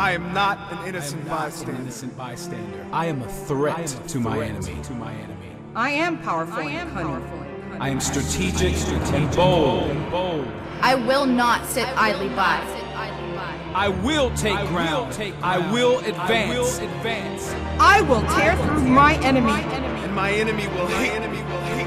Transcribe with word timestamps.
I 0.00 0.12
am 0.12 0.32
not 0.32 0.72
an 0.72 0.88
innocent 0.88 1.26
I 1.26 1.28
not 1.28 1.40
bystander. 1.40 1.72
An 1.72 1.80
innocent 1.82 2.16
bystander. 2.16 2.86
I 2.90 3.04
am 3.04 3.20
a 3.20 3.28
threat, 3.28 3.86
to, 4.08 4.18
my 4.18 4.42
enemy. 4.42 4.82
to 4.84 4.94
my 4.94 5.12
enemy. 5.12 5.54
I 5.76 5.90
am 5.90 6.16
powerful 6.22 6.62
and 6.62 6.90
cunning. 6.92 7.78
I 7.78 7.90
am 7.90 8.00
strategic, 8.00 8.74
and 9.12 9.36
bold. 9.36 9.90
And 9.90 10.10
bold. 10.10 10.48
I 10.80 10.94
will 10.94 11.26
not 11.26 11.66
sit 11.66 11.86
idly 11.98 12.30
by. 12.30 12.64
I 13.74 13.88
will 13.88 14.34
take 14.36 14.56
ground. 14.68 15.12
I 15.42 15.58
will 15.70 15.98
advance. 15.98 16.78
I 16.78 16.82
will 16.86 16.90
advance. 16.90 17.54
I 17.78 18.00
will 18.00 18.22
tear 18.38 18.56
through 18.56 18.88
my 18.88 19.16
enemy. 19.16 19.52
And 19.52 20.14
my 20.14 20.32
enemy 20.32 20.66
will 20.68 20.86
hate. 20.86 21.12
enemy 21.12 21.42
will 21.42 21.60
hate. 21.60 21.86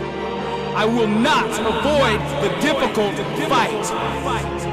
I 0.75 0.85
will 0.85 1.07
not 1.07 1.49
avoid 1.49 2.19
the 2.43 2.61
difficult 2.61 3.15
fight. 3.49 4.72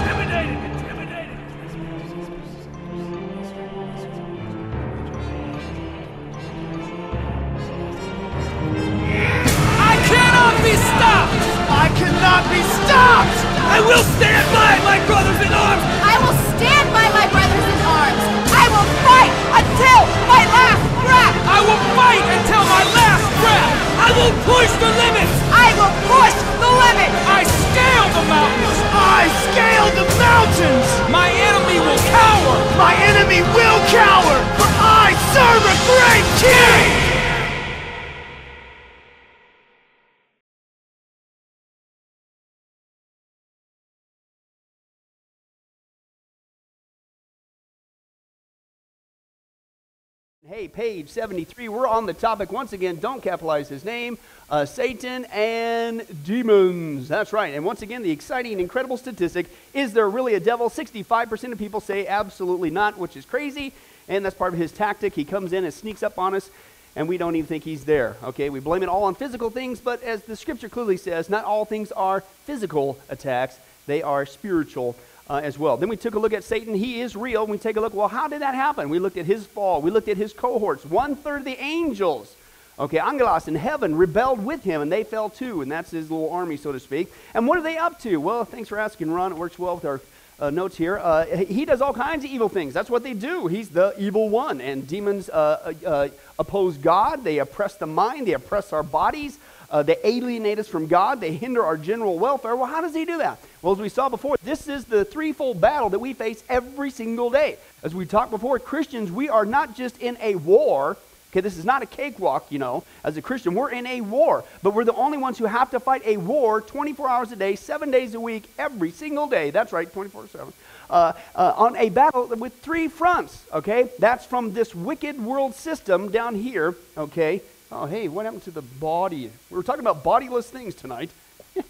Hey, 50.49 50.67
page 50.67 51.07
73, 51.09 51.69
we're 51.69 51.87
on 51.87 52.07
the 52.07 52.15
topic 52.15 52.51
once 52.51 52.73
again. 52.73 52.95
Don't 52.95 53.21
capitalize 53.21 53.69
his 53.69 53.85
name 53.85 54.17
uh, 54.49 54.65
Satan 54.65 55.25
and 55.25 56.03
demons. 56.23 57.07
That's 57.07 57.31
right. 57.31 57.53
And 57.53 57.63
once 57.63 57.83
again, 57.83 58.01
the 58.01 58.09
exciting, 58.09 58.59
incredible 58.59 58.97
statistic 58.97 59.45
is 59.75 59.93
there 59.93 60.09
really 60.09 60.33
a 60.33 60.39
devil? 60.39 60.67
65% 60.67 61.51
of 61.51 61.59
people 61.59 61.79
say 61.79 62.07
absolutely 62.07 62.71
not, 62.71 62.97
which 62.97 63.15
is 63.15 63.23
crazy. 63.23 63.71
And 64.07 64.25
that's 64.25 64.35
part 64.35 64.53
of 64.53 64.59
his 64.59 64.71
tactic. 64.71 65.13
He 65.13 65.25
comes 65.25 65.53
in 65.53 65.63
and 65.63 65.71
sneaks 65.71 66.01
up 66.01 66.17
on 66.17 66.33
us, 66.33 66.49
and 66.95 67.07
we 67.07 67.19
don't 67.19 67.35
even 67.35 67.45
think 67.47 67.63
he's 67.63 67.85
there. 67.85 68.17
Okay, 68.23 68.49
we 68.49 68.59
blame 68.59 68.81
it 68.81 68.89
all 68.89 69.03
on 69.03 69.13
physical 69.13 69.51
things, 69.51 69.79
but 69.79 70.01
as 70.01 70.23
the 70.23 70.35
scripture 70.35 70.69
clearly 70.69 70.97
says, 70.97 71.29
not 71.29 71.45
all 71.45 71.65
things 71.65 71.91
are 71.91 72.21
physical 72.45 72.97
attacks, 73.09 73.59
they 73.85 74.01
are 74.01 74.25
spiritual 74.25 74.95
uh, 75.29 75.41
as 75.43 75.57
well. 75.57 75.77
Then 75.77 75.89
we 75.89 75.97
took 75.97 76.15
a 76.15 76.19
look 76.19 76.33
at 76.33 76.43
Satan. 76.43 76.73
He 76.73 77.01
is 77.01 77.15
real. 77.15 77.47
We 77.47 77.57
take 77.57 77.77
a 77.77 77.81
look, 77.81 77.93
well, 77.93 78.07
how 78.07 78.27
did 78.27 78.41
that 78.41 78.55
happen? 78.55 78.89
We 78.89 78.99
looked 78.99 79.17
at 79.17 79.25
his 79.25 79.45
fall. 79.45 79.81
We 79.81 79.91
looked 79.91 80.07
at 80.07 80.17
his 80.17 80.33
cohorts. 80.33 80.85
One 80.85 81.15
third 81.15 81.39
of 81.39 81.45
the 81.45 81.61
angels, 81.61 82.35
okay, 82.77 82.99
angelos 82.99 83.47
in 83.47 83.55
heaven, 83.55 83.95
rebelled 83.95 84.43
with 84.43 84.63
him, 84.63 84.81
and 84.81 84.91
they 84.91 85.03
fell 85.03 85.29
too. 85.29 85.61
And 85.61 85.71
that's 85.71 85.91
his 85.91 86.11
little 86.11 86.31
army, 86.31 86.57
so 86.57 86.71
to 86.71 86.79
speak. 86.79 87.11
And 87.33 87.47
what 87.47 87.57
are 87.57 87.63
they 87.63 87.77
up 87.77 87.99
to? 88.01 88.17
Well, 88.17 88.45
thanks 88.45 88.69
for 88.69 88.77
asking, 88.77 89.11
Ron. 89.11 89.31
It 89.31 89.37
works 89.37 89.57
well 89.57 89.75
with 89.75 89.85
our 89.85 90.01
uh, 90.39 90.49
notes 90.49 90.75
here. 90.75 90.97
Uh, 90.97 91.25
he 91.25 91.65
does 91.65 91.81
all 91.81 91.93
kinds 91.93 92.25
of 92.25 92.31
evil 92.31 92.49
things. 92.49 92.73
That's 92.73 92.89
what 92.89 93.03
they 93.03 93.13
do. 93.13 93.47
He's 93.47 93.69
the 93.69 93.93
evil 93.97 94.27
one. 94.27 94.59
And 94.59 94.87
demons 94.87 95.29
uh, 95.29 95.73
uh, 95.85 96.07
oppose 96.39 96.77
God. 96.77 97.23
They 97.23 97.37
oppress 97.37 97.75
the 97.75 97.85
mind. 97.85 98.27
They 98.27 98.33
oppress 98.33 98.73
our 98.73 98.83
bodies. 98.83 99.37
Uh, 99.69 99.83
they 99.83 99.97
alienate 100.03 100.57
us 100.59 100.67
from 100.67 100.87
God. 100.87 101.21
They 101.21 101.33
hinder 101.33 101.63
our 101.63 101.77
general 101.77 102.17
welfare. 102.17 102.55
Well, 102.55 102.65
how 102.65 102.81
does 102.81 102.95
he 102.95 103.05
do 103.05 103.19
that? 103.19 103.39
Well, 103.61 103.73
as 103.73 103.79
we 103.79 103.89
saw 103.89 104.09
before, 104.09 104.37
this 104.43 104.67
is 104.67 104.85
the 104.85 105.05
threefold 105.05 105.61
battle 105.61 105.89
that 105.89 105.99
we 105.99 106.13
face 106.13 106.43
every 106.49 106.89
single 106.89 107.29
day. 107.29 107.57
As 107.83 107.93
we 107.93 108.07
talked 108.07 108.31
before, 108.31 108.57
Christians, 108.57 109.11
we 109.11 109.29
are 109.29 109.45
not 109.45 109.75
just 109.75 109.99
in 109.99 110.17
a 110.19 110.35
war. 110.35 110.97
Okay, 111.31 111.41
this 111.41 111.57
is 111.57 111.63
not 111.63 111.83
a 111.83 111.85
cakewalk, 111.85 112.47
you 112.49 112.57
know. 112.57 112.83
As 113.03 113.17
a 113.17 113.21
Christian, 113.21 113.53
we're 113.53 113.69
in 113.69 113.85
a 113.85 114.01
war, 114.01 114.43
but 114.63 114.73
we're 114.73 114.83
the 114.83 114.95
only 114.95 115.17
ones 115.19 115.37
who 115.37 115.45
have 115.45 115.69
to 115.71 115.79
fight 115.79 116.01
a 116.05 116.17
war 116.17 116.59
24 116.59 117.07
hours 117.07 117.31
a 117.31 117.35
day, 117.35 117.55
seven 117.55 117.91
days 117.91 118.15
a 118.15 118.19
week, 118.19 118.49
every 118.57 118.89
single 118.89 119.27
day. 119.27 119.51
That's 119.51 119.71
right, 119.71 119.91
24 119.91 120.27
7. 120.27 120.53
Uh, 120.89 121.13
uh, 121.35 121.53
on 121.55 121.77
a 121.77 121.89
battle 121.89 122.27
with 122.27 122.57
three 122.61 122.87
fronts, 122.87 123.45
okay? 123.53 123.89
That's 123.99 124.25
from 124.25 124.53
this 124.53 124.75
wicked 124.75 125.23
world 125.23 125.53
system 125.53 126.11
down 126.11 126.35
here, 126.35 126.75
okay? 126.97 127.41
Oh, 127.71 127.85
hey, 127.85 128.07
what 128.07 128.25
happened 128.25 128.43
to 128.43 128.51
the 128.51 128.61
body? 128.63 129.31
We 129.49 129.55
were 129.55 129.63
talking 129.63 129.79
about 129.79 130.03
bodiless 130.03 130.49
things 130.49 130.75
tonight. 130.75 131.11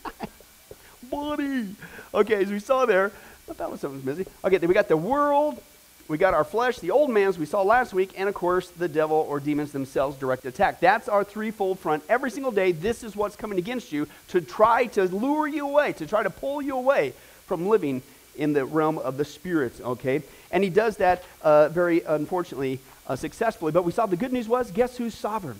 Okay, 2.14 2.44
as 2.44 2.52
we 2.52 2.60
saw 2.60 2.86
there, 2.86 3.12
I 3.50 3.54
thought 3.54 3.72
was 3.72 3.82
something 3.82 4.04
missing. 4.04 4.26
Okay, 4.44 4.58
then 4.58 4.68
we 4.68 4.74
got 4.74 4.88
the 4.88 4.98
world, 4.98 5.62
we 6.08 6.18
got 6.18 6.34
our 6.34 6.44
flesh, 6.44 6.80
the 6.80 6.92
old 6.92 7.10
man, 7.10 7.28
as 7.28 7.38
we 7.38 7.46
saw 7.46 7.62
last 7.62 7.94
week, 7.94 8.14
and 8.18 8.28
of 8.28 8.36
course, 8.36 8.70
the 8.70 8.88
devil 8.88 9.26
or 9.30 9.40
demons 9.40 9.72
themselves 9.72 10.18
direct 10.18 10.46
attack. 10.46 10.80
That's 10.80 11.08
our 11.08 11.24
threefold 11.24 11.80
front. 11.80 12.04
Every 12.10 12.32
single 12.32 12.52
day, 12.52 12.74
this 12.74 13.04
is 13.04 13.16
what's 13.16 13.36
coming 13.36 13.58
against 13.58 13.92
you 13.92 14.08
to 14.30 14.42
try 14.42 14.88
to 14.88 15.04
lure 15.06 15.48
you 15.48 15.68
away, 15.68 15.94
to 15.94 16.06
try 16.06 16.24
to 16.24 16.30
pull 16.30 16.62
you 16.62 16.76
away 16.76 17.14
from 17.46 17.68
living 17.68 18.02
in 18.38 18.54
the 18.54 18.66
realm 18.66 18.98
of 18.98 19.18
the 19.18 19.26
spirits, 19.26 19.80
okay? 19.82 20.22
And 20.52 20.64
he 20.64 20.70
does 20.70 20.98
that 20.98 21.24
uh, 21.42 21.70
very, 21.70 22.02
unfortunately, 22.02 22.80
uh, 23.08 23.16
successfully. 23.16 23.72
But 23.72 23.84
we 23.84 23.92
saw 23.92 24.06
the 24.06 24.18
good 24.18 24.34
news 24.34 24.48
was 24.48 24.72
guess 24.72 24.98
who's 24.98 25.14
sovereign? 25.14 25.60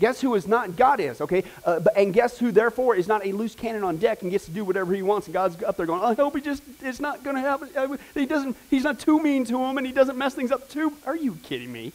Guess 0.00 0.22
who 0.22 0.34
is 0.34 0.48
not? 0.48 0.76
God 0.76 0.98
is, 0.98 1.20
okay? 1.20 1.44
Uh, 1.64 1.78
but, 1.78 1.96
and 1.96 2.12
guess 2.12 2.38
who, 2.38 2.50
therefore, 2.50 2.96
is 2.96 3.06
not 3.06 3.24
a 3.24 3.32
loose 3.32 3.54
cannon 3.54 3.84
on 3.84 3.98
deck 3.98 4.22
and 4.22 4.30
gets 4.30 4.46
to 4.46 4.50
do 4.50 4.64
whatever 4.64 4.94
he 4.94 5.02
wants? 5.02 5.26
And 5.26 5.34
God's 5.34 5.62
up 5.62 5.76
there 5.76 5.84
going, 5.84 6.02
I 6.02 6.14
hope 6.14 6.34
he 6.34 6.40
just, 6.40 6.62
it's 6.80 7.00
not 7.00 7.22
going 7.22 7.36
to 7.36 7.42
happen. 7.42 7.98
He 8.14 8.24
doesn't, 8.24 8.56
he's 8.70 8.84
not 8.84 8.98
too 8.98 9.22
mean 9.22 9.44
to 9.44 9.62
him 9.62 9.76
and 9.76 9.86
he 9.86 9.92
doesn't 9.92 10.16
mess 10.16 10.34
things 10.34 10.50
up 10.50 10.70
too. 10.70 10.94
Are 11.06 11.14
you 11.14 11.36
kidding 11.42 11.70
me? 11.70 11.92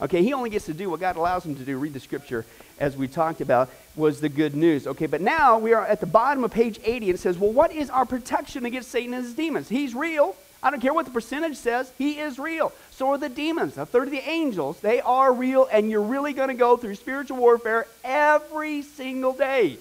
Okay, 0.00 0.22
he 0.22 0.32
only 0.32 0.48
gets 0.48 0.64
to 0.64 0.74
do 0.74 0.88
what 0.88 0.98
God 0.98 1.16
allows 1.16 1.44
him 1.44 1.54
to 1.54 1.62
do. 1.62 1.78
Read 1.78 1.92
the 1.92 2.00
scripture, 2.00 2.46
as 2.80 2.96
we 2.96 3.06
talked 3.06 3.42
about, 3.42 3.70
was 3.94 4.20
the 4.20 4.30
good 4.30 4.56
news. 4.56 4.86
Okay, 4.86 5.06
but 5.06 5.20
now 5.20 5.58
we 5.58 5.74
are 5.74 5.86
at 5.86 6.00
the 6.00 6.06
bottom 6.06 6.44
of 6.44 6.50
page 6.50 6.80
80 6.82 7.10
and 7.10 7.14
it 7.16 7.20
says, 7.20 7.38
well, 7.38 7.52
what 7.52 7.70
is 7.70 7.90
our 7.90 8.06
protection 8.06 8.64
against 8.64 8.90
Satan 8.90 9.12
and 9.12 9.24
his 9.24 9.34
demons? 9.34 9.68
He's 9.68 9.94
real. 9.94 10.34
I 10.62 10.70
don't 10.70 10.80
care 10.80 10.94
what 10.94 11.04
the 11.04 11.12
percentage 11.12 11.56
says, 11.56 11.92
he 11.98 12.20
is 12.20 12.38
real. 12.38 12.72
Are 13.02 13.18
the 13.18 13.28
demons. 13.28 13.76
A 13.76 13.84
third 13.84 14.04
of 14.04 14.12
the 14.12 14.28
angels, 14.28 14.80
they 14.80 15.00
are 15.00 15.32
real, 15.32 15.68
and 15.70 15.90
you're 15.90 16.00
really 16.00 16.32
going 16.32 16.48
to 16.48 16.54
go 16.54 16.76
through 16.76 16.94
spiritual 16.94 17.36
warfare 17.36 17.86
every 18.04 18.82
single 18.82 19.32
day. 19.32 19.76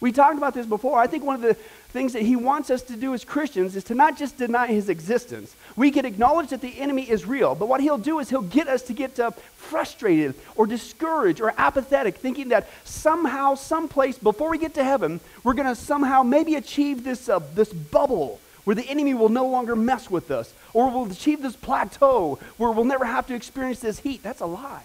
We 0.00 0.12
talked 0.12 0.36
about 0.36 0.54
this 0.54 0.66
before. 0.66 0.98
I 0.98 1.06
think 1.06 1.24
one 1.24 1.36
of 1.36 1.42
the 1.42 1.54
things 1.90 2.12
that 2.12 2.22
he 2.22 2.36
wants 2.36 2.70
us 2.70 2.82
to 2.82 2.96
do 2.96 3.14
as 3.14 3.24
Christians 3.24 3.76
is 3.76 3.84
to 3.84 3.94
not 3.94 4.16
just 4.16 4.38
deny 4.38 4.66
his 4.68 4.88
existence. 4.88 5.56
We 5.74 5.90
can 5.90 6.04
acknowledge 6.04 6.50
that 6.50 6.60
the 6.60 6.78
enemy 6.78 7.08
is 7.08 7.24
real, 7.26 7.54
but 7.54 7.66
what 7.66 7.80
he'll 7.80 7.98
do 7.98 8.18
is 8.18 8.30
he'll 8.30 8.42
get 8.42 8.68
us 8.68 8.82
to 8.82 8.92
get 8.92 9.18
uh, 9.18 9.30
frustrated 9.56 10.34
or 10.54 10.66
discouraged 10.66 11.40
or 11.40 11.52
apathetic, 11.56 12.18
thinking 12.18 12.50
that 12.50 12.68
somehow, 12.84 13.54
someplace 13.54 14.18
before 14.18 14.50
we 14.50 14.58
get 14.58 14.74
to 14.74 14.84
heaven, 14.84 15.20
we're 15.44 15.54
going 15.54 15.66
to 15.66 15.74
somehow 15.74 16.22
maybe 16.22 16.54
achieve 16.54 17.04
this, 17.04 17.28
uh, 17.28 17.40
this 17.54 17.72
bubble 17.72 18.38
where 18.64 18.76
the 18.76 18.88
enemy 18.88 19.14
will 19.14 19.28
no 19.28 19.46
longer 19.46 19.74
mess 19.74 20.10
with 20.10 20.30
us, 20.30 20.52
or 20.74 20.90
we'll 20.90 21.10
achieve 21.10 21.42
this 21.42 21.56
plateau 21.56 22.38
where 22.56 22.70
we'll 22.70 22.84
never 22.84 23.04
have 23.04 23.26
to 23.28 23.34
experience 23.34 23.80
this 23.80 24.00
heat. 24.00 24.22
That's 24.22 24.40
a 24.40 24.46
lie. 24.46 24.84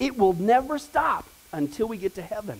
It 0.00 0.18
will 0.18 0.32
never 0.32 0.78
stop 0.78 1.26
until 1.52 1.86
we 1.86 1.96
get 1.96 2.14
to 2.16 2.22
heaven. 2.22 2.58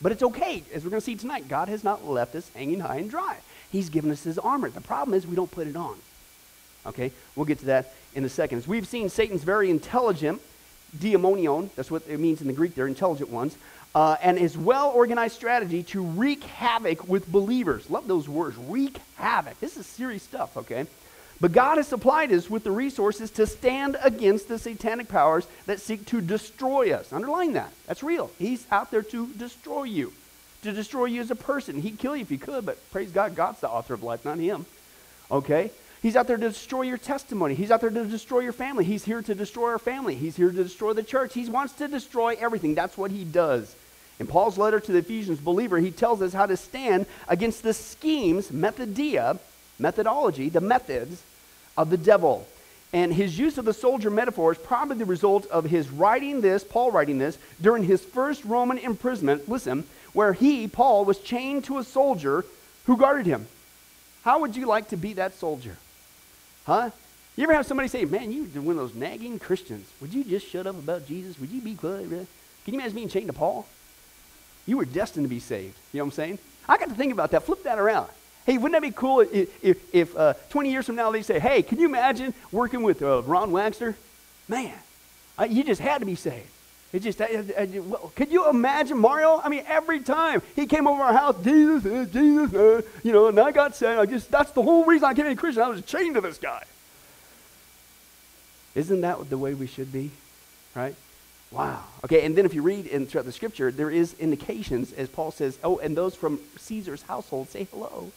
But 0.00 0.12
it's 0.12 0.22
okay, 0.22 0.64
as 0.74 0.82
we're 0.82 0.90
going 0.90 1.00
to 1.00 1.04
see 1.04 1.14
tonight. 1.14 1.48
God 1.48 1.68
has 1.68 1.84
not 1.84 2.04
left 2.04 2.34
us 2.34 2.50
hanging 2.54 2.80
high 2.80 2.96
and 2.96 3.08
dry. 3.08 3.36
He's 3.70 3.88
given 3.88 4.10
us 4.10 4.24
his 4.24 4.38
armor. 4.38 4.68
The 4.68 4.80
problem 4.80 5.14
is 5.14 5.26
we 5.26 5.36
don't 5.36 5.50
put 5.50 5.68
it 5.68 5.76
on. 5.76 5.96
Okay? 6.84 7.12
We'll 7.36 7.46
get 7.46 7.60
to 7.60 7.66
that 7.66 7.94
in 8.14 8.24
a 8.24 8.28
second. 8.28 8.58
As 8.58 8.68
we've 8.68 8.86
seen, 8.86 9.08
Satan's 9.08 9.44
very 9.44 9.70
intelligent, 9.70 10.42
daimonion, 10.98 11.70
that's 11.76 11.90
what 11.90 12.02
it 12.08 12.18
means 12.18 12.40
in 12.40 12.48
the 12.48 12.52
Greek, 12.52 12.74
they're 12.74 12.88
intelligent 12.88 13.30
ones, 13.30 13.56
uh, 13.94 14.16
and 14.22 14.38
his 14.38 14.56
well 14.56 14.90
organized 14.90 15.34
strategy 15.34 15.82
to 15.82 16.02
wreak 16.02 16.42
havoc 16.44 17.06
with 17.08 17.30
believers. 17.30 17.90
Love 17.90 18.08
those 18.08 18.28
words, 18.28 18.56
wreak 18.56 18.98
havoc. 19.16 19.58
This 19.60 19.76
is 19.76 19.86
serious 19.86 20.22
stuff, 20.22 20.56
okay? 20.56 20.86
But 21.40 21.52
God 21.52 21.78
has 21.78 21.88
supplied 21.88 22.32
us 22.32 22.48
with 22.48 22.62
the 22.62 22.70
resources 22.70 23.30
to 23.32 23.46
stand 23.46 23.96
against 24.00 24.46
the 24.46 24.58
satanic 24.58 25.08
powers 25.08 25.46
that 25.66 25.80
seek 25.80 26.06
to 26.06 26.20
destroy 26.20 26.92
us. 26.92 27.12
Underline 27.12 27.54
that. 27.54 27.72
That's 27.86 28.02
real. 28.04 28.30
He's 28.38 28.64
out 28.70 28.92
there 28.92 29.02
to 29.02 29.26
destroy 29.26 29.84
you. 29.84 30.12
to 30.62 30.70
destroy 30.72 31.06
you 31.06 31.20
as 31.20 31.32
a 31.32 31.36
person. 31.36 31.82
He'd 31.82 31.98
kill 31.98 32.14
you 32.14 32.22
if 32.22 32.28
he 32.28 32.38
could, 32.38 32.64
but 32.64 32.78
praise 32.92 33.10
God, 33.10 33.34
God's 33.34 33.60
the 33.60 33.68
author 33.68 33.94
of 33.94 34.04
life, 34.04 34.24
not 34.24 34.38
him. 34.38 34.64
Okay? 35.30 35.72
He's 36.00 36.14
out 36.14 36.28
there 36.28 36.36
to 36.36 36.48
destroy 36.48 36.82
your 36.82 36.98
testimony. 36.98 37.54
He's 37.54 37.72
out 37.72 37.80
there 37.80 37.90
to 37.90 38.04
destroy 38.04 38.40
your 38.40 38.52
family. 38.52 38.84
He's 38.84 39.04
here 39.04 39.22
to 39.22 39.34
destroy 39.34 39.70
our 39.70 39.78
family. 39.80 40.14
He's 40.14 40.36
here 40.36 40.50
to 40.50 40.62
destroy 40.62 40.92
the 40.92 41.02
church. 41.02 41.34
He 41.34 41.48
wants 41.48 41.74
to 41.74 41.88
destroy 41.88 42.36
everything. 42.38 42.76
That's 42.76 42.96
what 42.96 43.10
he 43.10 43.24
does. 43.24 43.74
In 44.22 44.28
Paul's 44.28 44.56
letter 44.56 44.78
to 44.78 44.92
the 44.92 45.00
Ephesians 45.00 45.40
believer, 45.40 45.80
he 45.80 45.90
tells 45.90 46.22
us 46.22 46.32
how 46.32 46.46
to 46.46 46.56
stand 46.56 47.06
against 47.26 47.64
the 47.64 47.74
schemes, 47.74 48.52
methodia, 48.52 49.36
methodology, 49.80 50.48
the 50.48 50.60
methods 50.60 51.24
of 51.76 51.90
the 51.90 51.96
devil. 51.96 52.46
And 52.92 53.12
his 53.12 53.36
use 53.36 53.58
of 53.58 53.64
the 53.64 53.72
soldier 53.72 54.10
metaphor 54.10 54.52
is 54.52 54.58
probably 54.58 54.96
the 54.98 55.06
result 55.06 55.46
of 55.46 55.64
his 55.64 55.90
writing 55.90 56.40
this, 56.40 56.62
Paul 56.62 56.92
writing 56.92 57.18
this, 57.18 57.36
during 57.60 57.82
his 57.82 58.00
first 58.00 58.44
Roman 58.44 58.78
imprisonment, 58.78 59.48
listen, 59.48 59.82
where 60.12 60.34
he, 60.34 60.68
Paul, 60.68 61.04
was 61.04 61.18
chained 61.18 61.64
to 61.64 61.78
a 61.78 61.84
soldier 61.84 62.44
who 62.84 62.96
guarded 62.96 63.26
him. 63.26 63.48
How 64.22 64.38
would 64.38 64.54
you 64.54 64.66
like 64.66 64.90
to 64.90 64.96
be 64.96 65.14
that 65.14 65.34
soldier? 65.34 65.76
Huh? 66.64 66.90
You 67.34 67.42
ever 67.42 67.54
have 67.54 67.66
somebody 67.66 67.88
say, 67.88 68.04
man, 68.04 68.30
you're 68.30 68.62
one 68.62 68.76
of 68.78 68.82
those 68.88 68.94
nagging 68.94 69.40
Christians. 69.40 69.90
Would 70.00 70.14
you 70.14 70.22
just 70.22 70.46
shut 70.46 70.68
up 70.68 70.78
about 70.78 71.08
Jesus? 71.08 71.40
Would 71.40 71.50
you 71.50 71.60
be 71.60 71.74
quiet? 71.74 72.08
Can 72.08 72.74
you 72.74 72.74
imagine 72.74 72.94
being 72.94 73.08
chained 73.08 73.26
to 73.26 73.32
Paul? 73.32 73.66
You 74.66 74.76
were 74.76 74.84
destined 74.84 75.24
to 75.24 75.28
be 75.28 75.40
saved. 75.40 75.76
You 75.92 75.98
know 75.98 76.04
what 76.04 76.12
I'm 76.12 76.16
saying? 76.16 76.38
I 76.68 76.78
got 76.78 76.88
to 76.88 76.94
think 76.94 77.12
about 77.12 77.30
that. 77.32 77.42
Flip 77.42 77.62
that 77.64 77.78
around. 77.78 78.08
Hey, 78.46 78.58
wouldn't 78.58 78.72
that 78.72 78.82
be 78.82 78.94
cool 78.94 79.20
if, 79.20 79.64
if, 79.64 79.94
if 79.94 80.16
uh, 80.16 80.34
20 80.50 80.70
years 80.70 80.86
from 80.86 80.96
now 80.96 81.10
they 81.10 81.22
say, 81.22 81.38
hey, 81.38 81.62
can 81.62 81.78
you 81.78 81.86
imagine 81.86 82.34
working 82.50 82.82
with 82.82 83.02
uh, 83.02 83.22
Ron 83.22 83.50
Wagster? 83.50 83.94
Man, 84.48 84.74
uh, 85.38 85.44
you 85.44 85.62
just 85.62 85.80
had 85.80 85.98
to 85.98 86.06
be 86.06 86.16
saved. 86.16 86.48
It 86.92 87.00
just, 87.00 87.20
uh, 87.22 87.24
uh, 87.24 87.66
well, 87.84 88.12
could 88.14 88.30
you 88.30 88.50
imagine 88.50 88.98
Mario? 88.98 89.40
I 89.42 89.48
mean, 89.48 89.64
every 89.66 90.00
time 90.00 90.42
he 90.54 90.66
came 90.66 90.86
over 90.86 91.02
our 91.02 91.12
house, 91.12 91.42
Jesus, 91.42 91.86
uh, 91.86 92.04
Jesus, 92.12 92.54
uh, 92.54 92.82
you 93.02 93.12
know, 93.12 93.28
and 93.28 93.40
I 93.40 93.50
got 93.50 93.74
saved. 93.74 93.98
I 93.98 94.04
just, 94.04 94.30
that's 94.30 94.50
the 94.50 94.62
whole 94.62 94.84
reason 94.84 95.06
I 95.06 95.14
became 95.14 95.32
a 95.32 95.36
Christian. 95.36 95.62
I 95.62 95.68
was 95.68 95.82
chained 95.82 96.16
to 96.16 96.20
this 96.20 96.36
guy. 96.36 96.64
Isn't 98.74 99.00
that 99.00 99.30
the 99.30 99.38
way 99.38 99.54
we 99.54 99.66
should 99.66 99.90
be? 99.90 100.10
Right? 100.74 100.94
Wow. 101.52 101.84
Okay, 102.04 102.24
and 102.24 102.34
then 102.34 102.46
if 102.46 102.54
you 102.54 102.62
read 102.62 102.86
in 102.86 103.06
throughout 103.06 103.26
the 103.26 103.32
scripture, 103.32 103.70
there 103.70 103.90
is 103.90 104.14
indications, 104.18 104.92
as 104.92 105.08
Paul 105.08 105.30
says, 105.30 105.58
oh, 105.62 105.78
and 105.78 105.96
those 105.96 106.14
from 106.14 106.40
Caesar's 106.58 107.02
household 107.02 107.48
say 107.48 107.64
hello. 107.70 108.10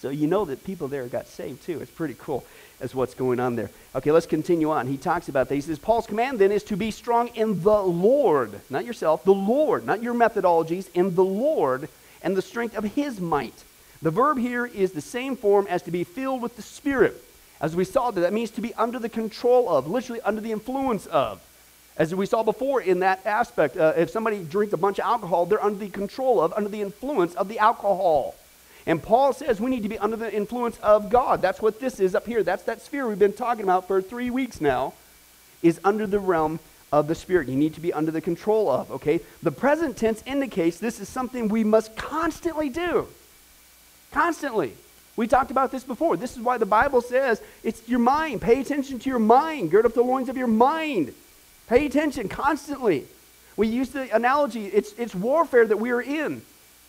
So 0.00 0.10
you 0.10 0.26
know 0.26 0.44
that 0.46 0.64
people 0.64 0.88
there 0.88 1.06
got 1.06 1.26
saved 1.26 1.62
too. 1.64 1.80
It's 1.80 1.90
pretty 1.90 2.16
cool 2.18 2.44
as 2.80 2.94
what's 2.94 3.14
going 3.14 3.40
on 3.40 3.56
there. 3.56 3.70
Okay, 3.94 4.10
let's 4.10 4.26
continue 4.26 4.70
on. 4.70 4.86
He 4.86 4.96
talks 4.96 5.28
about 5.28 5.48
that. 5.48 5.54
He 5.54 5.60
says, 5.60 5.78
Paul's 5.78 6.06
command 6.06 6.38
then 6.38 6.52
is 6.52 6.64
to 6.64 6.76
be 6.76 6.90
strong 6.90 7.28
in 7.28 7.62
the 7.62 7.82
Lord, 7.82 8.60
not 8.68 8.84
yourself, 8.84 9.24
the 9.24 9.34
Lord, 9.34 9.86
not 9.86 10.02
your 10.02 10.14
methodologies, 10.14 10.88
in 10.94 11.14
the 11.14 11.24
Lord 11.24 11.88
and 12.22 12.36
the 12.36 12.42
strength 12.42 12.76
of 12.76 12.84
his 12.84 13.20
might. 13.20 13.64
The 14.02 14.10
verb 14.10 14.38
here 14.38 14.66
is 14.66 14.92
the 14.92 15.00
same 15.00 15.36
form 15.36 15.66
as 15.68 15.82
to 15.82 15.90
be 15.90 16.04
filled 16.04 16.42
with 16.42 16.56
the 16.56 16.62
Spirit. 16.62 17.22
As 17.60 17.76
we 17.76 17.84
saw, 17.84 18.10
that, 18.10 18.20
that 18.20 18.32
means 18.32 18.50
to 18.52 18.60
be 18.60 18.74
under 18.74 18.98
the 18.98 19.08
control 19.08 19.70
of, 19.70 19.86
literally 19.86 20.20
under 20.22 20.40
the 20.40 20.52
influence 20.52 21.06
of. 21.06 21.40
As 21.96 22.14
we 22.14 22.26
saw 22.26 22.42
before 22.42 22.80
in 22.80 23.00
that 23.00 23.24
aspect, 23.24 23.76
uh, 23.76 23.92
if 23.96 24.10
somebody 24.10 24.42
drinks 24.42 24.72
a 24.72 24.76
bunch 24.76 24.98
of 24.98 25.04
alcohol, 25.04 25.46
they're 25.46 25.62
under 25.62 25.78
the 25.78 25.90
control 25.90 26.40
of, 26.40 26.52
under 26.54 26.68
the 26.68 26.80
influence 26.80 27.34
of 27.34 27.48
the 27.48 27.60
alcohol. 27.60 28.34
And 28.86 29.02
Paul 29.02 29.32
says 29.32 29.60
we 29.60 29.70
need 29.70 29.84
to 29.84 29.88
be 29.88 29.98
under 29.98 30.16
the 30.16 30.32
influence 30.32 30.76
of 30.78 31.08
God. 31.08 31.40
That's 31.40 31.62
what 31.62 31.80
this 31.80 32.00
is 32.00 32.14
up 32.14 32.26
here. 32.26 32.42
That's 32.42 32.64
that 32.64 32.82
sphere 32.82 33.06
we've 33.06 33.18
been 33.18 33.32
talking 33.32 33.62
about 33.62 33.86
for 33.86 34.02
three 34.02 34.30
weeks 34.30 34.60
now, 34.60 34.92
is 35.62 35.80
under 35.84 36.06
the 36.06 36.18
realm 36.18 36.58
of 36.92 37.06
the 37.06 37.14
Spirit. 37.14 37.48
You 37.48 37.56
need 37.56 37.74
to 37.74 37.80
be 37.80 37.92
under 37.92 38.10
the 38.10 38.20
control 38.20 38.70
of, 38.70 38.90
okay? 38.90 39.20
The 39.42 39.52
present 39.52 39.96
tense 39.96 40.22
indicates 40.26 40.78
this 40.78 41.00
is 41.00 41.08
something 41.08 41.48
we 41.48 41.64
must 41.64 41.96
constantly 41.96 42.68
do. 42.68 43.08
Constantly. 44.10 44.74
We 45.16 45.28
talked 45.28 45.52
about 45.52 45.70
this 45.70 45.84
before. 45.84 46.16
This 46.16 46.36
is 46.36 46.42
why 46.42 46.58
the 46.58 46.66
Bible 46.66 47.00
says 47.00 47.40
it's 47.62 47.88
your 47.88 48.00
mind. 48.00 48.42
Pay 48.42 48.60
attention 48.60 48.98
to 48.98 49.08
your 49.08 49.20
mind. 49.20 49.70
Gird 49.70 49.86
up 49.86 49.94
the 49.94 50.02
loins 50.02 50.28
of 50.28 50.36
your 50.36 50.48
mind. 50.48 51.14
Pay 51.68 51.86
attention 51.86 52.28
constantly. 52.28 53.06
We 53.56 53.68
use 53.68 53.90
the 53.90 54.14
analogy, 54.14 54.66
it's, 54.66 54.92
it's 54.98 55.14
warfare 55.14 55.66
that 55.66 55.76
we 55.76 55.90
are 55.90 56.02
in. 56.02 56.42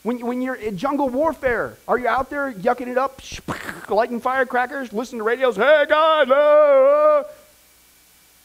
When, 0.04 0.20
when 0.26 0.42
you're 0.42 0.56
in 0.56 0.78
jungle 0.78 1.10
warfare, 1.10 1.78
are 1.88 1.98
you 1.98 2.08
out 2.08 2.30
there 2.30 2.54
yucking 2.54 2.88
it 2.88 2.98
up, 2.98 3.22
lighting 3.90 4.20
firecrackers, 4.20 4.94
listening 4.94 5.20
to 5.20 5.24
radios, 5.24 5.56
hey, 5.56 5.86
God, 5.90 7.26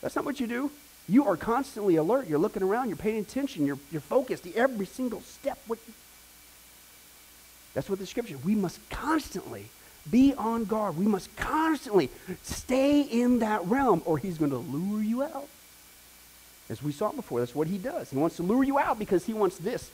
that's 0.00 0.16
not 0.16 0.24
what 0.24 0.40
you 0.40 0.46
do. 0.46 0.70
You 1.08 1.26
are 1.26 1.36
constantly 1.36 1.96
alert. 1.96 2.28
You're 2.28 2.38
looking 2.38 2.62
around. 2.62 2.88
You're 2.88 2.96
paying 2.96 3.18
attention. 3.18 3.66
You're, 3.66 3.78
you're 3.90 4.00
focused. 4.00 4.46
Every 4.54 4.86
single 4.86 5.20
step. 5.22 5.58
That's 7.74 7.90
what 7.90 7.98
the 7.98 8.06
scripture. 8.06 8.38
We 8.38 8.54
must 8.54 8.78
constantly 8.90 9.66
be 10.08 10.34
on 10.34 10.64
guard. 10.64 10.96
We 10.96 11.06
must 11.06 11.34
constantly 11.36 12.10
stay 12.42 13.02
in 13.02 13.40
that 13.40 13.64
realm, 13.66 14.02
or 14.04 14.18
he's 14.18 14.38
going 14.38 14.52
to 14.52 14.58
lure 14.58 15.02
you 15.02 15.22
out. 15.22 15.48
As 16.70 16.82
we 16.82 16.92
saw 16.92 17.10
before, 17.10 17.40
that's 17.40 17.54
what 17.54 17.66
he 17.66 17.78
does. 17.78 18.10
He 18.10 18.16
wants 18.16 18.36
to 18.36 18.44
lure 18.44 18.62
you 18.62 18.78
out 18.78 18.98
because 18.98 19.26
he 19.26 19.34
wants 19.34 19.58
this 19.58 19.90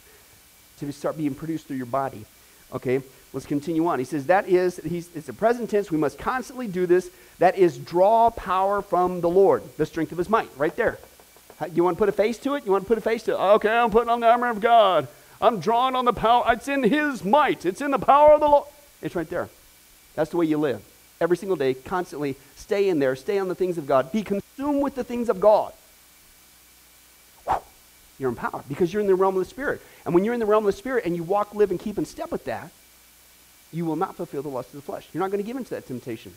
to 0.79 0.93
start 0.93 1.17
being 1.17 1.35
produced 1.35 1.67
through 1.67 1.79
your 1.79 1.87
body. 1.87 2.27
Okay, 2.75 3.01
let's 3.33 3.47
continue 3.47 3.87
on. 3.87 3.99
He 3.99 4.05
says 4.05 4.27
that 4.27 4.47
is, 4.47 4.77
he's, 4.85 5.09
it's 5.15 5.31
a 5.31 5.33
present 5.33 5.71
tense. 5.71 5.91
We 5.91 5.97
must 5.97 6.19
constantly 6.19 6.69
do 6.69 6.85
this. 6.85 7.11
That 7.39 7.57
is 7.57 7.79
draw 7.79 8.29
power 8.31 8.83
from 8.83 9.23
the 9.23 9.29
Lord, 9.29 9.63
the 9.79 9.87
strength 9.87 10.13
of 10.13 10.19
his 10.19 10.29
might, 10.29 10.51
right 10.57 10.75
there. 10.77 10.99
You 11.73 11.83
want 11.83 11.97
to 11.97 11.99
put 11.99 12.11
a 12.11 12.13
face 12.13 12.37
to 12.39 12.55
it? 12.57 12.67
You 12.67 12.73
want 12.73 12.85
to 12.85 12.89
put 12.89 12.99
a 12.99 13.01
face 13.03 13.23
to 13.25 13.33
it? 13.33 13.39
Okay, 13.39 13.71
I'm 13.71 13.91
putting 13.91 14.11
on 14.11 14.21
the 14.21 14.29
armor 14.29 14.51
of 14.51 14.61
God. 14.61 15.09
I'm 15.41 15.61
drawing 15.61 15.95
on 15.95 16.05
the 16.05 16.13
power. 16.13 16.45
It's 16.49 16.69
in 16.69 16.83
his 16.83 17.25
might. 17.25 17.65
It's 17.65 17.81
in 17.81 17.91
the 17.91 17.99
power 17.99 18.35
of 18.35 18.41
the 18.41 18.49
Lord. 18.49 18.67
It's 19.01 19.15
right 19.15 19.29
there. 19.29 19.49
That's 20.15 20.31
the 20.31 20.37
way 20.37 20.45
you 20.45 20.59
live. 20.59 20.83
Every 21.21 21.39
single 21.39 21.57
day, 21.57 21.73
constantly 21.73 22.37
stay 22.57 22.91
in 22.91 22.99
there, 22.99 23.17
stay 23.17 23.39
on 23.39 23.49
the 23.49 23.55
things 23.55 23.79
of 23.79 23.87
God, 23.87 24.13
be 24.13 24.23
consumed 24.23 24.83
with 24.83 24.95
the 24.95 25.05
things 25.05 25.31
of 25.31 25.41
God. 25.41 25.73
You're 28.19 28.31
empowered 28.31 28.65
because 28.69 28.93
you're 28.93 29.03
in 29.03 29.07
the 29.07 29.15
realm 29.15 29.35
of 29.37 29.41
the 29.41 29.51
Spirit. 29.51 29.81
And 30.05 30.15
when 30.15 30.25
you're 30.25 30.35
in 30.35 30.41
the 30.41 30.47
realm 30.47 30.67
of 30.67 30.73
the 30.73 30.79
Spirit 30.79 31.05
and 31.05 31.15
you 31.15 31.23
walk, 31.23 31.55
live, 31.55 31.71
and 31.71 31.79
keep 31.79 31.99
in 31.99 32.05
step 32.05 32.31
with 32.31 32.45
that, 32.45 32.71
you 33.73 33.85
will 33.85 33.97
not 33.97 34.17
fulfill 34.17 34.43
the 34.43 34.49
lust 34.49 34.71
of 34.71 34.77
the 34.77 34.83
flesh. 34.83 35.07
You're 35.13 35.23
not 35.23 35.31
going 35.31 35.43
to 35.43 35.47
give 35.47 35.57
into 35.57 35.71
that 35.71 35.87
temptation. 35.87 36.33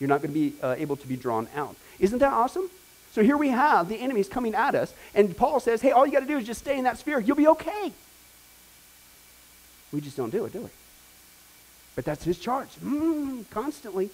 You're 0.00 0.08
not 0.08 0.22
going 0.22 0.32
to 0.32 0.40
be 0.40 0.54
uh, 0.62 0.74
able 0.78 0.96
to 0.96 1.06
be 1.06 1.16
drawn 1.16 1.46
out. 1.54 1.76
Isn't 1.98 2.18
that 2.18 2.32
awesome? 2.32 2.70
So 3.12 3.22
here 3.22 3.36
we 3.36 3.48
have 3.48 3.88
the 3.88 3.96
enemies 3.96 4.28
coming 4.28 4.54
at 4.54 4.74
us, 4.74 4.94
and 5.14 5.36
Paul 5.36 5.60
says, 5.60 5.80
hey, 5.82 5.90
all 5.90 6.06
you 6.06 6.12
got 6.12 6.20
to 6.20 6.26
do 6.26 6.38
is 6.38 6.46
just 6.46 6.60
stay 6.60 6.78
in 6.78 6.84
that 6.84 6.98
sphere. 6.98 7.18
You'll 7.20 7.36
be 7.36 7.48
okay. 7.48 7.92
We 9.92 10.00
just 10.00 10.16
don't 10.16 10.30
do 10.30 10.44
it, 10.44 10.52
do 10.52 10.60
we? 10.60 10.68
But 11.96 12.04
that's 12.04 12.24
his 12.24 12.38
charge, 12.38 12.68
mm, 12.82 13.44
constantly. 13.50 14.10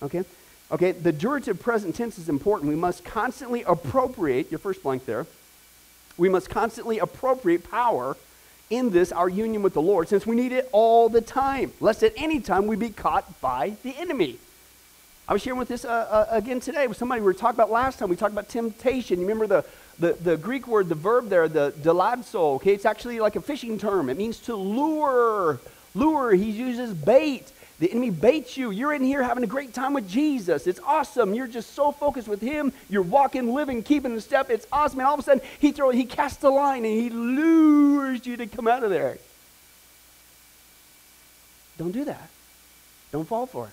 Okay? 0.00 0.24
Okay, 0.70 0.92
the 0.92 1.12
durative 1.12 1.60
present 1.60 1.94
tense 1.94 2.18
is 2.18 2.28
important. 2.28 2.68
We 2.68 2.76
must 2.76 3.04
constantly 3.04 3.62
appropriate, 3.64 4.50
your 4.50 4.58
first 4.58 4.82
blank 4.82 5.06
there, 5.06 5.26
we 6.16 6.28
must 6.28 6.50
constantly 6.50 6.98
appropriate 6.98 7.70
power 7.70 8.16
in 8.68 8.90
this, 8.90 9.12
our 9.12 9.28
union 9.28 9.62
with 9.62 9.74
the 9.74 9.82
Lord, 9.82 10.08
since 10.08 10.26
we 10.26 10.34
need 10.34 10.52
it 10.52 10.68
all 10.72 11.08
the 11.08 11.20
time, 11.20 11.72
lest 11.80 12.02
at 12.02 12.12
any 12.16 12.40
time 12.40 12.66
we 12.66 12.76
be 12.76 12.90
caught 12.90 13.40
by 13.40 13.76
the 13.82 13.94
enemy. 13.96 14.38
I 15.28 15.32
was 15.32 15.42
sharing 15.42 15.58
with 15.58 15.68
this 15.68 15.84
uh, 15.84 15.88
uh, 15.88 16.26
again 16.30 16.60
today 16.60 16.86
with 16.86 16.96
somebody 16.96 17.20
we 17.20 17.26
were 17.26 17.34
talking 17.34 17.56
about 17.56 17.70
last 17.70 17.98
time. 17.98 18.08
We 18.08 18.16
talked 18.16 18.32
about 18.32 18.48
temptation. 18.48 19.18
You 19.18 19.26
remember 19.26 19.46
the, 19.46 19.64
the, 19.98 20.12
the 20.12 20.36
Greek 20.36 20.68
word, 20.68 20.88
the 20.88 20.94
verb 20.94 21.28
there, 21.28 21.48
the 21.48 21.72
deleazo, 21.82 22.56
okay? 22.56 22.72
It's 22.72 22.84
actually 22.84 23.18
like 23.18 23.34
a 23.34 23.40
fishing 23.40 23.76
term. 23.76 24.08
It 24.08 24.16
means 24.16 24.38
to 24.40 24.54
lure. 24.54 25.58
Lure, 25.96 26.32
he 26.32 26.50
uses 26.50 26.94
bait. 26.94 27.50
The 27.78 27.90
enemy 27.90 28.10
baits 28.10 28.56
you. 28.56 28.70
You're 28.70 28.94
in 28.94 29.02
here 29.02 29.22
having 29.22 29.44
a 29.44 29.46
great 29.46 29.74
time 29.74 29.92
with 29.92 30.08
Jesus. 30.08 30.66
It's 30.66 30.80
awesome. 30.86 31.34
You're 31.34 31.46
just 31.46 31.74
so 31.74 31.92
focused 31.92 32.26
with 32.26 32.40
him. 32.40 32.72
You're 32.88 33.02
walking, 33.02 33.52
living, 33.52 33.82
keeping 33.82 34.14
the 34.14 34.20
step. 34.20 34.48
It's 34.48 34.66
awesome. 34.72 35.00
And 35.00 35.06
all 35.06 35.14
of 35.14 35.20
a 35.20 35.22
sudden, 35.22 35.42
he 35.58 35.72
throws, 35.72 35.94
he 35.94 36.04
casts 36.04 36.42
a 36.42 36.48
line 36.48 36.84
and 36.86 37.00
he 37.00 37.10
lures 37.10 38.26
you 38.26 38.38
to 38.38 38.46
come 38.46 38.66
out 38.66 38.82
of 38.82 38.88
there. 38.88 39.18
Don't 41.76 41.92
do 41.92 42.04
that. 42.04 42.30
Don't 43.12 43.28
fall 43.28 43.46
for 43.46 43.66
it. 43.66 43.72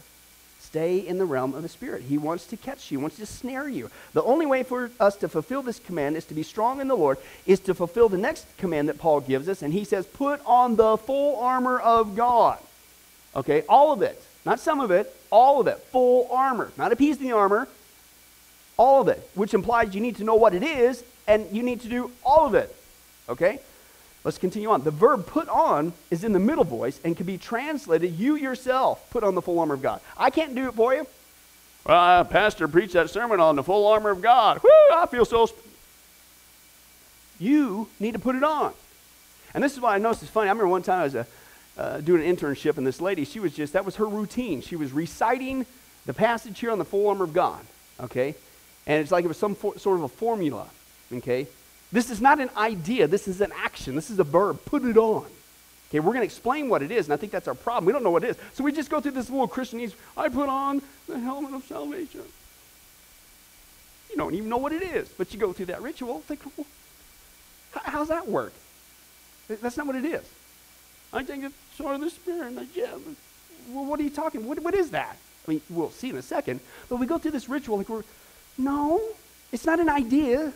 Stay 0.60 0.98
in 0.98 1.18
the 1.18 1.26
realm 1.26 1.54
of 1.54 1.62
the 1.62 1.70
Spirit. 1.70 2.02
He 2.02 2.18
wants 2.18 2.48
to 2.48 2.58
catch 2.58 2.92
you, 2.92 2.98
he 2.98 3.02
wants 3.02 3.18
to 3.18 3.26
snare 3.26 3.70
you. 3.70 3.90
The 4.14 4.24
only 4.24 4.46
way 4.46 4.64
for 4.64 4.90
us 5.00 5.16
to 5.18 5.30
fulfill 5.30 5.62
this 5.62 5.80
command 5.80 6.18
is 6.18 6.26
to 6.26 6.34
be 6.34 6.44
strong 6.44 6.82
in 6.82 6.88
the 6.88 6.96
Lord, 6.96 7.20
is 7.46 7.60
to 7.62 7.74
fulfill 7.74 8.10
the 8.10 8.18
next 8.18 8.46
command 8.58 8.90
that 8.90 8.98
Paul 8.98 9.22
gives 9.22 9.48
us. 9.48 9.62
And 9.62 9.72
he 9.72 9.84
says, 9.84 10.06
Put 10.08 10.42
on 10.46 10.76
the 10.76 10.98
full 10.98 11.40
armor 11.40 11.80
of 11.80 12.16
God. 12.16 12.60
Okay, 13.36 13.64
all 13.68 13.92
of 13.92 14.02
it. 14.02 14.22
Not 14.46 14.60
some 14.60 14.80
of 14.80 14.92
it, 14.92 15.16
all 15.32 15.62
of 15.62 15.68
it. 15.68 15.78
Full 15.92 16.28
armor. 16.32 16.72
Not 16.78 16.92
a 16.92 16.96
piece 16.96 17.16
of 17.16 17.22
the 17.22 17.32
armor, 17.32 17.68
all 18.78 19.02
of 19.02 19.08
it, 19.08 19.28
which 19.36 19.54
implies 19.54 19.96
you 19.96 20.02
need 20.02 20.18
to 20.18 20.24
know 20.24 20.36
what 20.36 20.54
it 20.54 20.64
is 20.64 21.04
and 21.28 21.48
you 21.52 21.64
need 21.64 21.82
to 21.82 21.88
do 21.88 22.12
all 22.24 22.46
of 22.46 22.54
it. 22.56 22.76
Okay? 23.30 23.60
Let's 24.24 24.38
continue 24.38 24.70
on. 24.70 24.84
The 24.84 24.92
verb 24.92 25.28
put 25.28 25.50
on 25.50 25.94
is 26.10 26.24
in 26.24 26.32
the 26.32 26.40
middle 26.40 26.64
voice 26.64 27.00
and 27.04 27.16
can 27.16 27.26
be 27.26 27.38
translated 27.38 28.18
you 28.18 28.36
yourself 28.36 29.10
put 29.10 29.24
on 29.24 29.36
the 29.36 29.42
full 29.42 29.60
armor 29.60 29.74
of 29.74 29.82
God. 29.82 30.00
I 30.18 30.30
can't 30.30 30.56
do 30.56 30.68
it 30.68 30.74
for 30.74 30.94
you. 30.94 31.08
Well, 31.86 32.22
uh, 32.22 32.24
Pastor 32.24 32.68
preached 32.68 32.94
that 32.94 33.10
sermon 33.10 33.42
on 33.42 33.58
the 33.58 33.64
full 33.64 33.86
armor 33.88 34.12
of 34.12 34.22
God. 34.22 34.62
Whoo, 34.64 34.70
I 34.96 35.06
feel 35.08 35.26
so. 35.26 35.46
Sp-. 35.48 35.60
You 37.40 37.90
need 38.00 38.14
to 38.14 38.20
put 38.20 38.36
it 38.36 38.44
on. 38.44 38.74
And 39.54 39.62
this 39.62 39.74
is 39.74 39.82
why 39.82 39.96
I 39.96 39.98
noticed 39.98 40.24
it's 40.24 40.32
funny. 40.32 40.48
I 40.48 40.52
remember 40.52 40.70
one 40.70 40.84
time 40.84 41.02
I 41.02 41.04
was 41.04 41.16
uh, 41.16 41.26
uh, 41.78 42.02
doing 42.02 42.28
an 42.28 42.36
internship, 42.36 42.78
and 42.78 42.86
this 42.86 43.02
lady, 43.02 43.26
she 43.26 43.40
was 43.40 43.54
just, 43.54 43.74
that 43.74 43.86
was 43.86 43.96
her 43.98 44.06
routine. 44.06 44.62
She 44.62 44.76
was 44.76 44.92
reciting 44.92 45.66
the 46.06 46.14
passage 46.14 46.60
here 46.60 46.72
on 46.72 46.80
the 46.80 46.86
full 46.86 47.08
armor 47.08 47.24
of 47.24 47.34
God, 47.34 47.62
okay? 48.00 48.36
And 48.86 49.02
it's 49.02 49.12
like 49.12 49.26
it 49.26 49.28
was 49.28 49.38
some 49.38 49.56
for, 49.56 49.78
sort 49.78 49.98
of 49.98 50.04
a 50.04 50.10
formula, 50.10 50.68
okay? 51.12 51.48
This 51.92 52.10
is 52.10 52.22
not 52.22 52.40
an 52.40 52.50
idea, 52.58 53.08
this 53.08 53.28
is 53.28 53.40
an 53.42 53.52
action, 53.56 53.96
this 53.96 54.10
is 54.10 54.20
a 54.20 54.24
verb. 54.24 54.60
Put 54.66 54.84
it 54.84 54.98
on. 54.98 55.26
Okay, 55.90 56.00
we're 56.00 56.14
going 56.14 56.22
to 56.22 56.26
explain 56.26 56.70
what 56.70 56.82
it 56.82 56.90
is, 56.90 57.06
and 57.06 57.14
I 57.14 57.18
think 57.18 57.32
that's 57.32 57.48
our 57.48 57.54
problem. 57.54 57.86
We 57.86 57.94
don't 57.94 58.02
know 58.02 58.10
what 58.10 58.24
it 58.24 58.32
is. 58.32 58.38
So 58.54 58.64
we 58.64 58.72
just 58.72 58.90
go 58.90 59.00
through 59.00 59.12
this 59.12 59.30
little 59.30 59.48
Christianese, 59.48 59.94
I 60.18 60.28
put 60.30 60.50
on 60.50 60.82
the 61.08 61.20
helmet 61.20 61.54
of 61.54 61.64
salvation. 61.66 62.24
You 64.10 64.18
don't 64.18 64.34
even 64.34 64.50
know 64.50 64.58
what 64.58 64.74
it 64.74 64.82
is, 64.82 65.08
but 65.10 65.32
you 65.34 65.40
go 65.40 65.54
through 65.54 65.68
that 65.68 65.84
ritual. 65.84 66.22
Think, 66.22 66.42
well, 66.58 66.66
how's 67.74 68.08
that 68.08 68.28
work? 68.28 68.54
That's 69.48 69.78
not 69.78 69.86
what 69.86 69.96
it 69.96 70.06
is. 70.06 70.24
I 71.14 71.24
think 71.24 71.44
it's 71.44 71.56
sort 71.78 71.96
of 71.96 72.02
the 72.02 72.10
Spirit. 72.10 72.56
Like, 72.56 72.76
yeah, 72.76 72.96
well, 73.70 73.86
what 73.86 74.00
are 74.00 74.04
you 74.04 74.10
talking? 74.10 74.48
What, 74.48 74.60
what 74.60 74.74
is 74.74 74.92
that? 74.92 75.18
I 75.48 75.52
mean, 75.52 75.62
we'll 75.70 75.92
see 75.92 76.10
in 76.10 76.18
a 76.18 76.22
second. 76.22 76.60
But 76.90 76.98
we 76.98 77.06
go 77.06 77.18
through 77.18 77.32
this 77.32 77.48
ritual 77.48 77.78
like 77.78 77.90
we're, 77.90 78.04
no, 78.58 79.02
it's 79.52 79.66
not 79.66 79.80
an 79.80 79.90
idea. 79.90 80.52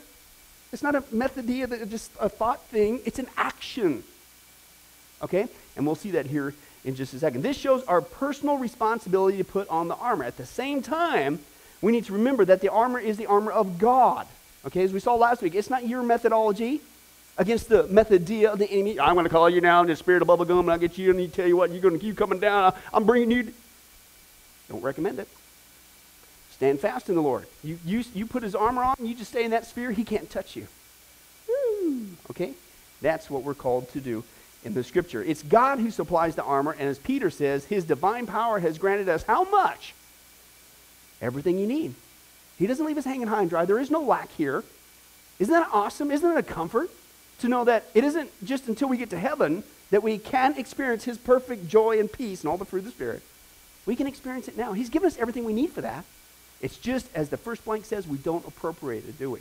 It's 0.73 0.83
not 0.83 0.95
a 0.95 1.03
method, 1.11 1.47
just 1.89 2.11
a 2.19 2.27
thought 2.27 2.61
thing. 2.65 2.99
It's 3.05 3.19
an 3.19 3.27
action. 3.37 4.03
Okay? 5.21 5.47
And 5.75 5.85
we'll 5.85 5.95
see 5.95 6.11
that 6.11 6.25
here 6.25 6.53
in 6.83 6.95
just 6.95 7.13
a 7.13 7.19
second. 7.19 7.43
This 7.43 7.57
shows 7.57 7.83
our 7.83 8.01
personal 8.01 8.57
responsibility 8.57 9.37
to 9.37 9.43
put 9.43 9.67
on 9.69 9.87
the 9.87 9.95
armor. 9.95 10.23
At 10.23 10.37
the 10.37 10.45
same 10.45 10.81
time, 10.81 11.39
we 11.81 11.91
need 11.91 12.05
to 12.05 12.13
remember 12.13 12.45
that 12.45 12.61
the 12.61 12.69
armor 12.69 12.99
is 12.99 13.17
the 13.17 13.27
armor 13.27 13.51
of 13.51 13.77
God. 13.77 14.27
Okay, 14.65 14.83
as 14.83 14.91
we 14.91 14.99
saw 14.99 15.15
last 15.15 15.41
week, 15.41 15.55
it's 15.55 15.69
not 15.69 15.87
your 15.87 16.01
methodology 16.01 16.81
against 17.37 17.69
the 17.69 17.83
methodia 17.85 18.51
of 18.51 18.59
the 18.59 18.69
enemy. 18.69 18.99
I'm 18.99 19.13
going 19.13 19.25
to 19.25 19.29
call 19.29 19.49
you 19.49 19.61
now 19.61 19.81
in 19.81 19.87
the 19.87 19.95
spirit 19.95 20.21
of 20.21 20.27
bubblegum 20.27 20.59
and 20.61 20.71
I'll 20.71 20.77
get 20.77 20.97
you 20.97 21.11
and 21.11 21.21
you 21.21 21.27
tell 21.27 21.47
you 21.47 21.55
what, 21.55 21.71
you're 21.71 21.81
going 21.81 21.93
to 21.93 21.99
keep 21.99 22.17
coming 22.17 22.39
down. 22.39 22.73
I'm 22.93 23.05
bringing 23.05 23.31
you. 23.31 23.53
Don't 24.69 24.81
recommend 24.81 25.19
it. 25.19 25.27
Stand 26.51 26.79
fast 26.79 27.09
in 27.09 27.15
the 27.15 27.21
Lord. 27.21 27.45
You, 27.63 27.77
you, 27.85 28.03
you 28.15 28.25
put 28.25 28.41
his 28.41 28.55
armor 28.55 28.83
on, 28.83 28.95
you 28.99 29.13
just 29.13 29.29
stay 29.29 29.43
in 29.43 29.51
that 29.51 29.65
sphere, 29.67 29.91
he 29.91 30.03
can't 30.03 30.29
touch 30.29 30.55
you. 30.55 30.67
Okay? 32.31 32.53
That's 33.01 33.29
what 33.29 33.43
we're 33.43 33.53
called 33.53 33.89
to 33.89 34.01
do 34.01 34.23
in 34.65 34.73
the 34.73 34.83
scripture. 34.83 35.23
It's 35.23 35.43
God 35.43 35.79
who 35.79 35.91
supplies 35.91 36.35
the 36.35 36.43
armor, 36.43 36.75
and 36.77 36.89
as 36.89 36.97
Peter 36.97 37.29
says, 37.29 37.65
his 37.65 37.85
divine 37.85 38.25
power 38.25 38.59
has 38.59 38.79
granted 38.79 39.07
us 39.07 39.21
how 39.21 39.43
much? 39.43 39.93
Everything 41.21 41.59
you 41.59 41.67
need. 41.67 41.93
He 42.57 42.65
doesn't 42.65 42.85
leave 42.85 42.97
us 42.97 43.05
hanging 43.05 43.27
high 43.27 43.41
and 43.41 43.49
dry. 43.49 43.65
There 43.65 43.79
is 43.79 43.91
no 43.91 44.01
lack 44.01 44.31
here. 44.31 44.63
Isn't 45.37 45.53
that 45.53 45.69
awesome? 45.71 46.09
Isn't 46.09 46.27
that 46.27 46.39
a 46.39 46.43
comfort 46.43 46.89
to 47.39 47.47
know 47.47 47.63
that 47.65 47.85
it 47.93 48.03
isn't 48.03 48.29
just 48.43 48.67
until 48.67 48.89
we 48.89 48.97
get 48.97 49.09
to 49.11 49.19
heaven 49.19 49.63
that 49.91 50.03
we 50.03 50.17
can 50.17 50.57
experience 50.57 51.03
his 51.03 51.17
perfect 51.17 51.67
joy 51.67 51.99
and 51.99 52.11
peace 52.11 52.41
and 52.41 52.49
all 52.49 52.57
the 52.57 52.65
fruit 52.65 52.79
of 52.79 52.85
the 52.85 52.91
Spirit? 52.91 53.21
We 53.85 53.95
can 53.95 54.07
experience 54.07 54.47
it 54.47 54.57
now. 54.57 54.73
He's 54.73 54.89
given 54.89 55.07
us 55.07 55.17
everything 55.17 55.45
we 55.45 55.53
need 55.53 55.71
for 55.71 55.81
that. 55.81 56.03
It's 56.61 56.77
just, 56.77 57.07
as 57.13 57.29
the 57.29 57.37
first 57.37 57.63
blank 57.63 57.85
says, 57.85 58.07
we 58.07 58.17
don't 58.17 58.45
appropriate 58.47 59.07
it, 59.07 59.17
do 59.17 59.31
we? 59.31 59.39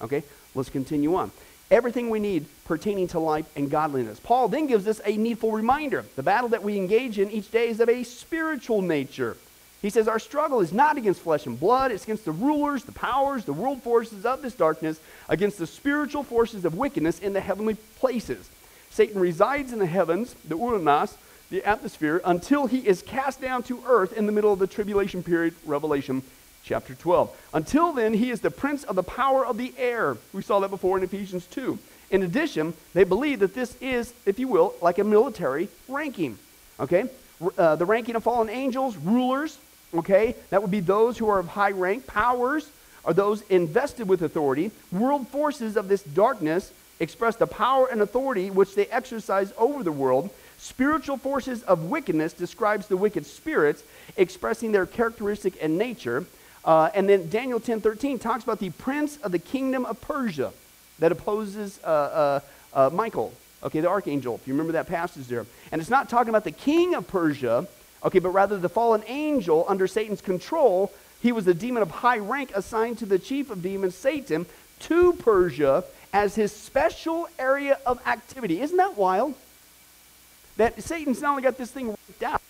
Okay, 0.00 0.22
let's 0.54 0.70
continue 0.70 1.14
on. 1.14 1.30
Everything 1.70 2.08
we 2.08 2.18
need 2.18 2.46
pertaining 2.64 3.08
to 3.08 3.18
life 3.18 3.46
and 3.54 3.70
godliness. 3.70 4.18
Paul 4.20 4.48
then 4.48 4.66
gives 4.66 4.88
us 4.88 5.00
a 5.04 5.16
needful 5.16 5.52
reminder. 5.52 6.04
The 6.16 6.22
battle 6.22 6.48
that 6.50 6.62
we 6.62 6.76
engage 6.78 7.18
in 7.18 7.30
each 7.30 7.50
day 7.50 7.68
is 7.68 7.80
of 7.80 7.88
a 7.88 8.04
spiritual 8.04 8.80
nature. 8.80 9.36
He 9.80 9.90
says, 9.90 10.08
Our 10.08 10.18
struggle 10.18 10.60
is 10.60 10.72
not 10.72 10.96
against 10.96 11.20
flesh 11.20 11.46
and 11.46 11.58
blood, 11.58 11.92
it's 11.92 12.04
against 12.04 12.24
the 12.24 12.32
rulers, 12.32 12.84
the 12.84 12.92
powers, 12.92 13.44
the 13.44 13.52
world 13.52 13.82
forces 13.82 14.26
of 14.26 14.42
this 14.42 14.54
darkness, 14.54 15.00
against 15.28 15.58
the 15.58 15.66
spiritual 15.66 16.22
forces 16.22 16.64
of 16.64 16.74
wickedness 16.74 17.20
in 17.20 17.32
the 17.32 17.40
heavenly 17.40 17.74
places. 17.98 18.48
Satan 18.90 19.20
resides 19.20 19.72
in 19.72 19.78
the 19.78 19.86
heavens, 19.86 20.34
the 20.46 20.56
ouranos, 20.56 21.16
the 21.50 21.64
atmosphere, 21.64 22.20
until 22.24 22.66
he 22.66 22.78
is 22.86 23.02
cast 23.02 23.40
down 23.40 23.62
to 23.64 23.82
earth 23.86 24.12
in 24.12 24.26
the 24.26 24.32
middle 24.32 24.52
of 24.52 24.58
the 24.58 24.66
tribulation 24.66 25.22
period, 25.22 25.54
Revelation 25.64 26.22
chapter 26.64 26.94
12. 26.94 27.34
Until 27.54 27.92
then, 27.92 28.12
he 28.14 28.30
is 28.30 28.40
the 28.40 28.50
prince 28.50 28.84
of 28.84 28.96
the 28.96 29.02
power 29.02 29.46
of 29.46 29.56
the 29.56 29.72
air. 29.78 30.16
We 30.32 30.42
saw 30.42 30.60
that 30.60 30.70
before 30.70 30.98
in 30.98 31.04
Ephesians 31.04 31.46
2. 31.46 31.78
In 32.10 32.22
addition, 32.22 32.74
they 32.94 33.04
believe 33.04 33.40
that 33.40 33.54
this 33.54 33.76
is, 33.80 34.12
if 34.26 34.38
you 34.38 34.48
will, 34.48 34.74
like 34.82 34.98
a 34.98 35.04
military 35.04 35.68
ranking. 35.88 36.38
Okay? 36.80 37.08
Uh, 37.56 37.76
the 37.76 37.84
ranking 37.84 38.16
of 38.16 38.24
fallen 38.24 38.48
angels, 38.48 38.96
rulers, 38.96 39.58
okay? 39.94 40.34
That 40.50 40.62
would 40.62 40.70
be 40.70 40.80
those 40.80 41.18
who 41.18 41.28
are 41.28 41.38
of 41.38 41.48
high 41.48 41.70
rank. 41.70 42.06
Powers 42.06 42.68
are 43.04 43.14
those 43.14 43.42
invested 43.42 44.08
with 44.08 44.22
authority. 44.22 44.70
World 44.92 45.28
forces 45.28 45.76
of 45.76 45.88
this 45.88 46.02
darkness 46.02 46.72
express 47.00 47.36
the 47.36 47.46
power 47.46 47.86
and 47.86 48.00
authority 48.00 48.50
which 48.50 48.74
they 48.74 48.86
exercise 48.86 49.52
over 49.56 49.82
the 49.82 49.92
world. 49.92 50.30
Spiritual 50.58 51.16
forces 51.16 51.62
of 51.62 51.84
wickedness 51.84 52.32
describes 52.32 52.88
the 52.88 52.96
wicked 52.96 53.24
spirits 53.24 53.84
expressing 54.16 54.72
their 54.72 54.86
characteristic 54.86 55.54
and 55.62 55.78
nature. 55.78 56.26
Uh, 56.64 56.90
and 56.94 57.08
then 57.08 57.28
Daniel 57.30 57.60
10:13 57.60 58.18
talks 58.18 58.42
about 58.42 58.58
the 58.58 58.70
prince 58.70 59.16
of 59.18 59.32
the 59.32 59.38
kingdom 59.38 59.86
of 59.86 60.00
Persia 60.00 60.52
that 60.98 61.12
opposes 61.12 61.78
uh, 61.84 61.86
uh, 61.86 62.40
uh, 62.74 62.90
Michael, 62.92 63.32
okay, 63.62 63.80
the 63.80 63.88
archangel. 63.88 64.34
If 64.34 64.48
you 64.48 64.54
remember 64.54 64.72
that 64.72 64.88
passage 64.88 65.28
there, 65.28 65.46
and 65.70 65.80
it's 65.80 65.90
not 65.90 66.08
talking 66.08 66.30
about 66.30 66.44
the 66.44 66.50
king 66.50 66.94
of 66.94 67.06
Persia, 67.06 67.66
okay, 68.04 68.18
but 68.18 68.30
rather 68.30 68.58
the 68.58 68.68
fallen 68.68 69.02
angel 69.06 69.64
under 69.68 69.86
Satan's 69.86 70.20
control. 70.20 70.92
He 71.20 71.32
was 71.32 71.46
a 71.46 71.54
demon 71.54 71.82
of 71.82 71.90
high 71.90 72.18
rank 72.18 72.52
assigned 72.54 72.98
to 72.98 73.06
the 73.06 73.18
chief 73.18 73.50
of 73.50 73.62
demons, 73.62 73.94
Satan, 73.94 74.46
to 74.80 75.12
Persia 75.14 75.84
as 76.12 76.34
his 76.34 76.52
special 76.52 77.28
area 77.38 77.78
of 77.84 78.00
activity. 78.06 78.60
Isn't 78.60 78.76
that 78.76 78.96
wild? 78.96 79.34
That 80.56 80.82
Satan's 80.82 81.20
not 81.20 81.30
only 81.30 81.42
got 81.42 81.58
this 81.58 81.70
thing 81.70 81.88
worked 81.88 82.22
out, 82.22 82.40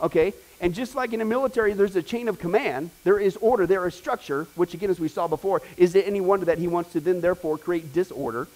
okay, 0.00 0.32
and 0.60 0.74
just 0.74 0.94
like 0.94 1.12
in 1.12 1.18
the 1.18 1.24
military, 1.24 1.72
there's 1.72 1.96
a 1.96 2.02
chain 2.02 2.28
of 2.28 2.38
command, 2.38 2.90
there 3.04 3.18
is 3.18 3.36
order, 3.36 3.66
there 3.66 3.86
is 3.86 3.94
structure, 3.94 4.46
which 4.54 4.74
again, 4.74 4.90
as 4.90 5.00
we 5.00 5.08
saw 5.08 5.26
before, 5.28 5.62
is 5.76 5.94
it 5.94 6.06
any 6.06 6.20
wonder 6.20 6.46
that 6.46 6.58
he 6.58 6.68
wants 6.68 6.92
to 6.92 7.00
then 7.00 7.20
therefore 7.20 7.58
create 7.58 7.92
disorder 7.92 8.46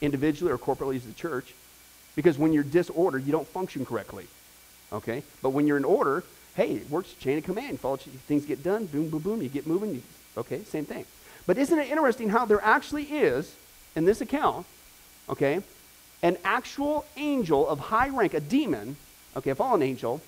individually 0.00 0.52
or 0.52 0.58
corporately 0.58 0.96
as 0.96 1.04
the 1.04 1.12
church? 1.12 1.54
Because 2.16 2.38
when 2.38 2.52
you're 2.52 2.64
disordered, 2.64 3.26
you 3.26 3.32
don't 3.32 3.46
function 3.48 3.84
correctly. 3.84 4.26
Okay? 4.92 5.22
But 5.42 5.50
when 5.50 5.66
you're 5.66 5.76
in 5.76 5.84
order, 5.84 6.24
hey, 6.54 6.72
it 6.72 6.90
works 6.90 7.12
chain 7.14 7.38
of 7.38 7.44
command. 7.44 7.80
Follow, 7.80 7.96
things 7.96 8.44
get 8.44 8.62
done, 8.62 8.86
boom, 8.86 9.08
boom, 9.10 9.20
boom, 9.20 9.42
you 9.42 9.48
get 9.48 9.66
moving. 9.66 9.94
You, 9.94 10.02
okay, 10.36 10.62
same 10.64 10.84
thing. 10.84 11.04
But 11.46 11.58
isn't 11.58 11.78
it 11.78 11.88
interesting 11.88 12.28
how 12.28 12.44
there 12.44 12.62
actually 12.62 13.04
is, 13.04 13.54
in 13.96 14.04
this 14.04 14.20
account, 14.20 14.66
okay, 15.28 15.62
an 16.22 16.36
actual 16.44 17.04
angel 17.16 17.66
of 17.66 17.78
high 17.78 18.08
rank, 18.08 18.34
a 18.34 18.40
demon, 18.40 18.96
okay, 19.36 19.50
a 19.50 19.54
fallen 19.54 19.82
angel, 19.82 20.20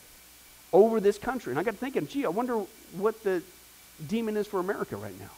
over 0.72 1.00
this 1.00 1.18
country. 1.18 1.52
And 1.52 1.60
I 1.60 1.62
got 1.62 1.72
to 1.72 1.76
thinking, 1.76 2.06
gee, 2.06 2.24
I 2.24 2.30
wonder 2.30 2.64
what 2.96 3.22
the 3.22 3.42
demon 4.06 4.36
is 4.36 4.46
for 4.46 4.58
America 4.58 4.96
right 4.96 5.18
now. 5.20 5.30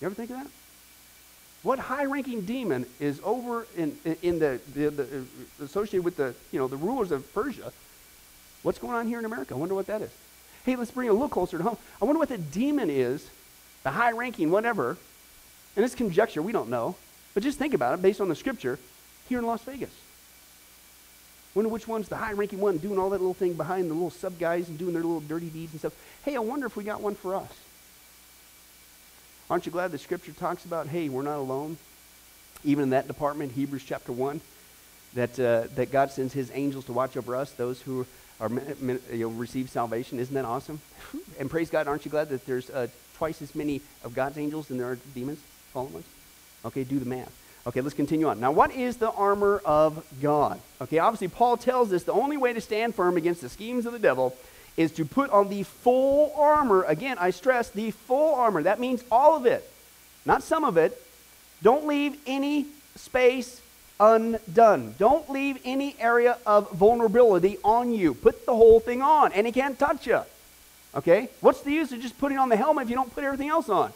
You 0.00 0.06
ever 0.06 0.14
think 0.14 0.30
of 0.30 0.36
that? 0.36 0.46
What 1.62 1.78
high-ranking 1.78 2.42
demon 2.42 2.86
is 3.00 3.20
over 3.24 3.66
in, 3.76 3.96
in 4.22 4.38
the, 4.38 4.60
the, 4.74 4.90
the, 4.90 5.24
associated 5.62 6.04
with 6.04 6.16
the, 6.16 6.34
you 6.52 6.58
know, 6.58 6.68
the 6.68 6.76
rulers 6.76 7.10
of 7.10 7.32
Persia? 7.34 7.72
What's 8.62 8.78
going 8.78 8.94
on 8.94 9.08
here 9.08 9.18
in 9.18 9.24
America? 9.24 9.54
I 9.54 9.56
wonder 9.56 9.74
what 9.74 9.86
that 9.86 10.02
is. 10.02 10.10
Hey, 10.64 10.76
let's 10.76 10.90
bring 10.90 11.08
it 11.08 11.10
a 11.10 11.12
little 11.12 11.28
closer 11.28 11.58
to 11.58 11.64
home. 11.64 11.76
I 12.00 12.04
wonder 12.04 12.18
what 12.18 12.28
the 12.28 12.38
demon 12.38 12.90
is, 12.90 13.28
the 13.82 13.90
high-ranking, 13.90 14.50
whatever. 14.50 14.96
And 15.74 15.84
it's 15.84 15.94
conjecture, 15.94 16.42
we 16.42 16.52
don't 16.52 16.68
know. 16.68 16.96
But 17.34 17.42
just 17.42 17.58
think 17.58 17.74
about 17.74 17.94
it 17.94 18.02
based 18.02 18.20
on 18.20 18.28
the 18.28 18.34
scripture 18.34 18.78
here 19.28 19.38
in 19.38 19.46
Las 19.46 19.62
Vegas. 19.62 19.90
Wonder 21.54 21.70
which 21.70 21.88
one's 21.88 22.08
the 22.08 22.16
high-ranking 22.16 22.60
one 22.60 22.78
doing 22.78 22.98
all 22.98 23.10
that 23.10 23.20
little 23.20 23.34
thing 23.34 23.54
behind 23.54 23.90
the 23.90 23.94
little 23.94 24.10
sub 24.10 24.38
guys 24.38 24.68
and 24.68 24.78
doing 24.78 24.92
their 24.92 25.02
little 25.02 25.20
dirty 25.20 25.48
deeds 25.48 25.72
and 25.72 25.80
stuff. 25.80 25.94
Hey, 26.24 26.36
I 26.36 26.40
wonder 26.40 26.66
if 26.66 26.76
we 26.76 26.84
got 26.84 27.00
one 27.00 27.16
for 27.16 27.34
us. 27.34 27.50
Aren't 29.50 29.64
you 29.64 29.72
glad 29.72 29.92
the 29.92 29.98
scripture 29.98 30.32
talks 30.32 30.64
about, 30.64 30.88
hey, 30.88 31.08
we're 31.08 31.22
not 31.22 31.38
alone? 31.38 31.78
Even 32.64 32.84
in 32.84 32.90
that 32.90 33.06
department, 33.06 33.52
Hebrews 33.52 33.82
chapter 33.84 34.12
1, 34.12 34.40
that, 35.14 35.40
uh, 35.40 35.68
that 35.74 35.90
God 35.90 36.10
sends 36.10 36.34
his 36.34 36.50
angels 36.52 36.84
to 36.86 36.92
watch 36.92 37.16
over 37.16 37.34
us, 37.34 37.52
those 37.52 37.80
who 37.80 38.06
are, 38.40 38.50
you 38.50 39.00
know, 39.12 39.28
receive 39.28 39.70
salvation. 39.70 40.18
Isn't 40.18 40.34
that 40.34 40.44
awesome? 40.44 40.80
and 41.38 41.48
praise 41.48 41.70
God, 41.70 41.88
aren't 41.88 42.04
you 42.04 42.10
glad 42.10 42.28
that 42.28 42.44
there's 42.44 42.68
uh, 42.68 42.88
twice 43.16 43.40
as 43.40 43.54
many 43.54 43.80
of 44.04 44.14
God's 44.14 44.36
angels 44.36 44.68
than 44.68 44.76
there 44.76 44.90
are 44.90 44.98
demons, 45.14 45.40
fallen 45.72 45.94
ones? 45.94 46.06
Okay, 46.66 46.84
do 46.84 46.98
the 46.98 47.06
math. 47.06 47.32
Okay, 47.66 47.80
let's 47.80 47.94
continue 47.94 48.28
on. 48.28 48.40
Now, 48.40 48.52
what 48.52 48.70
is 48.72 48.98
the 48.98 49.10
armor 49.10 49.62
of 49.64 50.04
God? 50.20 50.60
Okay, 50.80 50.98
obviously, 50.98 51.28
Paul 51.28 51.56
tells 51.56 51.92
us 51.92 52.04
the 52.04 52.12
only 52.12 52.36
way 52.36 52.52
to 52.52 52.60
stand 52.60 52.94
firm 52.94 53.16
against 53.16 53.40
the 53.40 53.48
schemes 53.48 53.86
of 53.86 53.92
the 53.92 53.98
devil 53.98 54.36
is 54.78 54.92
to 54.92 55.04
put 55.04 55.28
on 55.30 55.48
the 55.48 55.64
full 55.64 56.32
armor. 56.36 56.84
Again, 56.84 57.18
I 57.18 57.30
stress 57.30 57.68
the 57.68 57.90
full 57.90 58.36
armor. 58.36 58.62
That 58.62 58.78
means 58.78 59.02
all 59.10 59.36
of 59.36 59.44
it, 59.44 59.68
not 60.24 60.42
some 60.42 60.64
of 60.64 60.76
it. 60.76 61.02
Don't 61.62 61.88
leave 61.88 62.16
any 62.26 62.66
space 62.94 63.60
undone. 63.98 64.94
Don't 64.96 65.28
leave 65.28 65.58
any 65.64 65.96
area 65.98 66.38
of 66.46 66.70
vulnerability 66.70 67.58
on 67.64 67.92
you. 67.92 68.14
Put 68.14 68.46
the 68.46 68.54
whole 68.54 68.78
thing 68.78 69.02
on, 69.02 69.32
and 69.32 69.46
he 69.48 69.52
can't 69.52 69.76
touch 69.76 70.06
you. 70.06 70.20
Okay? 70.94 71.28
What's 71.40 71.62
the 71.62 71.72
use 71.72 71.90
of 71.90 72.00
just 72.00 72.16
putting 72.16 72.38
on 72.38 72.48
the 72.48 72.56
helmet 72.56 72.84
if 72.84 72.90
you 72.90 72.94
don't 72.94 73.12
put 73.12 73.24
everything 73.24 73.48
else 73.48 73.68
on? 73.68 73.92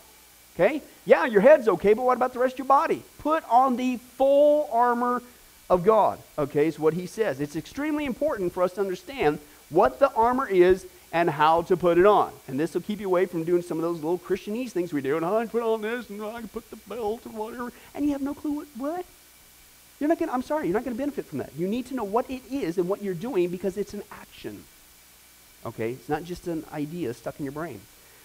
Okay? 0.56 0.82
Yeah, 1.06 1.26
your 1.26 1.42
head's 1.42 1.68
okay, 1.68 1.94
but 1.94 2.04
what 2.04 2.16
about 2.16 2.32
the 2.32 2.40
rest 2.40 2.54
of 2.54 2.58
your 2.58 2.66
body? 2.66 3.04
Put 3.20 3.44
on 3.48 3.76
the 3.76 3.98
full 3.98 4.68
armor 4.72 5.22
of 5.70 5.84
God. 5.84 6.18
Okay, 6.36 6.66
is 6.66 6.76
what 6.80 6.94
he 6.94 7.06
says. 7.06 7.40
It's 7.40 7.54
extremely 7.54 8.04
important 8.04 8.52
for 8.52 8.64
us 8.64 8.72
to 8.72 8.80
understand 8.80 9.38
what 9.72 9.98
the 9.98 10.12
armor 10.12 10.46
is 10.46 10.86
and 11.12 11.28
how 11.28 11.62
to 11.62 11.76
put 11.76 11.98
it 11.98 12.06
on. 12.06 12.32
And 12.48 12.58
this 12.58 12.74
will 12.74 12.80
keep 12.80 13.00
you 13.00 13.06
away 13.06 13.26
from 13.26 13.44
doing 13.44 13.62
some 13.62 13.78
of 13.78 13.82
those 13.82 13.96
little 13.96 14.18
Christianese 14.18 14.70
things 14.70 14.92
we 14.92 15.02
do. 15.02 15.16
And 15.16 15.24
oh, 15.24 15.36
I 15.36 15.46
put 15.46 15.62
on 15.62 15.82
this 15.82 16.08
and 16.08 16.22
I 16.22 16.42
put 16.42 16.70
the 16.70 16.76
belt 16.76 17.26
and 17.26 17.34
whatever. 17.34 17.72
And 17.94 18.04
you 18.04 18.12
have 18.12 18.22
no 18.22 18.34
clue 18.34 18.52
what, 18.52 18.66
what? 18.76 19.06
You're 20.00 20.08
not 20.08 20.18
gonna, 20.18 20.32
I'm 20.32 20.42
sorry, 20.42 20.66
you're 20.66 20.74
not 20.74 20.84
going 20.84 20.96
to 20.96 21.00
benefit 21.00 21.26
from 21.26 21.38
that. 21.38 21.50
You 21.56 21.68
need 21.68 21.86
to 21.86 21.94
know 21.94 22.04
what 22.04 22.28
it 22.30 22.42
is 22.50 22.78
and 22.78 22.88
what 22.88 23.02
you're 23.02 23.14
doing 23.14 23.50
because 23.50 23.76
it's 23.76 23.94
an 23.94 24.02
action. 24.10 24.64
Okay? 25.64 25.92
It's 25.92 26.08
not 26.08 26.24
just 26.24 26.48
an 26.48 26.64
idea 26.72 27.12
stuck 27.14 27.38
in 27.38 27.44
your 27.44 27.52
brain. 27.52 27.80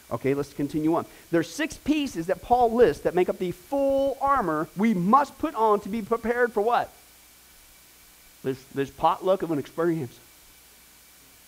Okay, 0.10 0.34
let's 0.34 0.54
continue 0.54 0.96
on. 0.96 1.06
There's 1.32 1.54
six 1.54 1.75
pieces 1.75 2.27
that 2.27 2.42
Paul 2.42 2.74
lists 2.74 3.04
that 3.04 3.13
make 3.13 3.27
up 3.27 3.39
the 3.39 3.51
full 3.51 4.18
armor 4.22 4.70
we 4.77 4.94
must 4.94 5.38
put 5.38 5.54
on 5.54 5.82
to 5.82 5.89
be 5.89 6.01
prepared 6.01 6.54
for 6.54 6.62
what? 6.62 6.89
This, 8.42 8.63
this 8.74 8.89
potluck 8.89 9.42
of 9.42 9.51
an 9.51 9.60
experience. 9.60 10.18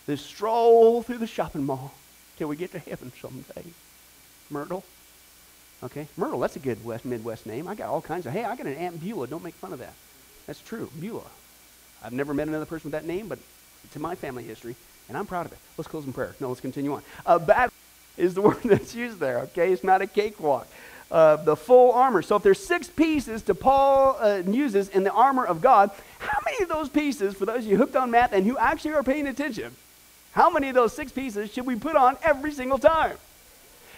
This 0.10 0.26
stroll 0.26 1.04
through 1.04 1.20
the 1.20 1.28
shopping 1.28 1.68
mall 1.68 1.94
till 2.36 2.48
we 2.48 2.56
get 2.56 2.72
to 2.72 2.80
heaven 2.80 3.12
someday. 3.22 3.64
Myrtle. 4.50 4.84
Okay, 5.84 6.08
Myrtle, 6.18 6.40
that's 6.40 6.56
a 6.56 6.60
good 6.60 6.84
West 6.84 7.06
Midwest 7.06 7.46
name. 7.46 7.68
I 7.68 7.76
got 7.76 7.90
all 7.90 8.02
kinds 8.02 8.26
of, 8.26 8.34
hey, 8.34 8.44
I 8.44 8.56
got 8.56 8.66
an 8.66 8.74
Aunt 8.74 9.00
Beulah. 9.00 9.28
Don't 9.28 9.44
make 9.44 9.54
fun 9.54 9.72
of 9.72 9.78
that. 9.78 9.94
That's 10.48 10.62
true, 10.62 10.90
Beulah. 11.00 11.30
I've 12.04 12.14
never 12.14 12.34
met 12.34 12.48
another 12.48 12.66
person 12.66 12.90
with 12.90 13.00
that 13.00 13.06
name, 13.06 13.28
but 13.28 13.38
in 13.94 14.02
my 14.02 14.16
family 14.16 14.44
history, 14.44 14.76
and 15.10 15.16
I'm 15.16 15.28
proud 15.28 15.46
of 15.46 15.52
it. 15.52 15.60
Let's 15.78 15.88
close 15.88 16.08
in 16.08 16.12
prayer. 16.12 16.34
No, 16.40 16.48
let's 16.48 16.60
continue 16.60 16.94
on. 16.94 17.04
Uh, 17.24 17.38
battle 17.38 17.72
is 18.18 18.34
the 18.34 18.42
word 18.48 18.64
that's 18.64 18.96
used 18.96 19.20
there, 19.20 19.42
okay? 19.42 19.72
It's 19.72 19.84
not 19.84 20.02
a 20.02 20.08
cakewalk. 20.08 20.68
Uh, 21.12 21.36
the 21.36 21.56
full 21.56 21.92
armor. 21.92 22.24
So 22.24 22.36
if 22.36 22.42
there's 22.42 22.66
six 22.66 22.88
pieces 22.88 23.44
to 23.44 23.54
Paul 23.54 24.18
uh, 24.20 24.42
uses 24.48 24.90
in 24.90 25.04
the 25.04 25.12
armor 25.12 25.46
of 25.46 25.62
God, 25.62 25.92
how 26.18 26.40
many 26.46 26.64
of 26.64 26.70
those 26.70 26.90
pieces, 26.90 27.36
for 27.36 27.46
those 27.46 27.60
of 27.60 27.66
you 27.66 27.78
hooked 27.78 27.96
on 27.96 28.10
math 28.10 28.34
and 28.34 28.48
who 28.48 28.58
actually 28.58 28.94
are 28.94 29.04
paying 29.04 29.28
attention, 29.28 29.76
how 30.32 30.50
many 30.50 30.70
of 30.70 30.76
those 30.76 30.94
six 30.94 31.12
pieces 31.12 31.52
should 31.52 31.66
we 31.66 31.76
put 31.76 31.96
on 31.96 32.18
every 32.24 32.52
single 32.52 32.78
time? 32.78 33.18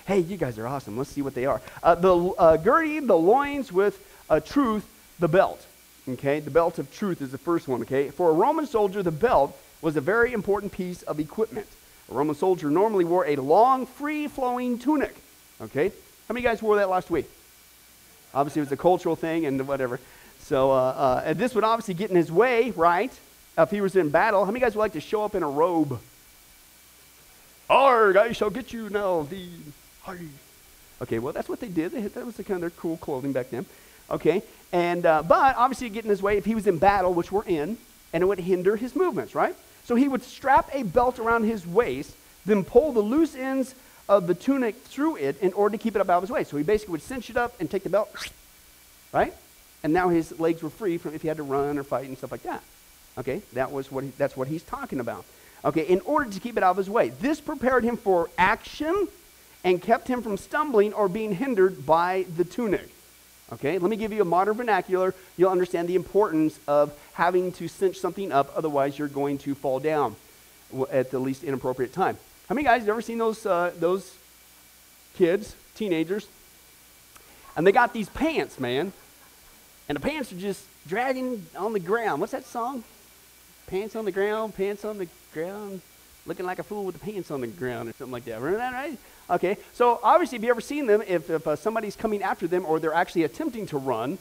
Hey, 0.05 0.19
you 0.19 0.37
guys 0.37 0.57
are 0.57 0.67
awesome. 0.67 0.97
Let's 0.97 1.11
see 1.11 1.21
what 1.21 1.35
they 1.35 1.45
are. 1.45 1.61
Uh, 1.83 1.95
the 1.95 2.15
uh, 2.15 2.57
girding 2.57 3.07
the 3.07 3.17
loins 3.17 3.71
with 3.71 4.03
uh, 4.29 4.39
truth, 4.39 4.85
the 5.19 5.27
belt. 5.27 5.65
Okay, 6.09 6.39
the 6.39 6.49
belt 6.49 6.79
of 6.79 6.91
truth 6.91 7.21
is 7.21 7.31
the 7.31 7.37
first 7.37 7.67
one. 7.67 7.81
Okay, 7.81 8.09
for 8.09 8.31
a 8.31 8.33
Roman 8.33 8.65
soldier, 8.65 9.03
the 9.03 9.11
belt 9.11 9.55
was 9.81 9.95
a 9.95 10.01
very 10.01 10.33
important 10.33 10.71
piece 10.71 11.03
of 11.03 11.19
equipment. 11.19 11.67
A 12.09 12.13
Roman 12.13 12.35
soldier 12.35 12.69
normally 12.69 13.05
wore 13.05 13.25
a 13.25 13.35
long, 13.35 13.85
free 13.85 14.27
flowing 14.27 14.77
tunic. 14.79 15.15
Okay? 15.61 15.89
How 16.27 16.33
many 16.33 16.43
guys 16.43 16.61
wore 16.61 16.75
that 16.77 16.89
last 16.89 17.09
week? 17.09 17.29
Obviously, 18.33 18.61
it 18.61 18.65
was 18.65 18.71
a 18.71 18.77
cultural 18.77 19.15
thing 19.15 19.45
and 19.45 19.67
whatever. 19.67 19.99
So, 20.39 20.71
uh, 20.71 20.75
uh, 20.75 21.23
and 21.25 21.37
this 21.37 21.53
would 21.55 21.63
obviously 21.63 21.93
get 21.93 22.09
in 22.09 22.15
his 22.15 22.31
way, 22.31 22.71
right? 22.71 23.11
If 23.57 23.69
he 23.69 23.81
was 23.81 23.95
in 23.95 24.09
battle. 24.09 24.43
How 24.45 24.51
many 24.51 24.59
guys 24.59 24.75
would 24.75 24.81
like 24.81 24.93
to 24.93 25.01
show 25.01 25.23
up 25.23 25.35
in 25.35 25.43
a 25.43 25.49
robe? 25.49 25.99
Arg, 27.71 28.17
I 28.17 28.33
shall 28.33 28.49
get 28.49 28.73
you 28.73 28.89
now, 28.89 29.23
the. 29.23 29.47
Okay, 31.01 31.19
well, 31.19 31.31
that's 31.31 31.47
what 31.47 31.61
they 31.61 31.69
did. 31.69 31.93
They, 31.93 32.01
that 32.01 32.25
was 32.25 32.35
the 32.35 32.43
kind 32.43 32.55
of 32.55 32.61
their 32.61 32.69
cool 32.71 32.97
clothing 32.97 33.31
back 33.31 33.49
then. 33.49 33.65
Okay, 34.09 34.43
and 34.73 35.05
uh, 35.05 35.23
but 35.23 35.55
obviously, 35.55 35.87
get 35.89 36.03
in 36.03 36.09
his 36.09 36.21
way 36.21 36.37
if 36.37 36.43
he 36.43 36.53
was 36.53 36.67
in 36.67 36.79
battle, 36.79 37.13
which 37.13 37.31
we're 37.31 37.45
in, 37.45 37.77
and 38.11 38.21
it 38.21 38.25
would 38.25 38.39
hinder 38.39 38.75
his 38.75 38.93
movements, 38.93 39.33
right? 39.33 39.55
So 39.85 39.95
he 39.95 40.09
would 40.09 40.21
strap 40.21 40.69
a 40.73 40.83
belt 40.83 41.17
around 41.17 41.45
his 41.45 41.65
waist, 41.65 42.13
then 42.45 42.65
pull 42.65 42.91
the 42.91 42.99
loose 42.99 43.35
ends 43.35 43.73
of 44.09 44.27
the 44.27 44.35
tunic 44.35 44.75
through 44.75 45.15
it 45.15 45.41
in 45.41 45.53
order 45.53 45.77
to 45.77 45.81
keep 45.81 45.95
it 45.95 46.01
above 46.01 46.23
his 46.23 46.29
waist. 46.29 46.51
So 46.51 46.57
he 46.57 46.63
basically 46.63 46.91
would 46.91 47.01
cinch 47.01 47.29
it 47.29 47.37
up 47.37 47.53
and 47.61 47.71
take 47.71 47.83
the 47.83 47.89
belt, 47.89 48.13
right? 49.13 49.33
And 49.81 49.93
now 49.93 50.09
his 50.09 50.37
legs 50.41 50.61
were 50.61 50.69
free 50.69 50.97
from 50.97 51.15
if 51.15 51.21
he 51.21 51.29
had 51.29 51.37
to 51.37 51.43
run 51.43 51.77
or 51.77 51.83
fight 51.85 52.07
and 52.09 52.17
stuff 52.17 52.33
like 52.33 52.43
that. 52.43 52.61
Okay, 53.17 53.41
that 53.53 53.71
was 53.71 53.89
what 53.91 54.03
he, 54.03 54.11
that's 54.17 54.35
what 54.35 54.49
he's 54.49 54.63
talking 54.63 54.99
about. 54.99 55.23
Okay, 55.63 55.83
in 55.83 56.01
order 56.01 56.29
to 56.29 56.39
keep 56.39 56.57
it 56.57 56.63
out 56.63 56.71
of 56.71 56.77
his 56.77 56.89
way. 56.89 57.09
This 57.09 57.39
prepared 57.39 57.83
him 57.83 57.97
for 57.97 58.29
action 58.37 59.07
and 59.63 59.81
kept 59.81 60.07
him 60.07 60.21
from 60.23 60.37
stumbling 60.37 60.91
or 60.93 61.07
being 61.07 61.35
hindered 61.35 61.85
by 61.85 62.25
the 62.35 62.43
tunic. 62.43 62.89
Okay, 63.53 63.77
let 63.77 63.91
me 63.91 63.97
give 63.97 64.13
you 64.13 64.21
a 64.21 64.25
modern 64.25 64.55
vernacular. 64.55 65.13
You'll 65.37 65.51
understand 65.51 65.87
the 65.87 65.95
importance 65.95 66.59
of 66.67 66.93
having 67.13 67.51
to 67.53 67.67
cinch 67.67 67.99
something 67.99 68.31
up, 68.31 68.51
otherwise, 68.55 68.97
you're 68.97 69.09
going 69.09 69.37
to 69.39 69.53
fall 69.53 69.79
down 69.79 70.15
at 70.89 71.11
the 71.11 71.19
least 71.19 71.43
inappropriate 71.43 71.93
time. 71.93 72.17
How 72.47 72.55
many 72.55 72.65
guys 72.65 72.81
have 72.81 72.89
ever 72.89 73.01
seen 73.01 73.17
those, 73.17 73.45
uh, 73.45 73.71
those 73.77 74.15
kids, 75.15 75.55
teenagers? 75.75 76.27
And 77.55 77.67
they 77.67 77.73
got 77.73 77.93
these 77.93 78.09
pants, 78.09 78.59
man. 78.59 78.93
And 79.89 79.95
the 79.97 79.99
pants 79.99 80.31
are 80.31 80.37
just 80.37 80.63
dragging 80.87 81.45
on 81.57 81.73
the 81.73 81.79
ground. 81.79 82.21
What's 82.21 82.31
that 82.31 82.45
song? 82.45 82.85
Pants 83.71 83.95
on 83.95 84.03
the 84.03 84.11
ground, 84.11 84.53
pants 84.53 84.83
on 84.83 84.97
the 84.97 85.07
ground, 85.33 85.79
looking 86.25 86.45
like 86.45 86.59
a 86.59 86.63
fool 86.63 86.83
with 86.83 86.99
the 86.99 87.11
pants 87.11 87.31
on 87.31 87.39
the 87.39 87.47
ground 87.47 87.87
or 87.87 87.93
something 87.93 88.11
like 88.11 88.25
that. 88.25 88.41
Remember 88.41 88.57
that, 88.57 88.73
right? 88.73 88.97
Okay, 89.29 89.55
so 89.71 89.97
obviously, 90.03 90.35
if 90.35 90.43
you 90.43 90.49
ever 90.49 90.59
seen 90.59 90.87
them, 90.87 91.01
if, 91.07 91.29
if 91.29 91.47
uh, 91.47 91.55
somebody's 91.55 91.95
coming 91.95 92.21
after 92.21 92.47
them 92.47 92.65
or 92.65 92.81
they're 92.81 92.93
actually 92.93 93.23
attempting 93.23 93.65
to 93.67 93.77
run, 93.77 94.17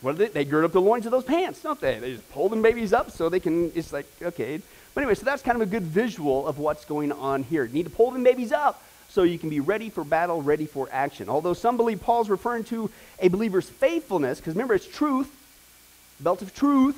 what 0.00 0.16
do 0.16 0.24
they, 0.24 0.30
they 0.30 0.44
gird 0.44 0.64
up 0.64 0.72
the 0.72 0.80
loins 0.80 1.06
of 1.06 1.12
those 1.12 1.22
pants, 1.22 1.62
don't 1.62 1.80
they? 1.80 2.00
They 2.00 2.14
just 2.14 2.28
pull 2.32 2.48
them 2.48 2.60
babies 2.60 2.92
up 2.92 3.12
so 3.12 3.28
they 3.28 3.38
can, 3.38 3.70
it's 3.76 3.92
like, 3.92 4.06
okay. 4.20 4.60
But 4.92 5.02
anyway, 5.02 5.14
so 5.14 5.24
that's 5.24 5.40
kind 5.40 5.54
of 5.54 5.62
a 5.62 5.70
good 5.70 5.84
visual 5.84 6.48
of 6.48 6.58
what's 6.58 6.84
going 6.84 7.12
on 7.12 7.44
here. 7.44 7.64
You 7.64 7.72
need 7.72 7.84
to 7.84 7.90
pull 7.90 8.10
them 8.10 8.24
babies 8.24 8.50
up 8.50 8.82
so 9.08 9.22
you 9.22 9.38
can 9.38 9.48
be 9.48 9.60
ready 9.60 9.90
for 9.90 10.02
battle, 10.02 10.42
ready 10.42 10.66
for 10.66 10.88
action. 10.90 11.28
Although 11.28 11.54
some 11.54 11.76
believe 11.76 12.00
Paul's 12.00 12.28
referring 12.28 12.64
to 12.64 12.90
a 13.20 13.28
believer's 13.28 13.70
faithfulness, 13.70 14.40
because 14.40 14.54
remember, 14.54 14.74
it's 14.74 14.88
truth, 14.88 15.30
belt 16.18 16.42
of 16.42 16.52
truth, 16.52 16.96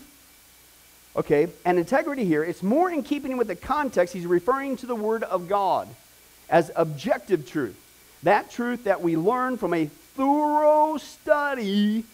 okay, 1.17 1.49
and 1.65 1.79
integrity 1.79 2.25
here, 2.25 2.43
it's 2.43 2.63
more 2.63 2.91
in 2.91 3.03
keeping 3.03 3.37
with 3.37 3.49
the 3.49 3.57
context. 3.57 4.15
He's 4.15 4.27
referring 4.27 4.77
to 4.79 4.87
the 4.87 4.95
Word 4.95 5.23
of 5.23 5.49
God 5.49 5.89
as 6.49 6.71
objective 6.77 7.49
truth. 7.49 7.79
That 8.23 8.51
truth 8.51 8.85
that 8.85 9.03
we 9.03 9.17
learn 9.17 9.57
from 9.57 9.75
a 9.75 9.87
thorough 9.87 10.97
study 10.99 12.05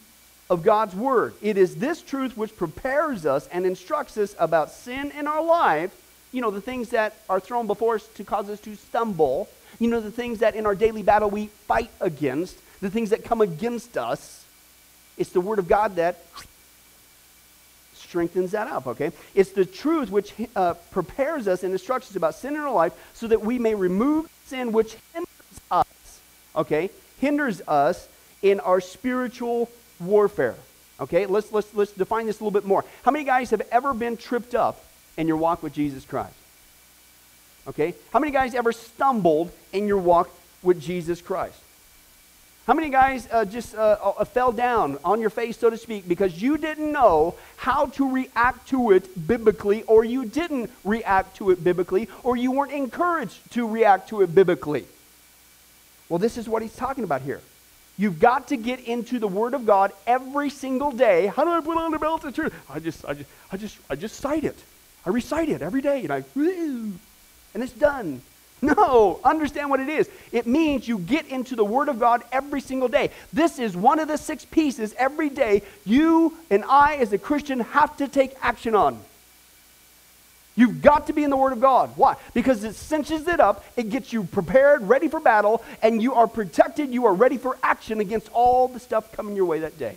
of 0.48 0.62
God's 0.62 0.94
Word. 0.94 1.34
It 1.42 1.58
is 1.58 1.76
this 1.76 2.00
truth 2.00 2.36
which 2.36 2.56
prepares 2.56 3.26
us 3.26 3.46
and 3.48 3.66
instructs 3.66 4.16
us 4.16 4.34
about 4.38 4.70
sin 4.70 5.12
in 5.12 5.26
our 5.26 5.42
life. 5.42 5.94
You 6.32 6.40
know, 6.40 6.50
the 6.50 6.60
things 6.60 6.90
that 6.90 7.14
are 7.28 7.40
thrown 7.40 7.66
before 7.66 7.96
us 7.96 8.06
to 8.14 8.24
cause 8.24 8.48
us 8.48 8.60
to 8.60 8.74
stumble. 8.76 9.48
You 9.78 9.88
know, 9.88 10.00
the 10.00 10.10
things 10.10 10.38
that 10.38 10.54
in 10.54 10.66
our 10.66 10.74
daily 10.74 11.02
battle 11.02 11.30
we 11.30 11.46
fight 11.66 11.90
against, 12.00 12.56
the 12.80 12.90
things 12.90 13.10
that 13.10 13.24
come 13.24 13.40
against 13.40 13.96
us. 13.96 14.44
It's 15.16 15.30
the 15.30 15.40
Word 15.40 15.58
of 15.58 15.68
God 15.68 15.96
that 15.96 16.24
strengthens 18.08 18.52
that 18.52 18.68
up, 18.68 18.86
okay? 18.86 19.12
It's 19.34 19.50
the 19.50 19.66
truth 19.66 20.10
which 20.10 20.32
uh, 20.56 20.74
prepares 20.90 21.46
us 21.46 21.62
and 21.62 21.72
instructs 21.72 22.10
us 22.10 22.16
about 22.16 22.34
sin 22.34 22.54
in 22.54 22.60
our 22.60 22.72
life 22.72 22.94
so 23.12 23.26
that 23.28 23.42
we 23.42 23.58
may 23.58 23.74
remove 23.74 24.30
sin 24.46 24.72
which 24.72 24.96
hinders 25.12 25.60
us, 25.70 26.20
okay? 26.56 26.90
Hinders 27.20 27.60
us 27.68 28.08
in 28.42 28.60
our 28.60 28.80
spiritual 28.80 29.70
warfare. 30.00 30.56
Okay, 31.00 31.26
let's, 31.26 31.52
let's, 31.52 31.72
let's 31.74 31.92
define 31.92 32.26
this 32.26 32.40
a 32.40 32.44
little 32.44 32.58
bit 32.58 32.66
more. 32.66 32.84
How 33.04 33.10
many 33.10 33.24
guys 33.24 33.50
have 33.50 33.62
ever 33.70 33.94
been 33.94 34.16
tripped 34.16 34.54
up 34.54 34.82
in 35.16 35.28
your 35.28 35.36
walk 35.36 35.62
with 35.62 35.72
Jesus 35.72 36.04
Christ? 36.04 36.34
Okay, 37.68 37.94
how 38.12 38.18
many 38.18 38.32
guys 38.32 38.54
ever 38.54 38.72
stumbled 38.72 39.52
in 39.72 39.86
your 39.86 39.98
walk 39.98 40.30
with 40.62 40.80
Jesus 40.80 41.20
Christ? 41.20 41.60
How 42.68 42.74
many 42.74 42.90
guys 42.90 43.26
uh, 43.32 43.46
just 43.46 43.74
uh, 43.74 43.96
uh, 44.02 44.24
fell 44.26 44.52
down 44.52 44.98
on 45.02 45.22
your 45.22 45.30
face, 45.30 45.56
so 45.56 45.70
to 45.70 45.78
speak, 45.78 46.06
because 46.06 46.42
you 46.42 46.58
didn't 46.58 46.92
know 46.92 47.34
how 47.56 47.86
to 47.86 48.12
react 48.12 48.68
to 48.68 48.90
it 48.90 49.26
biblically, 49.26 49.84
or 49.84 50.04
you 50.04 50.26
didn't 50.26 50.70
react 50.84 51.38
to 51.38 51.50
it 51.50 51.64
biblically, 51.64 52.10
or 52.22 52.36
you 52.36 52.52
weren't 52.52 52.72
encouraged 52.72 53.52
to 53.52 53.66
react 53.66 54.10
to 54.10 54.20
it 54.20 54.34
biblically? 54.34 54.84
Well, 56.10 56.18
this 56.18 56.36
is 56.36 56.46
what 56.46 56.60
he's 56.60 56.76
talking 56.76 57.04
about 57.04 57.22
here. 57.22 57.40
You've 57.96 58.20
got 58.20 58.48
to 58.48 58.58
get 58.58 58.80
into 58.80 59.18
the 59.18 59.28
Word 59.28 59.54
of 59.54 59.64
God 59.64 59.90
every 60.06 60.50
single 60.50 60.90
day. 60.90 61.28
How 61.28 61.44
do 61.44 61.50
I 61.50 61.62
put 61.62 61.78
on 61.78 61.90
the 61.90 61.98
belt 61.98 62.22
of 62.26 62.34
truth? 62.34 62.52
I 62.68 62.80
just, 62.80 63.02
I 63.06 63.14
just, 63.14 63.30
I 63.50 63.56
just, 63.56 63.78
I 63.88 63.94
just 63.96 64.16
cite 64.16 64.44
it. 64.44 64.62
I 65.06 65.08
recite 65.08 65.48
it 65.48 65.62
every 65.62 65.80
day, 65.80 66.02
and 66.02 66.12
I, 66.12 66.22
and 66.36 67.00
it's 67.54 67.72
done. 67.72 68.20
No, 68.60 69.20
understand 69.24 69.70
what 69.70 69.80
it 69.80 69.88
is. 69.88 70.08
It 70.32 70.46
means 70.46 70.88
you 70.88 70.98
get 70.98 71.28
into 71.28 71.54
the 71.54 71.64
Word 71.64 71.88
of 71.88 72.00
God 72.00 72.22
every 72.32 72.60
single 72.60 72.88
day. 72.88 73.10
This 73.32 73.58
is 73.58 73.76
one 73.76 74.00
of 74.00 74.08
the 74.08 74.18
six 74.18 74.44
pieces 74.44 74.94
every 74.98 75.28
day 75.30 75.62
you 75.84 76.36
and 76.50 76.64
I, 76.64 76.96
as 76.96 77.12
a 77.12 77.18
Christian, 77.18 77.60
have 77.60 77.96
to 77.98 78.08
take 78.08 78.34
action 78.42 78.74
on. 78.74 79.00
You've 80.56 80.82
got 80.82 81.06
to 81.06 81.12
be 81.12 81.22
in 81.22 81.30
the 81.30 81.36
Word 81.36 81.52
of 81.52 81.60
God. 81.60 81.90
Why? 81.94 82.16
Because 82.34 82.64
it 82.64 82.74
cinches 82.74 83.28
it 83.28 83.38
up, 83.38 83.64
it 83.76 83.90
gets 83.90 84.12
you 84.12 84.24
prepared, 84.24 84.88
ready 84.88 85.06
for 85.06 85.20
battle, 85.20 85.62
and 85.82 86.02
you 86.02 86.14
are 86.14 86.26
protected, 86.26 86.90
you 86.90 87.06
are 87.06 87.14
ready 87.14 87.38
for 87.38 87.56
action 87.62 88.00
against 88.00 88.28
all 88.32 88.66
the 88.66 88.80
stuff 88.80 89.12
coming 89.12 89.36
your 89.36 89.44
way 89.44 89.60
that 89.60 89.78
day. 89.78 89.94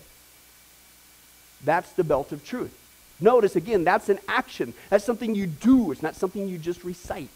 That's 1.65 1.91
the 1.93 2.03
belt 2.03 2.31
of 2.31 2.45
truth. 2.45 2.77
Notice 3.19 3.55
again, 3.55 3.83
that's 3.83 4.07
an 4.09 4.19
action. 4.27 4.75
That's 4.91 5.03
something 5.03 5.33
you 5.33 5.47
do, 5.47 5.91
it's 5.91 6.03
not 6.03 6.15
something 6.15 6.47
you 6.47 6.59
just 6.59 6.83
recite. 6.83 7.29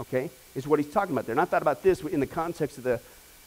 Okay, 0.00 0.30
is 0.54 0.66
what 0.66 0.78
he's 0.78 0.92
talking 0.92 1.12
about 1.12 1.26
there. 1.26 1.32
And 1.32 1.40
I 1.40 1.44
thought 1.44 1.62
about 1.62 1.82
this 1.82 2.00
in 2.00 2.20
the 2.20 2.26
context 2.26 2.78
of 2.78 2.84
the, 2.84 3.00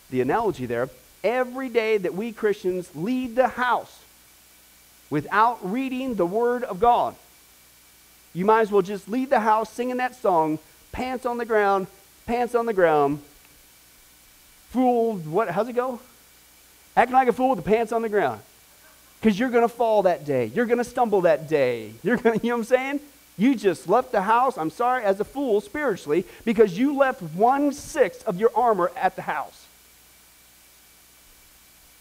the 0.09 0.21
analogy 0.21 0.65
there. 0.65 0.89
Every 1.23 1.69
day 1.69 1.97
that 1.97 2.13
we 2.13 2.31
Christians 2.31 2.89
leave 2.95 3.35
the 3.35 3.47
house 3.47 3.99
without 5.09 5.59
reading 5.69 6.15
the 6.15 6.25
Word 6.25 6.63
of 6.63 6.79
God, 6.79 7.15
you 8.33 8.45
might 8.45 8.61
as 8.61 8.71
well 8.71 8.81
just 8.81 9.09
leave 9.09 9.29
the 9.29 9.39
house 9.39 9.71
singing 9.71 9.97
that 9.97 10.15
song, 10.15 10.59
pants 10.91 11.25
on 11.25 11.37
the 11.37 11.45
ground, 11.45 11.87
pants 12.25 12.53
on 12.55 12.65
the 12.65 12.73
ground, 12.73 13.19
fool, 14.69 15.15
what, 15.17 15.49
how's 15.49 15.67
it 15.67 15.73
go? 15.73 15.99
Acting 16.95 17.13
like 17.13 17.27
a 17.27 17.33
fool 17.33 17.49
with 17.49 17.63
the 17.63 17.69
pants 17.69 17.91
on 17.91 18.01
the 18.01 18.09
ground. 18.09 18.41
Because 19.19 19.39
you're 19.39 19.49
going 19.49 19.63
to 19.63 19.73
fall 19.73 20.03
that 20.03 20.25
day. 20.25 20.45
You're 20.53 20.65
going 20.65 20.77
to 20.77 20.83
stumble 20.83 21.21
that 21.21 21.47
day. 21.47 21.93
You're 22.03 22.17
going 22.17 22.39
to, 22.39 22.45
you 22.45 22.51
know 22.51 22.57
what 22.57 22.61
I'm 22.61 22.65
saying? 22.65 22.99
You 23.37 23.55
just 23.55 23.87
left 23.87 24.11
the 24.11 24.23
house, 24.23 24.57
I'm 24.57 24.71
sorry, 24.71 25.03
as 25.03 25.19
a 25.19 25.23
fool 25.23 25.61
spiritually, 25.61 26.25
because 26.43 26.77
you 26.77 26.97
left 26.97 27.21
one 27.21 27.71
sixth 27.71 28.27
of 28.27 28.39
your 28.39 28.51
armor 28.55 28.91
at 28.95 29.15
the 29.15 29.21
house. 29.21 29.65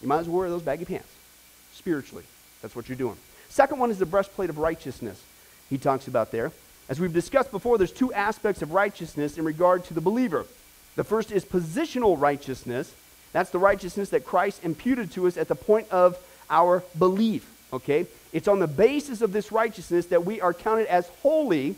You 0.01 0.09
might 0.09 0.21
as 0.21 0.29
well 0.29 0.39
wear 0.39 0.49
those 0.49 0.63
baggy 0.63 0.85
pants 0.85 1.09
spiritually. 1.75 2.25
That's 2.63 2.75
what 2.75 2.89
you're 2.89 2.97
doing. 2.97 3.17
Second 3.49 3.79
one 3.79 3.91
is 3.91 3.99
the 3.99 4.07
breastplate 4.07 4.51
of 4.51 4.59
righteousness, 4.59 5.23
he 5.69 5.79
talks 5.79 6.09
about 6.09 6.33
there. 6.33 6.53
As 6.89 7.01
we've 7.01 7.13
discussed 7.13 7.51
before, 7.51 7.79
there's 7.79 7.93
two 7.93 8.13
aspects 8.13 8.63
of 8.63 8.73
righteousness 8.73 9.37
in 9.39 9.45
regard 9.45 9.85
to 9.87 9.95
the 9.95 10.01
believer. 10.01 10.47
The 10.95 11.05
first 11.05 11.33
is 11.33 11.45
positional 11.45 12.19
righteousness. 12.19 12.95
That's 13.33 13.51
the 13.51 13.59
righteousness 13.59 14.11
that 14.11 14.25
Christ 14.25 14.65
imputed 14.65 15.11
to 15.13 15.27
us 15.27 15.37
at 15.37 15.49
the 15.49 15.55
point 15.55 15.91
of 15.91 16.17
our 16.49 16.83
belief. 16.99 17.51
Okay? 17.73 18.07
It's 18.37 18.49
on 18.49 18.59
the 18.59 18.67
basis 18.67 19.23
of 19.23 19.33
this 19.33 19.51
righteousness 19.51 20.05
that 20.09 20.27
we 20.27 20.43
are 20.43 20.53
counted 20.53 20.89
as 20.89 21.09
holy, 21.23 21.75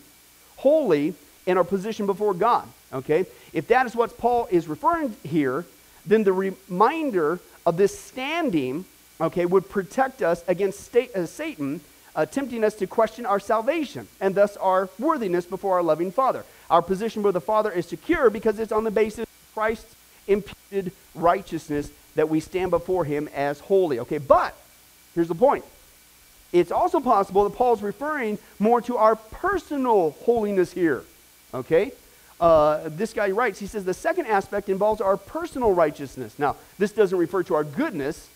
holy 0.57 1.14
in 1.47 1.57
our 1.57 1.62
position 1.62 2.05
before 2.05 2.35
God. 2.35 2.66
Okay? 2.92 3.27
If 3.53 3.68
that 3.68 3.87
is 3.87 3.94
what 3.94 4.18
Paul 4.18 4.49
is 4.51 4.66
referring 4.66 5.14
here, 5.23 5.64
then 6.05 6.25
the 6.25 6.33
reminder 6.33 7.38
of 7.64 7.77
this 7.77 7.97
standing, 7.97 8.87
okay, 9.21 9.47
would 9.47 9.68
protect 9.68 10.21
us 10.21 10.42
against 10.49 10.81
state, 10.81 11.14
uh, 11.14 11.27
Satan 11.27 11.81
uh, 12.16 12.27
tempting 12.27 12.64
us 12.64 12.75
to 12.75 12.88
question 12.88 13.25
our 13.25 13.38
salvation 13.38 14.09
and 14.21 14.35
thus 14.35 14.57
our 14.57 14.90
worthiness 14.99 15.47
before 15.47 15.77
our 15.77 15.83
loving 15.85 16.11
Father. 16.11 16.44
Our 16.71 16.83
position 16.83 17.23
with 17.23 17.35
the 17.35 17.40
Father 17.40 17.71
is 17.71 17.87
secure 17.87 18.31
because 18.31 18.59
it's 18.59 18.73
on 18.73 18.83
the 18.83 18.90
basis 18.90 19.21
of 19.21 19.55
Christ's 19.55 19.94
imputed 20.27 20.90
righteousness 21.14 21.92
that 22.16 22.29
we 22.29 22.40
stand 22.40 22.73
before 22.73 23.05
Him 23.05 23.29
as 23.33 23.61
holy. 23.61 24.01
Okay, 24.01 24.18
but 24.18 24.57
here's 25.14 25.29
the 25.29 25.37
point. 25.37 25.64
It's 26.53 26.73
also 26.73 27.01
possible 27.01 27.45
that 27.45 27.57
Paul's 27.57 27.83
referring 27.83 28.39
more 28.59 28.81
to 28.83 28.97
our 28.97 29.17
personal 29.17 30.13
holiness 30.23 30.73
here. 30.73 31.05
Okay? 31.53 31.93
Uh, 32.41 32.89
this 32.89 33.13
guy 33.13 33.31
writes, 33.31 33.59
he 33.59 33.67
says, 33.67 33.85
the 33.85 33.95
second 33.95 34.27
aspect 34.27 34.69
involves 34.69 35.01
our 35.01 35.17
personal 35.17 35.73
righteousness. 35.73 36.39
Now, 36.39 36.57
this 36.79 36.93
doesn't 36.93 37.19
refer 37.19 37.43
to 37.45 37.55
our 37.55 37.65
goodness. 37.65 38.29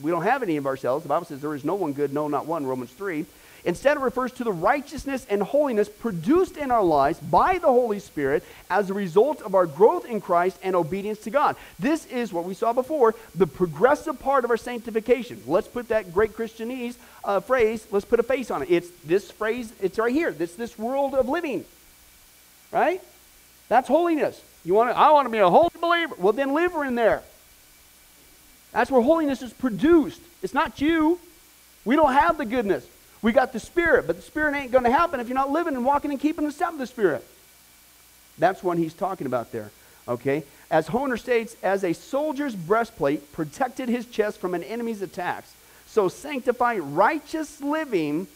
We 0.00 0.10
don't 0.10 0.22
have 0.22 0.42
any 0.42 0.56
of 0.56 0.66
ourselves. 0.66 1.02
The 1.02 1.08
Bible 1.08 1.26
says 1.26 1.40
there 1.40 1.54
is 1.54 1.64
no 1.64 1.74
one 1.74 1.92
good, 1.92 2.12
no, 2.12 2.28
not 2.28 2.46
one, 2.46 2.66
Romans 2.66 2.92
3. 2.92 3.26
Instead, 3.64 3.96
it 3.96 4.00
refers 4.00 4.32
to 4.32 4.44
the 4.44 4.52
righteousness 4.52 5.24
and 5.30 5.40
holiness 5.40 5.88
produced 5.88 6.56
in 6.56 6.72
our 6.72 6.82
lives 6.82 7.20
by 7.20 7.58
the 7.58 7.68
Holy 7.68 8.00
Spirit 8.00 8.42
as 8.68 8.90
a 8.90 8.94
result 8.94 9.40
of 9.42 9.54
our 9.54 9.66
growth 9.66 10.04
in 10.04 10.20
Christ 10.20 10.58
and 10.64 10.74
obedience 10.74 11.20
to 11.20 11.30
God. 11.30 11.54
This 11.78 12.06
is 12.06 12.32
what 12.32 12.44
we 12.44 12.54
saw 12.54 12.72
before 12.72 13.14
the 13.36 13.46
progressive 13.46 14.18
part 14.18 14.44
of 14.44 14.50
our 14.50 14.56
sanctification. 14.56 15.40
Let's 15.46 15.68
put 15.68 15.88
that 15.88 16.12
great 16.12 16.32
Christianese 16.32 16.96
uh, 17.24 17.38
phrase, 17.38 17.86
let's 17.92 18.04
put 18.04 18.18
a 18.18 18.24
face 18.24 18.50
on 18.50 18.62
it. 18.62 18.70
It's 18.70 18.90
this 19.04 19.30
phrase, 19.30 19.72
it's 19.80 19.96
right 19.96 20.12
here. 20.12 20.34
It's 20.36 20.56
this 20.56 20.76
world 20.76 21.14
of 21.14 21.28
living. 21.28 21.64
Right? 22.72 23.00
That's 23.68 23.86
holiness. 23.86 24.42
You 24.64 24.74
want 24.74 24.90
to, 24.90 24.98
I 24.98 25.12
want 25.12 25.26
to 25.26 25.30
be 25.30 25.38
a 25.38 25.48
holy 25.48 25.70
believer. 25.80 26.16
Well, 26.18 26.32
then 26.32 26.52
live 26.52 26.72
in 26.74 26.96
there. 26.96 27.22
That's 28.72 28.90
where 28.90 29.02
holiness 29.02 29.42
is 29.42 29.52
produced. 29.52 30.20
It's 30.42 30.54
not 30.54 30.80
you. 30.80 31.20
We 31.84 31.94
don't 31.94 32.12
have 32.12 32.38
the 32.38 32.44
goodness. 32.44 32.86
We 33.22 33.32
got 33.32 33.52
the 33.52 33.60
Spirit, 33.60 34.06
but 34.06 34.16
the 34.16 34.22
Spirit 34.22 34.54
ain't 34.56 34.72
going 34.72 34.84
to 34.84 34.90
happen 34.90 35.20
if 35.20 35.28
you're 35.28 35.34
not 35.34 35.50
living 35.50 35.74
and 35.76 35.84
walking 35.84 36.10
and 36.10 36.20
keeping 36.20 36.44
the 36.44 36.52
step 36.52 36.72
of 36.72 36.78
the 36.78 36.86
Spirit. 36.86 37.24
That's 38.38 38.62
what 38.62 38.78
he's 38.78 38.94
talking 38.94 39.26
about 39.26 39.52
there. 39.52 39.70
Okay? 40.08 40.42
As 40.70 40.88
Hoehner 40.88 41.18
states, 41.18 41.56
as 41.62 41.84
a 41.84 41.92
soldier's 41.92 42.56
breastplate 42.56 43.32
protected 43.32 43.88
his 43.88 44.06
chest 44.06 44.38
from 44.38 44.54
an 44.54 44.64
enemy's 44.64 45.02
attacks, 45.02 45.54
so 45.86 46.08
sanctifying 46.08 46.94
righteous 46.94 47.60
living 47.60 48.26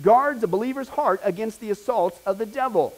guards 0.00 0.42
a 0.42 0.46
believer's 0.46 0.88
heart 0.88 1.20
against 1.22 1.60
the 1.60 1.70
assaults 1.70 2.18
of 2.24 2.38
the 2.38 2.46
devil. 2.46 2.94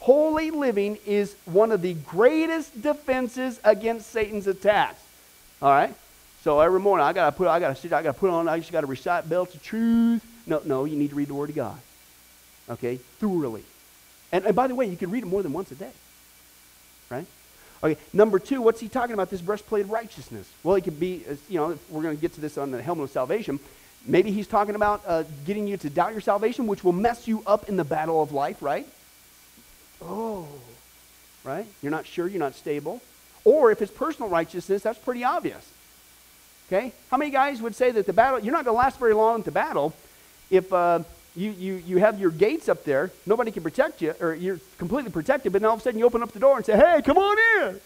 Holy 0.00 0.52
living 0.52 0.96
is 1.04 1.34
one 1.44 1.72
of 1.72 1.82
the 1.82 1.94
greatest 1.94 2.80
defenses 2.80 3.60
against 3.64 4.10
Satan's 4.10 4.46
attacks. 4.46 5.02
All 5.60 5.70
right? 5.70 5.92
So 6.44 6.60
every 6.60 6.78
morning 6.78 7.04
I 7.04 7.12
gotta 7.12 7.36
put 7.36 7.48
I 7.48 7.58
gotta 7.58 7.74
sit 7.74 7.92
I 7.92 8.02
gotta 8.02 8.16
put 8.16 8.30
on 8.30 8.48
I 8.48 8.58
just 8.60 8.70
gotta 8.70 8.86
recite 8.86 9.28
belts 9.28 9.54
of 9.56 9.62
truth. 9.62 10.24
No, 10.48 10.62
no, 10.64 10.84
you 10.86 10.96
need 10.96 11.10
to 11.10 11.16
read 11.16 11.28
the 11.28 11.34
Word 11.34 11.50
of 11.50 11.56
God. 11.56 11.78
Okay? 12.70 12.96
Thoroughly. 13.20 13.64
And, 14.32 14.44
and 14.44 14.56
by 14.56 14.66
the 14.66 14.74
way, 14.74 14.86
you 14.86 14.96
can 14.96 15.10
read 15.10 15.22
it 15.22 15.26
more 15.26 15.42
than 15.42 15.52
once 15.52 15.70
a 15.70 15.74
day. 15.74 15.90
Right? 17.10 17.26
Okay, 17.82 17.96
number 18.12 18.38
two, 18.38 18.60
what's 18.60 18.80
he 18.80 18.88
talking 18.88 19.14
about? 19.14 19.30
This 19.30 19.40
breastplate 19.40 19.84
of 19.84 19.90
righteousness. 19.90 20.50
Well, 20.64 20.74
it 20.74 20.82
could 20.82 20.98
be, 20.98 21.24
you 21.48 21.58
know, 21.58 21.78
we're 21.90 22.02
going 22.02 22.16
to 22.16 22.20
get 22.20 22.34
to 22.34 22.40
this 22.40 22.58
on 22.58 22.70
the 22.70 22.82
helmet 22.82 23.04
of 23.04 23.10
salvation. 23.10 23.60
Maybe 24.04 24.32
he's 24.32 24.48
talking 24.48 24.74
about 24.74 25.02
uh, 25.06 25.24
getting 25.46 25.68
you 25.68 25.76
to 25.76 25.90
doubt 25.90 26.12
your 26.12 26.20
salvation, 26.20 26.66
which 26.66 26.82
will 26.82 26.92
mess 26.92 27.28
you 27.28 27.42
up 27.46 27.68
in 27.68 27.76
the 27.76 27.84
battle 27.84 28.22
of 28.22 28.32
life, 28.32 28.62
right? 28.62 28.86
Oh, 30.02 30.48
right? 31.44 31.66
You're 31.82 31.92
not 31.92 32.06
sure, 32.06 32.26
you're 32.26 32.38
not 32.40 32.54
stable. 32.54 33.00
Or 33.44 33.70
if 33.70 33.80
it's 33.80 33.92
personal 33.92 34.28
righteousness, 34.28 34.82
that's 34.82 34.98
pretty 34.98 35.24
obvious. 35.24 35.66
Okay? 36.68 36.92
How 37.10 37.16
many 37.16 37.30
guys 37.30 37.62
would 37.62 37.74
say 37.74 37.90
that 37.90 38.06
the 38.06 38.12
battle, 38.12 38.40
you're 38.40 38.52
not 38.52 38.64
going 38.64 38.74
to 38.74 38.78
last 38.78 38.98
very 38.98 39.14
long 39.14 39.40
at 39.40 39.44
the 39.44 39.50
battle 39.50 39.94
if 40.50 40.72
uh, 40.72 41.00
you, 41.36 41.50
you, 41.52 41.82
you 41.86 41.96
have 41.98 42.18
your 42.20 42.30
gates 42.30 42.68
up 42.68 42.84
there, 42.84 43.10
nobody 43.26 43.50
can 43.50 43.62
protect 43.62 44.02
you, 44.02 44.14
or 44.20 44.34
you're 44.34 44.60
completely 44.78 45.10
protected, 45.10 45.52
but 45.52 45.62
then 45.62 45.68
all 45.68 45.74
of 45.74 45.80
a 45.80 45.82
sudden 45.84 45.98
you 45.98 46.06
open 46.06 46.22
up 46.22 46.32
the 46.32 46.40
door 46.40 46.56
and 46.56 46.66
say, 46.66 46.76
hey, 46.76 47.00
come 47.02 47.16
on 47.16 47.38
in. 47.62 47.80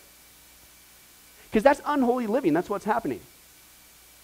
Because 1.51 1.63
that's 1.63 1.83
unholy 1.85 2.27
living. 2.27 2.55
That's 2.55 2.71
what's 2.71 2.87
happening. 2.87 3.21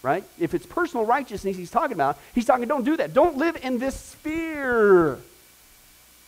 Right? 0.03 0.25
If 0.39 0.55
it's 0.55 0.65
personal 0.65 1.05
righteousness 1.05 1.57
he's 1.57 1.71
talking 1.71 1.95
about, 1.95 2.19
he's 2.35 2.47
talking, 2.47 2.69
don't 2.69 2.85
do 2.85 2.97
that. 2.97 3.13
Don't 3.13 3.37
live 3.37 3.59
in 3.63 3.79
this 3.79 3.97
sphere. 3.97 5.19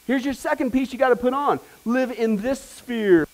Here's 0.07 0.25
your 0.25 0.35
second 0.35 0.73
piece 0.73 0.93
you 0.93 0.99
got 0.99 1.11
to 1.11 1.17
put 1.17 1.33
on 1.33 1.61
live 1.85 2.11
in 2.11 2.37
this 2.37 2.61
sphere. 2.61 3.27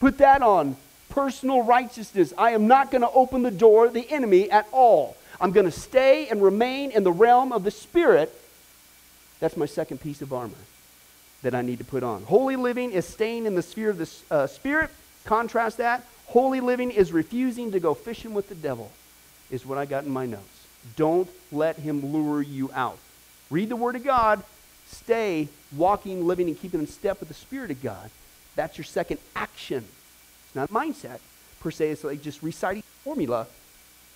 Put 0.00 0.18
that 0.18 0.42
on. 0.42 0.76
Personal 1.08 1.62
righteousness. 1.62 2.34
I 2.36 2.50
am 2.50 2.66
not 2.66 2.90
going 2.90 3.02
to 3.02 3.10
open 3.10 3.42
the 3.42 3.50
door 3.50 3.86
to 3.86 3.92
the 3.92 4.10
enemy 4.10 4.50
at 4.50 4.66
all. 4.72 5.16
I'm 5.40 5.52
going 5.52 5.66
to 5.66 5.72
stay 5.72 6.28
and 6.28 6.42
remain 6.42 6.90
in 6.90 7.04
the 7.04 7.12
realm 7.12 7.52
of 7.52 7.64
the 7.64 7.70
Spirit. 7.70 8.34
That's 9.40 9.56
my 9.56 9.66
second 9.66 10.00
piece 10.00 10.20
of 10.20 10.32
armor 10.32 10.54
that 11.42 11.54
I 11.54 11.62
need 11.62 11.78
to 11.78 11.84
put 11.84 12.02
on. 12.02 12.24
Holy 12.24 12.56
living 12.56 12.90
is 12.90 13.06
staying 13.06 13.46
in 13.46 13.54
the 13.54 13.62
sphere 13.62 13.90
of 13.90 13.98
the 13.98 14.34
uh, 14.34 14.46
Spirit. 14.46 14.90
Contrast 15.24 15.78
that. 15.78 16.04
Holy 16.26 16.60
living 16.60 16.90
is 16.90 17.12
refusing 17.12 17.72
to 17.72 17.80
go 17.80 17.94
fishing 17.94 18.34
with 18.34 18.48
the 18.48 18.54
devil, 18.54 18.90
is 19.50 19.64
what 19.64 19.78
I 19.78 19.86
got 19.86 20.04
in 20.04 20.10
my 20.10 20.26
notes. 20.26 20.66
Don't 20.96 21.28
let 21.52 21.76
him 21.76 22.12
lure 22.12 22.42
you 22.42 22.70
out. 22.74 22.98
Read 23.50 23.68
the 23.68 23.76
Word 23.76 23.96
of 23.96 24.04
God. 24.04 24.42
Stay 24.86 25.48
walking, 25.76 26.26
living, 26.26 26.48
and 26.48 26.58
keeping 26.58 26.80
in 26.80 26.86
step 26.86 27.20
with 27.20 27.28
the 27.28 27.34
Spirit 27.34 27.70
of 27.70 27.82
God. 27.82 28.10
That's 28.56 28.76
your 28.76 28.84
second 28.84 29.20
action. 29.36 29.84
It's 30.46 30.54
not 30.54 30.70
mindset 30.70 31.20
per 31.60 31.70
se. 31.70 31.90
It's 31.90 32.04
like 32.04 32.22
just 32.22 32.42
reciting 32.42 32.82
formula. 33.04 33.46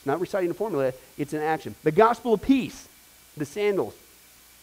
It's 0.02 0.06
not 0.08 0.20
reciting 0.20 0.50
a 0.50 0.54
formula, 0.54 0.92
it's 1.16 1.32
an 1.32 1.42
action. 1.42 1.76
The 1.84 1.92
gospel 1.92 2.34
of 2.34 2.42
peace, 2.42 2.88
the 3.36 3.44
sandals. 3.44 3.94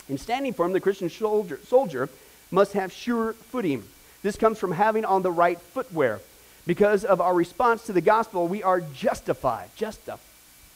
In 0.10 0.18
standing 0.18 0.52
firm, 0.52 0.74
the 0.74 0.82
Christian 0.82 1.10
soldier, 1.10 1.62
soldier 1.66 2.10
must 2.52 2.74
have 2.74 2.92
sure 2.92 3.32
footing. 3.32 3.86
This 4.22 4.36
comes 4.36 4.60
from 4.60 4.74
having 4.74 5.06
on 5.06 5.22
the 5.22 5.32
right 5.32 5.58
footwear. 5.58 6.20
Because 6.68 7.06
of 7.06 7.22
our 7.22 7.34
response 7.34 7.86
to 7.86 7.94
the 7.94 8.02
gospel, 8.02 8.50
we 8.50 8.64
are 8.64 8.82
justified. 8.82 9.70
Justified. 9.78 10.20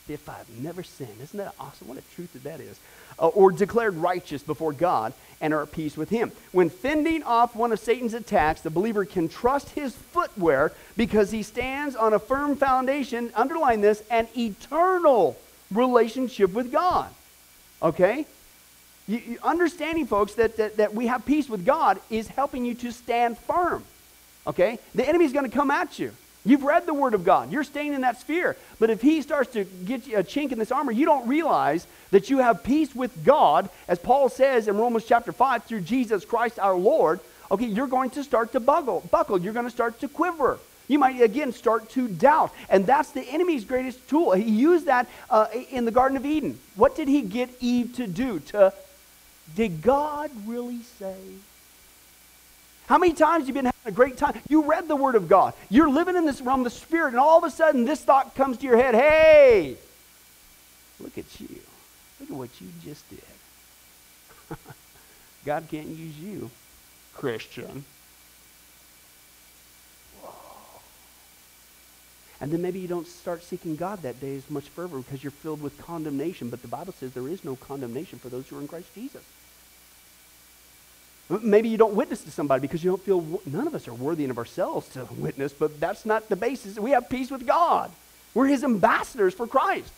If 0.09 0.27
I've 0.27 0.49
never 0.59 0.83
sinned. 0.83 1.15
Isn't 1.21 1.37
that 1.37 1.55
awesome? 1.59 1.87
What 1.87 1.97
a 1.97 2.15
truth 2.15 2.33
that 2.33 2.43
that 2.43 2.59
is. 2.59 2.77
Uh, 3.17 3.27
or 3.27 3.51
declared 3.51 3.95
righteous 3.95 4.43
before 4.43 4.73
God 4.73 5.13
and 5.39 5.53
are 5.53 5.63
at 5.63 5.71
peace 5.71 5.95
with 5.95 6.09
Him. 6.09 6.31
When 6.51 6.69
fending 6.69 7.23
off 7.23 7.55
one 7.55 7.71
of 7.71 7.79
Satan's 7.79 8.13
attacks, 8.13 8.61
the 8.61 8.69
believer 8.69 9.05
can 9.05 9.29
trust 9.29 9.69
his 9.69 9.95
footwear 9.95 10.71
because 10.97 11.31
he 11.31 11.43
stands 11.43 11.95
on 11.95 12.13
a 12.13 12.19
firm 12.19 12.55
foundation, 12.55 13.31
underline 13.35 13.81
this, 13.81 14.03
an 14.09 14.27
eternal 14.37 15.37
relationship 15.71 16.53
with 16.53 16.71
God. 16.71 17.09
Okay? 17.81 18.25
You, 19.07 19.17
you, 19.17 19.37
understanding, 19.43 20.07
folks, 20.07 20.35
that, 20.35 20.57
that, 20.57 20.77
that 20.77 20.93
we 20.93 21.07
have 21.07 21.25
peace 21.25 21.49
with 21.49 21.65
God 21.65 21.99
is 22.09 22.27
helping 22.27 22.65
you 22.65 22.73
to 22.75 22.91
stand 22.91 23.37
firm. 23.37 23.83
Okay? 24.47 24.79
The 24.95 25.07
enemy's 25.07 25.33
going 25.33 25.49
to 25.49 25.55
come 25.55 25.71
at 25.71 25.99
you. 25.99 26.13
You've 26.45 26.63
read 26.63 26.85
the 26.85 26.93
Word 26.93 27.13
of 27.13 27.23
God. 27.23 27.51
You're 27.51 27.63
staying 27.63 27.93
in 27.93 28.01
that 28.01 28.19
sphere. 28.19 28.57
But 28.79 28.89
if 28.89 29.01
he 29.01 29.21
starts 29.21 29.53
to 29.53 29.63
get 29.63 30.07
you 30.07 30.17
a 30.17 30.23
chink 30.23 30.51
in 30.51 30.59
this 30.59 30.71
armor, 30.71 30.91
you 30.91 31.05
don't 31.05 31.27
realize 31.27 31.87
that 32.11 32.29
you 32.29 32.39
have 32.39 32.63
peace 32.63 32.93
with 32.93 33.23
God, 33.23 33.69
as 33.87 33.97
Paul 33.97 34.27
says 34.27 34.67
in 34.67 34.77
Romans 34.77 35.05
chapter 35.05 35.31
5, 35.31 35.63
through 35.63 35.81
Jesus 35.81 36.25
Christ 36.25 36.59
our 36.59 36.75
Lord. 36.75 37.21
okay, 37.49 37.65
you're 37.65 37.87
going 37.87 38.09
to 38.11 38.23
start 38.23 38.51
to 38.53 38.59
buckle. 38.59 39.07
Buckle. 39.09 39.39
You're 39.39 39.53
going 39.53 39.65
to 39.65 39.71
start 39.71 39.99
to 40.01 40.09
quiver. 40.09 40.59
You 40.89 40.99
might 40.99 41.21
again 41.21 41.53
start 41.53 41.89
to 41.91 42.09
doubt. 42.09 42.51
And 42.69 42.85
that's 42.85 43.11
the 43.11 43.21
enemy's 43.21 43.63
greatest 43.63 44.05
tool. 44.09 44.33
He 44.33 44.51
used 44.51 44.87
that 44.87 45.07
uh, 45.29 45.47
in 45.71 45.85
the 45.85 45.91
Garden 45.91 46.17
of 46.17 46.25
Eden. 46.25 46.59
What 46.75 46.95
did 46.95 47.07
he 47.07 47.21
get 47.21 47.49
Eve 47.61 47.95
to 47.95 48.05
do? 48.05 48.39
To, 48.39 48.73
did 49.55 49.81
God 49.81 50.29
really 50.45 50.81
say? 50.99 51.15
How 52.87 52.97
many 52.97 53.13
times 53.13 53.47
you 53.47 53.53
been 53.53 53.65
having 53.65 53.79
a 53.85 53.91
great 53.91 54.17
time? 54.17 54.39
You 54.49 54.63
read 54.63 54.87
the 54.87 54.95
Word 54.95 55.15
of 55.15 55.29
God. 55.29 55.53
You're 55.69 55.89
living 55.89 56.15
in 56.15 56.25
this 56.25 56.41
realm 56.41 56.61
of 56.61 56.63
the 56.65 56.69
Spirit, 56.69 57.09
and 57.09 57.19
all 57.19 57.37
of 57.37 57.43
a 57.43 57.51
sudden 57.51 57.85
this 57.85 58.03
thought 58.03 58.35
comes 58.35 58.57
to 58.57 58.65
your 58.65 58.77
head 58.77 58.95
hey, 58.95 59.77
look 60.99 61.17
at 61.17 61.39
you. 61.39 61.59
Look 62.19 62.29
at 62.29 62.35
what 62.35 62.49
you 62.61 62.67
just 62.83 63.09
did. 63.09 64.57
God 65.45 65.65
can't 65.69 65.87
use 65.87 66.17
you, 66.17 66.51
Christian. 67.13 67.85
And 72.43 72.51
then 72.51 72.61
maybe 72.61 72.79
you 72.79 72.89
don't 72.89 73.07
start 73.07 73.41
seeking 73.41 73.77
God 73.77 74.01
that 74.01 74.19
day 74.19 74.35
as 74.35 74.49
much 74.49 74.65
fervor 74.65 74.97
because 74.97 75.23
you're 75.23 75.31
filled 75.31 75.61
with 75.61 75.77
condemnation. 75.77 76.49
But 76.49 76.61
the 76.61 76.67
Bible 76.67 76.91
says 76.91 77.13
there 77.13 77.29
is 77.29 77.45
no 77.45 77.55
condemnation 77.55 78.19
for 78.19 78.27
those 78.27 78.49
who 78.49 78.57
are 78.57 78.61
in 78.61 78.67
Christ 78.67 78.93
Jesus. 78.93 79.23
Maybe 81.29 81.69
you 81.69 81.77
don't 81.77 81.95
witness 81.95 82.23
to 82.23 82.31
somebody 82.31 82.61
because 82.61 82.83
you 82.83 82.91
don't 82.91 83.01
feel, 83.01 83.41
none 83.45 83.65
of 83.65 83.73
us 83.73 83.87
are 83.87 83.93
worthy 83.93 84.25
of 84.25 84.37
ourselves 84.37 84.89
to 84.89 85.07
witness, 85.17 85.53
but 85.53 85.79
that's 85.79 86.05
not 86.05 86.27
the 86.29 86.35
basis. 86.35 86.77
We 86.77 86.91
have 86.91 87.09
peace 87.09 87.31
with 87.31 87.47
God. 87.47 87.91
We're 88.33 88.47
his 88.47 88.63
ambassadors 88.63 89.33
for 89.33 89.47
Christ. 89.47 89.91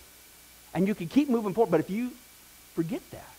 And 0.73 0.87
you 0.87 0.93
can 0.93 1.07
keep 1.07 1.29
moving 1.29 1.53
forward, 1.53 1.71
but 1.71 1.79
if 1.79 1.89
you 1.89 2.11
forget 2.75 3.01
that 3.11 3.29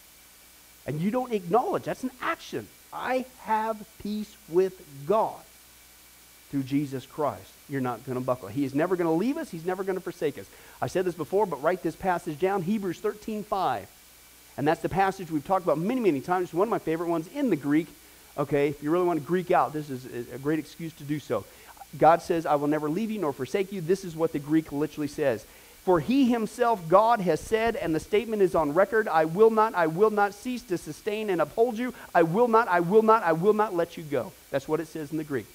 and 0.87 1.01
you 1.01 1.11
don't 1.11 1.33
acknowledge, 1.33 1.85
that's 1.85 2.03
an 2.03 2.11
action. 2.20 2.66
I 2.92 3.25
have 3.42 3.83
peace 4.03 4.35
with 4.49 4.81
God 5.07 5.40
through 6.51 6.62
Jesus 6.62 7.07
Christ. 7.07 7.53
You're 7.68 7.81
not 7.81 8.05
going 8.07 8.18
to 8.18 8.25
buckle. 8.25 8.49
He 8.49 8.64
is 8.64 8.75
never 8.75 8.96
going 8.96 9.09
to 9.09 9.12
leave 9.12 9.37
us. 9.37 9.51
He's 9.51 9.66
never 9.66 9.85
going 9.85 9.96
to 9.96 10.03
forsake 10.03 10.38
us. 10.38 10.46
I 10.81 10.87
said 10.87 11.05
this 11.05 11.14
before, 11.14 11.46
but 11.46 11.62
write 11.62 11.83
this 11.83 11.96
passage 11.96 12.38
down, 12.38 12.62
Hebrews 12.62 13.01
13, 13.01 13.44
5. 13.44 13.88
And 14.57 14.66
that's 14.66 14.81
the 14.81 14.88
passage 14.88 15.31
we've 15.31 15.47
talked 15.47 15.64
about 15.64 15.79
many, 15.79 16.01
many 16.01 16.21
times. 16.21 16.45
It's 16.45 16.55
one 16.55 16.69
of 16.69 16.71
my 16.71 16.79
favorite 16.79 17.09
ones 17.09 17.29
in 17.35 17.51
the 17.51 17.57
Greek. 17.57 17.88
Okay, 18.38 18.69
if 18.69 18.83
you 18.83 18.90
really 18.90 19.07
want 19.07 19.21
to 19.21 19.27
Greek 19.27 19.51
out, 19.51 19.73
this 19.73 19.90
is 19.90 20.07
a 20.33 20.38
great 20.38 20.59
excuse 20.59 20.92
to 20.95 21.05
do 21.05 21.19
so. 21.19 21.45
God 21.99 22.23
says, 22.23 22.47
I 22.47 22.57
will 22.57 22.66
never 22.66 22.88
leave 22.88 23.11
you 23.11 23.19
nor 23.19 23.33
forsake 23.33 23.73
you. 23.73 23.81
This 23.81 24.05
is 24.05 24.14
what 24.14 24.33
the 24.33 24.38
Greek 24.38 24.73
literally 24.73 25.09
says. 25.09 25.45
For 25.85 26.01
he 26.01 26.29
himself, 26.29 26.88
God, 26.88 27.21
has 27.21 27.40
said, 27.40 27.77
and 27.77 27.95
the 27.95 28.01
statement 28.01 28.42
is 28.42 28.57
on 28.57 28.75
record 28.75 29.07
I 29.07 29.25
will 29.25 29.51
not, 29.51 29.75
I 29.75 29.87
will 29.87 30.11
not 30.11 30.35
cease 30.35 30.62
to 30.64 30.77
sustain 30.77 31.31
and 31.31 31.40
uphold 31.40 31.79
you. 31.79 31.95
I 32.12 32.25
will 32.25 32.49
not, 32.49 32.66
I 32.66 32.81
will 32.81 33.03
not, 33.03 33.23
I 33.23 33.33
will 33.33 33.53
not 33.53 33.73
let 33.73 33.97
you 33.97 34.03
go. 34.03 34.33
That's 34.51 34.66
what 34.66 34.81
it 34.81 34.88
says 34.88 35.12
in 35.12 35.16
the 35.16 35.25
Greek. 35.25 35.47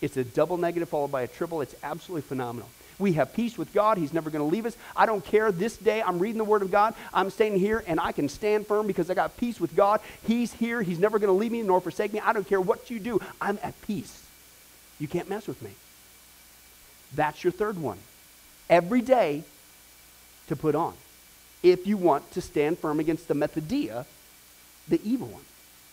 It's 0.00 0.16
a 0.16 0.24
double 0.24 0.56
negative 0.56 0.88
followed 0.88 1.12
by 1.12 1.22
a 1.22 1.28
triple. 1.28 1.60
It's 1.60 1.76
absolutely 1.84 2.22
phenomenal. 2.22 2.68
We 2.98 3.12
have 3.14 3.34
peace 3.34 3.58
with 3.58 3.72
God. 3.74 3.98
He's 3.98 4.12
never 4.12 4.30
going 4.30 4.48
to 4.48 4.50
leave 4.50 4.64
us. 4.64 4.76
I 4.96 5.04
don't 5.04 5.24
care. 5.24 5.52
This 5.52 5.76
day, 5.76 6.02
I'm 6.02 6.18
reading 6.18 6.38
the 6.38 6.44
Word 6.44 6.62
of 6.62 6.70
God. 6.70 6.94
I'm 7.12 7.30
staying 7.30 7.58
here, 7.58 7.84
and 7.86 8.00
I 8.00 8.12
can 8.12 8.28
stand 8.28 8.66
firm 8.66 8.86
because 8.86 9.10
I 9.10 9.14
got 9.14 9.36
peace 9.36 9.60
with 9.60 9.76
God. 9.76 10.00
He's 10.26 10.52
here. 10.54 10.82
He's 10.82 10.98
never 10.98 11.18
going 11.18 11.28
to 11.28 11.38
leave 11.38 11.52
me 11.52 11.62
nor 11.62 11.80
forsake 11.80 12.12
me. 12.12 12.20
I 12.20 12.32
don't 12.32 12.48
care 12.48 12.60
what 12.60 12.90
you 12.90 12.98
do. 12.98 13.20
I'm 13.40 13.58
at 13.62 13.80
peace. 13.82 14.24
You 14.98 15.08
can't 15.08 15.28
mess 15.28 15.46
with 15.46 15.60
me. 15.60 15.70
That's 17.14 17.44
your 17.44 17.52
third 17.52 17.78
one. 17.78 17.98
Every 18.70 19.02
day 19.02 19.44
to 20.48 20.56
put 20.56 20.74
on 20.74 20.94
if 21.62 21.86
you 21.86 21.96
want 21.96 22.30
to 22.32 22.40
stand 22.40 22.78
firm 22.78 23.00
against 23.00 23.28
the 23.28 23.34
methodia, 23.34 24.06
the 24.88 25.00
evil 25.04 25.26
one 25.26 25.42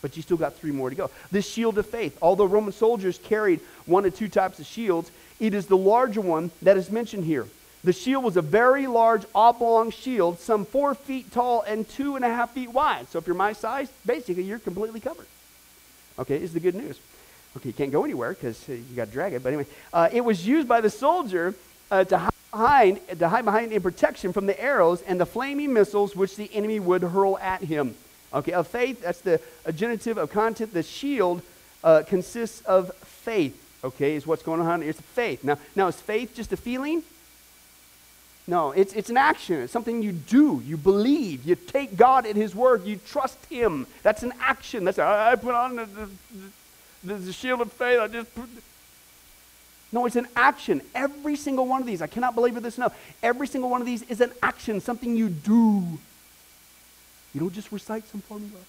but 0.04 0.18
you 0.18 0.22
still 0.22 0.38
got 0.38 0.54
three 0.54 0.72
more 0.72 0.90
to 0.90 0.96
go. 0.96 1.10
This 1.32 1.50
shield 1.50 1.78
of 1.78 1.86
faith, 1.88 2.18
although 2.22 2.46
Roman 2.46 2.74
soldiers 2.74 3.18
carried 3.18 3.62
one 3.86 4.06
or 4.06 4.10
two 4.10 4.28
types 4.28 4.60
of 4.60 4.66
shields, 4.66 5.10
it 5.40 5.54
is 5.54 5.68
the 5.68 5.78
larger 5.78 6.22
one 6.22 6.52
that 6.62 6.78
is 6.78 6.92
mentioned 6.92 7.26
here. 7.26 7.48
The 7.84 7.94
shield 7.94 8.24
was 8.24 8.38
a 8.38 8.42
very 8.42 8.88
large 8.88 9.24
oblong 9.36 9.92
shield, 9.92 10.40
some 10.40 10.66
four 10.66 10.96
feet 10.96 11.32
tall 11.32 11.64
and 11.64 11.88
two 11.88 12.16
and 12.16 12.24
a 12.24 12.30
half 12.30 12.54
feet 12.54 12.72
wide. 12.72 13.10
So 13.10 13.20
if 13.20 13.28
you're 13.28 13.36
my 13.36 13.54
size, 13.54 13.90
basically 14.06 14.44
you're 14.44 14.60
completely 14.60 15.02
covered. 15.02 15.28
Okay, 16.18 16.42
is 16.42 16.54
the 16.54 16.62
good 16.62 16.76
news. 16.76 17.00
Okay, 17.58 17.70
you 17.70 17.74
can't 17.74 17.92
go 17.92 18.04
anywhere 18.04 18.34
because 18.34 18.68
uh, 18.70 18.74
you 18.74 18.96
got 18.96 19.06
to 19.06 19.12
drag 19.12 19.34
it. 19.34 19.44
But 19.44 19.50
anyway, 19.50 19.68
uh, 19.92 20.10
it 20.12 20.22
was 20.22 20.48
used 20.48 20.68
by 20.68 20.82
the 20.82 20.90
soldier 20.90 21.56
uh, 21.92 22.04
to 22.06 22.18
hide 22.18 22.34
behind 22.52 23.20
to 23.20 23.30
hide 23.30 23.46
behind 23.46 23.72
in 23.72 23.82
protection 23.82 24.32
from 24.32 24.46
the 24.46 24.60
arrows 24.62 25.02
and 25.02 25.20
the 25.20 25.26
flaming 25.26 25.74
missiles 25.74 26.16
which 26.16 26.36
the 26.36 26.50
enemy 26.54 26.80
would 26.80 27.02
hurl 27.02 27.38
at 27.40 27.62
him. 27.64 27.96
Okay, 28.34 28.54
of 28.54 28.68
faith, 28.68 29.02
that's 29.02 29.22
the 29.22 29.40
genitive 29.76 30.18
of 30.18 30.32
content. 30.32 30.74
The 30.74 30.84
shield 30.84 31.42
uh, 31.84 32.04
consists 32.08 32.62
of 32.62 32.94
faith, 32.96 33.63
okay, 33.84 34.16
is 34.16 34.26
what's 34.26 34.44
going 34.44 34.62
on. 34.62 34.84
It's 34.84 35.00
faith. 35.00 35.44
Now, 35.44 35.58
now, 35.76 35.88
is 35.88 36.00
faith 36.00 36.34
just 36.36 36.52
a 36.54 36.58
feeling? 36.58 37.04
No, 38.46 38.72
it's, 38.72 38.94
it's 38.94 39.10
an 39.10 39.18
action. 39.18 39.62
It's 39.62 39.72
something 39.72 40.02
you 40.02 40.12
do. 40.12 40.62
You 40.66 40.76
believe. 40.76 41.46
You 41.46 41.56
take 41.56 41.96
God 41.96 42.26
at 42.26 42.36
His 42.36 42.54
word. 42.54 42.84
You 42.84 42.98
trust 42.98 43.44
Him. 43.46 43.88
That's 44.02 44.24
an 44.24 44.34
action. 44.42 44.84
That's 44.84 44.98
a, 44.98 45.06
I 45.06 45.36
put 45.36 45.56
on 45.56 45.78
the, 45.78 45.88
the, 47.04 47.14
the, 47.14 47.34
shield 47.34 47.62
of 47.62 47.72
faith. 47.72 48.00
I 48.00 48.08
just 48.08 48.34
put, 48.36 48.50
no, 49.94 50.06
it's 50.06 50.18
an 50.18 50.28
action. 50.36 50.82
Every 50.94 51.38
single 51.38 51.68
one 51.68 51.80
of 51.80 51.88
these, 51.88 52.02
I 52.02 52.08
cannot 52.08 52.36
believe 52.36 52.62
this 52.62 52.78
enough. 52.78 52.98
Every 53.22 53.48
single 53.48 53.70
one 53.70 53.80
of 53.80 53.88
these 53.88 54.02
is 54.04 54.20
an 54.20 54.32
action, 54.42 54.82
something 54.82 55.16
you 55.16 55.30
do. 55.30 56.00
You 57.34 57.40
don't 57.40 57.54
just 57.54 57.72
recite 57.72 58.08
some 58.10 58.22
formula. 58.22 58.60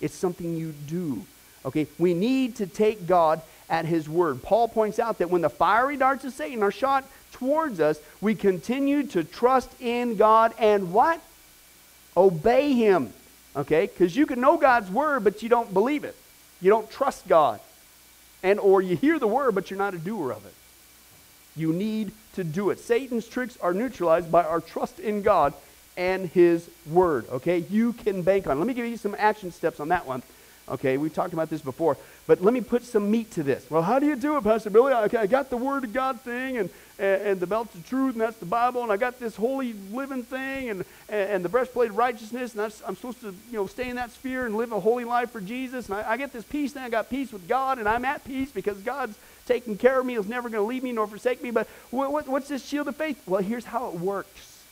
It's 0.00 0.14
something 0.14 0.56
you 0.56 0.74
do. 0.86 1.24
Okay? 1.64 1.86
We 1.98 2.12
need 2.12 2.56
to 2.56 2.66
take 2.66 3.06
God 3.06 3.40
at 3.68 3.84
his 3.84 4.08
word. 4.08 4.42
Paul 4.42 4.68
points 4.68 4.98
out 4.98 5.18
that 5.18 5.30
when 5.30 5.42
the 5.42 5.50
fiery 5.50 5.96
darts 5.96 6.24
of 6.24 6.32
Satan 6.32 6.62
are 6.62 6.70
shot 6.70 7.04
towards 7.32 7.80
us, 7.80 7.98
we 8.20 8.34
continue 8.34 9.04
to 9.08 9.24
trust 9.24 9.70
in 9.80 10.16
God 10.16 10.54
and 10.58 10.92
what? 10.92 11.20
Obey 12.16 12.72
him. 12.72 13.12
Okay? 13.54 13.86
Because 13.86 14.16
you 14.16 14.26
can 14.26 14.40
know 14.40 14.56
God's 14.56 14.90
word, 14.90 15.24
but 15.24 15.42
you 15.42 15.48
don't 15.48 15.72
believe 15.72 16.04
it. 16.04 16.16
You 16.60 16.70
don't 16.70 16.90
trust 16.90 17.26
God. 17.28 17.60
And 18.42 18.60
or 18.60 18.82
you 18.82 18.96
hear 18.96 19.18
the 19.18 19.26
word, 19.26 19.54
but 19.54 19.70
you're 19.70 19.78
not 19.78 19.94
a 19.94 19.98
doer 19.98 20.30
of 20.30 20.44
it. 20.46 20.54
You 21.56 21.72
need 21.72 22.12
to 22.34 22.44
do 22.44 22.70
it. 22.70 22.78
Satan's 22.78 23.26
tricks 23.26 23.58
are 23.60 23.74
neutralized 23.74 24.30
by 24.30 24.44
our 24.44 24.60
trust 24.60 25.00
in 25.00 25.22
God 25.22 25.54
and 25.96 26.28
his 26.30 26.68
word. 26.86 27.26
Okay? 27.30 27.64
You 27.70 27.94
can 27.94 28.22
bank 28.22 28.46
on. 28.46 28.58
Let 28.58 28.68
me 28.68 28.74
give 28.74 28.86
you 28.86 28.98
some 28.98 29.16
action 29.18 29.50
steps 29.50 29.80
on 29.80 29.88
that 29.88 30.06
one. 30.06 30.22
Okay, 30.68 30.96
we've 30.96 31.14
talked 31.14 31.32
about 31.32 31.48
this 31.48 31.62
before, 31.62 31.96
but 32.26 32.42
let 32.42 32.52
me 32.52 32.60
put 32.60 32.82
some 32.82 33.10
meat 33.10 33.30
to 33.32 33.42
this. 33.42 33.70
Well, 33.70 33.82
how 33.82 33.98
do 33.98 34.06
you 34.06 34.16
do 34.16 34.36
it, 34.36 34.44
Pastor 34.44 34.70
Billy? 34.70 34.92
Okay, 34.92 35.18
I 35.18 35.26
got 35.26 35.48
the 35.48 35.56
Word 35.56 35.84
of 35.84 35.92
God 35.92 36.20
thing 36.22 36.58
and, 36.58 36.70
and, 36.98 37.22
and 37.22 37.40
the 37.40 37.46
belt 37.46 37.72
of 37.74 37.88
truth, 37.88 38.14
and 38.14 38.20
that's 38.20 38.38
the 38.38 38.46
Bible, 38.46 38.82
and 38.82 38.90
I 38.90 38.96
got 38.96 39.20
this 39.20 39.36
holy 39.36 39.74
living 39.92 40.24
thing 40.24 40.70
and, 40.70 40.84
and, 41.08 41.30
and 41.30 41.44
the 41.44 41.48
breastplate 41.48 41.90
of 41.90 41.96
righteousness, 41.96 42.54
and 42.54 42.62
I'm 42.62 42.96
supposed 42.96 43.20
to 43.20 43.28
you 43.50 43.58
know 43.58 43.66
stay 43.66 43.88
in 43.88 43.96
that 43.96 44.10
sphere 44.10 44.46
and 44.46 44.56
live 44.56 44.72
a 44.72 44.80
holy 44.80 45.04
life 45.04 45.30
for 45.30 45.40
Jesus. 45.40 45.88
And 45.88 45.98
I, 45.98 46.12
I 46.12 46.16
get 46.16 46.32
this 46.32 46.44
peace 46.44 46.72
thing. 46.72 46.82
I 46.82 46.88
got 46.88 47.08
peace 47.08 47.32
with 47.32 47.46
God, 47.46 47.78
and 47.78 47.88
I'm 47.88 48.04
at 48.04 48.24
peace 48.24 48.50
because 48.50 48.78
God's 48.78 49.16
taking 49.46 49.78
care 49.78 50.00
of 50.00 50.06
me. 50.06 50.16
He's 50.16 50.26
never 50.26 50.48
going 50.48 50.62
to 50.62 50.68
leave 50.68 50.82
me 50.82 50.92
nor 50.92 51.06
forsake 51.06 51.42
me. 51.42 51.52
But 51.52 51.68
what, 51.90 52.10
what, 52.10 52.28
what's 52.28 52.48
this 52.48 52.64
shield 52.64 52.88
of 52.88 52.96
faith? 52.96 53.22
Well, 53.26 53.42
here's 53.42 53.64
how 53.64 53.88
it 53.88 53.94
works. 53.94 54.64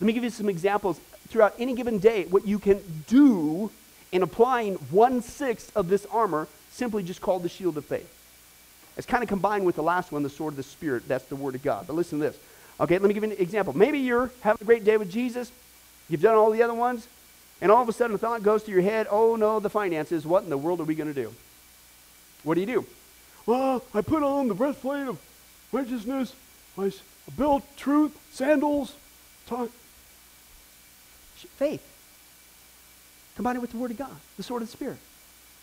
Let 0.00 0.06
me 0.06 0.12
give 0.12 0.22
you 0.22 0.30
some 0.30 0.48
examples 0.48 1.00
throughout 1.28 1.54
any 1.58 1.74
given 1.74 1.98
day 1.98 2.24
what 2.26 2.46
you 2.46 2.58
can 2.58 2.80
do 3.06 3.70
in 4.12 4.22
applying 4.22 4.74
one 4.90 5.22
sixth 5.22 5.76
of 5.76 5.88
this 5.88 6.06
armor, 6.06 6.48
simply 6.70 7.02
just 7.02 7.20
called 7.20 7.42
the 7.42 7.48
shield 7.48 7.76
of 7.76 7.84
faith. 7.84 8.14
It's 8.96 9.06
kind 9.06 9.22
of 9.22 9.28
combined 9.28 9.64
with 9.64 9.76
the 9.76 9.82
last 9.82 10.10
one, 10.10 10.22
the 10.22 10.30
sword 10.30 10.54
of 10.54 10.56
the 10.56 10.62
Spirit. 10.62 11.06
That's 11.06 11.24
the 11.26 11.36
word 11.36 11.54
of 11.54 11.62
God. 11.62 11.86
But 11.86 11.94
listen 11.94 12.18
to 12.18 12.26
this. 12.26 12.38
Okay, 12.80 12.98
let 12.98 13.08
me 13.08 13.14
give 13.14 13.24
you 13.24 13.30
an 13.30 13.36
example. 13.38 13.76
Maybe 13.76 13.98
you're 13.98 14.30
having 14.40 14.62
a 14.62 14.64
great 14.64 14.84
day 14.84 14.96
with 14.96 15.10
Jesus, 15.10 15.50
you've 16.08 16.22
done 16.22 16.36
all 16.36 16.50
the 16.50 16.62
other 16.62 16.74
ones, 16.74 17.08
and 17.60 17.72
all 17.72 17.82
of 17.82 17.88
a 17.88 17.92
sudden 17.92 18.14
a 18.14 18.18
thought 18.18 18.42
goes 18.42 18.62
to 18.64 18.70
your 18.70 18.82
head, 18.82 19.08
oh 19.10 19.36
no, 19.36 19.58
the 19.60 19.70
finances, 19.70 20.24
what 20.24 20.44
in 20.44 20.50
the 20.50 20.58
world 20.58 20.80
are 20.80 20.84
we 20.84 20.94
going 20.94 21.12
to 21.12 21.22
do? 21.22 21.34
What 22.44 22.54
do 22.54 22.60
you 22.60 22.66
do? 22.66 22.86
Well, 23.46 23.82
I 23.94 24.00
put 24.00 24.22
on 24.22 24.46
the 24.46 24.54
breastplate 24.54 25.08
of 25.08 25.18
righteousness, 25.72 26.34
I 26.78 26.92
built 27.36 27.64
truth, 27.76 28.16
sandals, 28.32 28.94
talk, 29.48 29.70
faith. 31.56 31.82
Combine 33.38 33.54
it 33.54 33.60
with 33.60 33.70
the 33.70 33.76
Word 33.76 33.92
of 33.92 33.96
God, 33.96 34.16
the 34.36 34.42
sword 34.42 34.62
of 34.62 34.68
the 34.68 34.72
Spirit. 34.72 34.96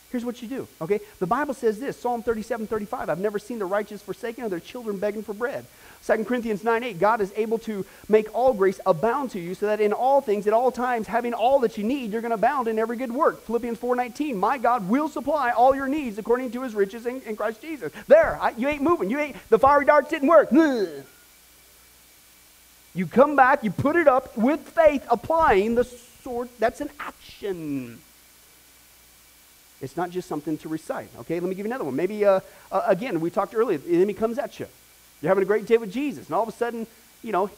Here's 0.09 0.23
what 0.23 0.41
you 0.41 0.47
do, 0.47 0.65
okay? 0.79 1.01
The 1.19 1.25
Bible 1.27 1.53
says 1.53 1.77
this 1.77 1.99
Psalm 1.99 2.23
37 2.23 2.67
35. 2.67 3.09
I've 3.09 3.19
never 3.19 3.37
seen 3.37 3.59
the 3.59 3.65
righteous 3.65 4.01
forsaken 4.01 4.45
or 4.45 4.47
their 4.47 4.61
children 4.61 4.97
begging 4.97 5.23
for 5.23 5.33
bread. 5.33 5.65
2 6.07 6.23
Corinthians 6.23 6.63
9 6.63 6.83
8. 6.83 6.99
God 6.99 7.19
is 7.19 7.33
able 7.35 7.59
to 7.59 7.85
make 8.07 8.33
all 8.33 8.53
grace 8.53 8.79
abound 8.85 9.31
to 9.31 9.41
you 9.41 9.55
so 9.55 9.65
that 9.65 9.81
in 9.81 9.91
all 9.91 10.21
things, 10.21 10.47
at 10.47 10.53
all 10.53 10.71
times, 10.71 11.07
having 11.07 11.33
all 11.33 11.59
that 11.59 11.77
you 11.77 11.83
need, 11.83 12.13
you're 12.13 12.21
going 12.21 12.29
to 12.29 12.35
abound 12.35 12.69
in 12.69 12.79
every 12.79 12.95
good 12.95 13.11
work. 13.11 13.41
Philippians 13.41 13.77
4 13.77 13.93
19. 13.97 14.37
My 14.37 14.57
God 14.57 14.87
will 14.87 15.09
supply 15.09 15.51
all 15.51 15.75
your 15.75 15.89
needs 15.89 16.17
according 16.17 16.51
to 16.51 16.61
his 16.61 16.73
riches 16.73 17.05
in, 17.05 17.21
in 17.23 17.35
Christ 17.35 17.61
Jesus. 17.61 17.91
There, 18.07 18.39
I, 18.41 18.51
you 18.51 18.69
ain't 18.69 18.83
moving. 18.83 19.09
You 19.09 19.19
ain't, 19.19 19.35
the 19.49 19.59
fiery 19.59 19.83
darts 19.83 20.09
didn't 20.09 20.29
work. 20.29 20.49
You 22.93 23.05
come 23.05 23.35
back, 23.35 23.65
you 23.65 23.71
put 23.71 23.97
it 23.97 24.07
up 24.07 24.37
with 24.37 24.61
faith, 24.61 25.05
applying 25.11 25.75
the 25.75 25.83
sword. 26.25 26.49
That's 26.57 26.81
an 26.81 26.89
action. 26.99 27.99
It's 29.79 29.95
not 29.95 30.09
just 30.09 30.27
something 30.27 30.57
to 30.59 30.69
recite. 30.69 31.09
Okay, 31.19 31.39
let 31.39 31.47
me 31.47 31.53
give 31.53 31.67
you 31.67 31.71
another 31.71 31.83
one. 31.83 31.95
Maybe, 31.95 32.25
uh, 32.25 32.39
uh, 32.71 32.81
again, 32.87 33.21
we 33.21 33.29
talked 33.29 33.53
earlier, 33.53 33.77
the 33.77 33.93
enemy 33.93 34.13
comes 34.13 34.39
at 34.39 34.59
you. 34.59 34.65
You're 35.21 35.29
having 35.29 35.43
a 35.43 35.45
great 35.45 35.67
day 35.67 35.77
with 35.77 35.93
Jesus, 35.93 36.25
and 36.25 36.35
all 36.35 36.41
of 36.41 36.49
a 36.49 36.51
sudden, 36.51 36.87
you 37.21 37.31
know, 37.31 37.51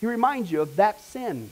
he 0.00 0.06
reminds 0.06 0.52
you 0.52 0.60
of 0.60 0.76
that 0.76 1.00
sin 1.00 1.50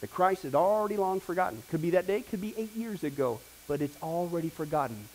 that 0.00 0.10
Christ 0.10 0.44
had 0.44 0.54
already 0.54 0.96
long 0.96 1.20
forgotten. 1.20 1.62
Could 1.70 1.82
be 1.82 1.90
that 1.90 2.06
day, 2.06 2.22
could 2.22 2.40
be 2.40 2.54
eight 2.56 2.74
years 2.74 3.04
ago, 3.04 3.40
but 3.68 3.82
it's 3.82 3.96
already 4.02 4.48
forgotten. 4.48 5.08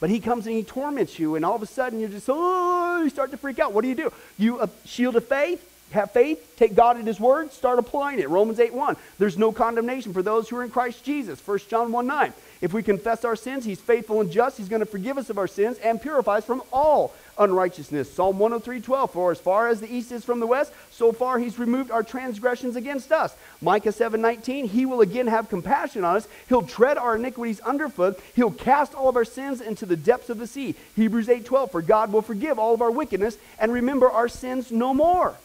But 0.00 0.08
he 0.08 0.18
comes 0.18 0.46
and 0.46 0.56
he 0.56 0.62
torments 0.62 1.18
you, 1.18 1.36
and 1.36 1.44
all 1.44 1.56
of 1.56 1.62
a 1.62 1.66
sudden 1.66 2.00
you're 2.00 2.08
just, 2.08 2.28
oh, 2.30 3.02
you 3.02 3.10
start 3.10 3.30
to 3.32 3.36
freak 3.36 3.58
out. 3.58 3.74
What 3.74 3.82
do 3.82 3.88
you 3.88 3.94
do? 3.94 4.12
You 4.38 4.60
uh, 4.60 4.68
shield 4.86 5.16
of 5.16 5.26
faith, 5.26 5.60
have 5.92 6.10
faith, 6.10 6.54
take 6.56 6.74
God 6.74 6.98
at 6.98 7.06
his 7.06 7.20
word, 7.20 7.52
start 7.52 7.78
applying 7.78 8.18
it. 8.18 8.28
Romans 8.28 8.58
8 8.58 8.74
1. 8.74 8.96
There's 9.18 9.38
no 9.38 9.52
condemnation 9.52 10.12
for 10.12 10.22
those 10.22 10.48
who 10.48 10.56
are 10.56 10.64
in 10.64 10.70
Christ 10.70 11.04
Jesus. 11.04 11.44
1 11.46 11.58
John 11.68 11.92
1 11.92 12.06
9. 12.06 12.32
If 12.60 12.72
we 12.72 12.82
confess 12.82 13.24
our 13.24 13.36
sins, 13.36 13.64
he's 13.64 13.80
faithful 13.80 14.20
and 14.20 14.30
just. 14.30 14.56
He's 14.56 14.68
going 14.68 14.80
to 14.80 14.86
forgive 14.86 15.18
us 15.18 15.30
of 15.30 15.38
our 15.38 15.46
sins 15.46 15.78
and 15.78 16.00
purify 16.00 16.38
us 16.38 16.44
from 16.44 16.62
all 16.72 17.14
unrighteousness. 17.38 18.12
Psalm 18.12 18.38
103 18.38 18.80
12. 18.80 19.10
For 19.10 19.30
as 19.30 19.38
far 19.38 19.68
as 19.68 19.80
the 19.80 19.92
east 19.92 20.10
is 20.10 20.24
from 20.24 20.40
the 20.40 20.46
west, 20.46 20.72
so 20.90 21.12
far 21.12 21.38
he's 21.38 21.58
removed 21.58 21.90
our 21.90 22.02
transgressions 22.02 22.74
against 22.74 23.12
us. 23.12 23.34
Micah 23.60 23.92
7 23.92 24.20
19. 24.20 24.68
He 24.68 24.86
will 24.86 25.02
again 25.02 25.26
have 25.26 25.48
compassion 25.48 26.04
on 26.04 26.16
us. 26.16 26.28
He'll 26.48 26.62
tread 26.62 26.96
our 26.96 27.16
iniquities 27.16 27.60
underfoot. 27.60 28.18
He'll 28.34 28.50
cast 28.50 28.94
all 28.94 29.08
of 29.08 29.16
our 29.16 29.24
sins 29.24 29.60
into 29.60 29.86
the 29.86 29.96
depths 29.96 30.30
of 30.30 30.38
the 30.38 30.46
sea. 30.46 30.74
Hebrews 30.96 31.28
8 31.28 31.44
12. 31.44 31.70
For 31.70 31.82
God 31.82 32.12
will 32.12 32.22
forgive 32.22 32.58
all 32.58 32.74
of 32.74 32.82
our 32.82 32.90
wickedness 32.90 33.36
and 33.58 33.72
remember 33.72 34.10
our 34.10 34.28
sins 34.28 34.72
no 34.72 34.94
more. 34.94 35.36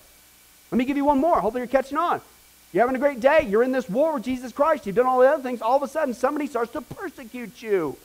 Let 0.71 0.77
me 0.77 0.85
give 0.85 0.97
you 0.97 1.05
one 1.05 1.19
more. 1.19 1.39
Hopefully, 1.39 1.61
you're 1.61 1.67
catching 1.67 1.97
on. 1.97 2.21
You're 2.71 2.83
having 2.83 2.95
a 2.95 2.99
great 2.99 3.19
day. 3.19 3.45
You're 3.47 3.63
in 3.63 3.73
this 3.73 3.89
war 3.89 4.13
with 4.13 4.23
Jesus 4.23 4.53
Christ. 4.53 4.85
You've 4.85 4.95
done 4.95 5.05
all 5.05 5.19
the 5.19 5.27
other 5.27 5.43
things. 5.43 5.61
All 5.61 5.75
of 5.75 5.83
a 5.83 5.87
sudden, 5.87 6.13
somebody 6.13 6.47
starts 6.47 6.71
to 6.71 6.81
persecute 6.81 7.61
you, 7.61 7.97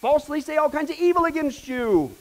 falsely 0.00 0.40
say 0.40 0.56
all 0.56 0.68
kinds 0.68 0.90
of 0.90 0.98
evil 0.98 1.24
against 1.24 1.68
you, 1.68 2.12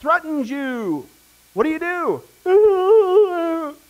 threatens 0.00 0.50
you. 0.50 1.08
What 1.54 1.64
do 1.64 1.70
you 1.70 2.22
do? 2.44 3.74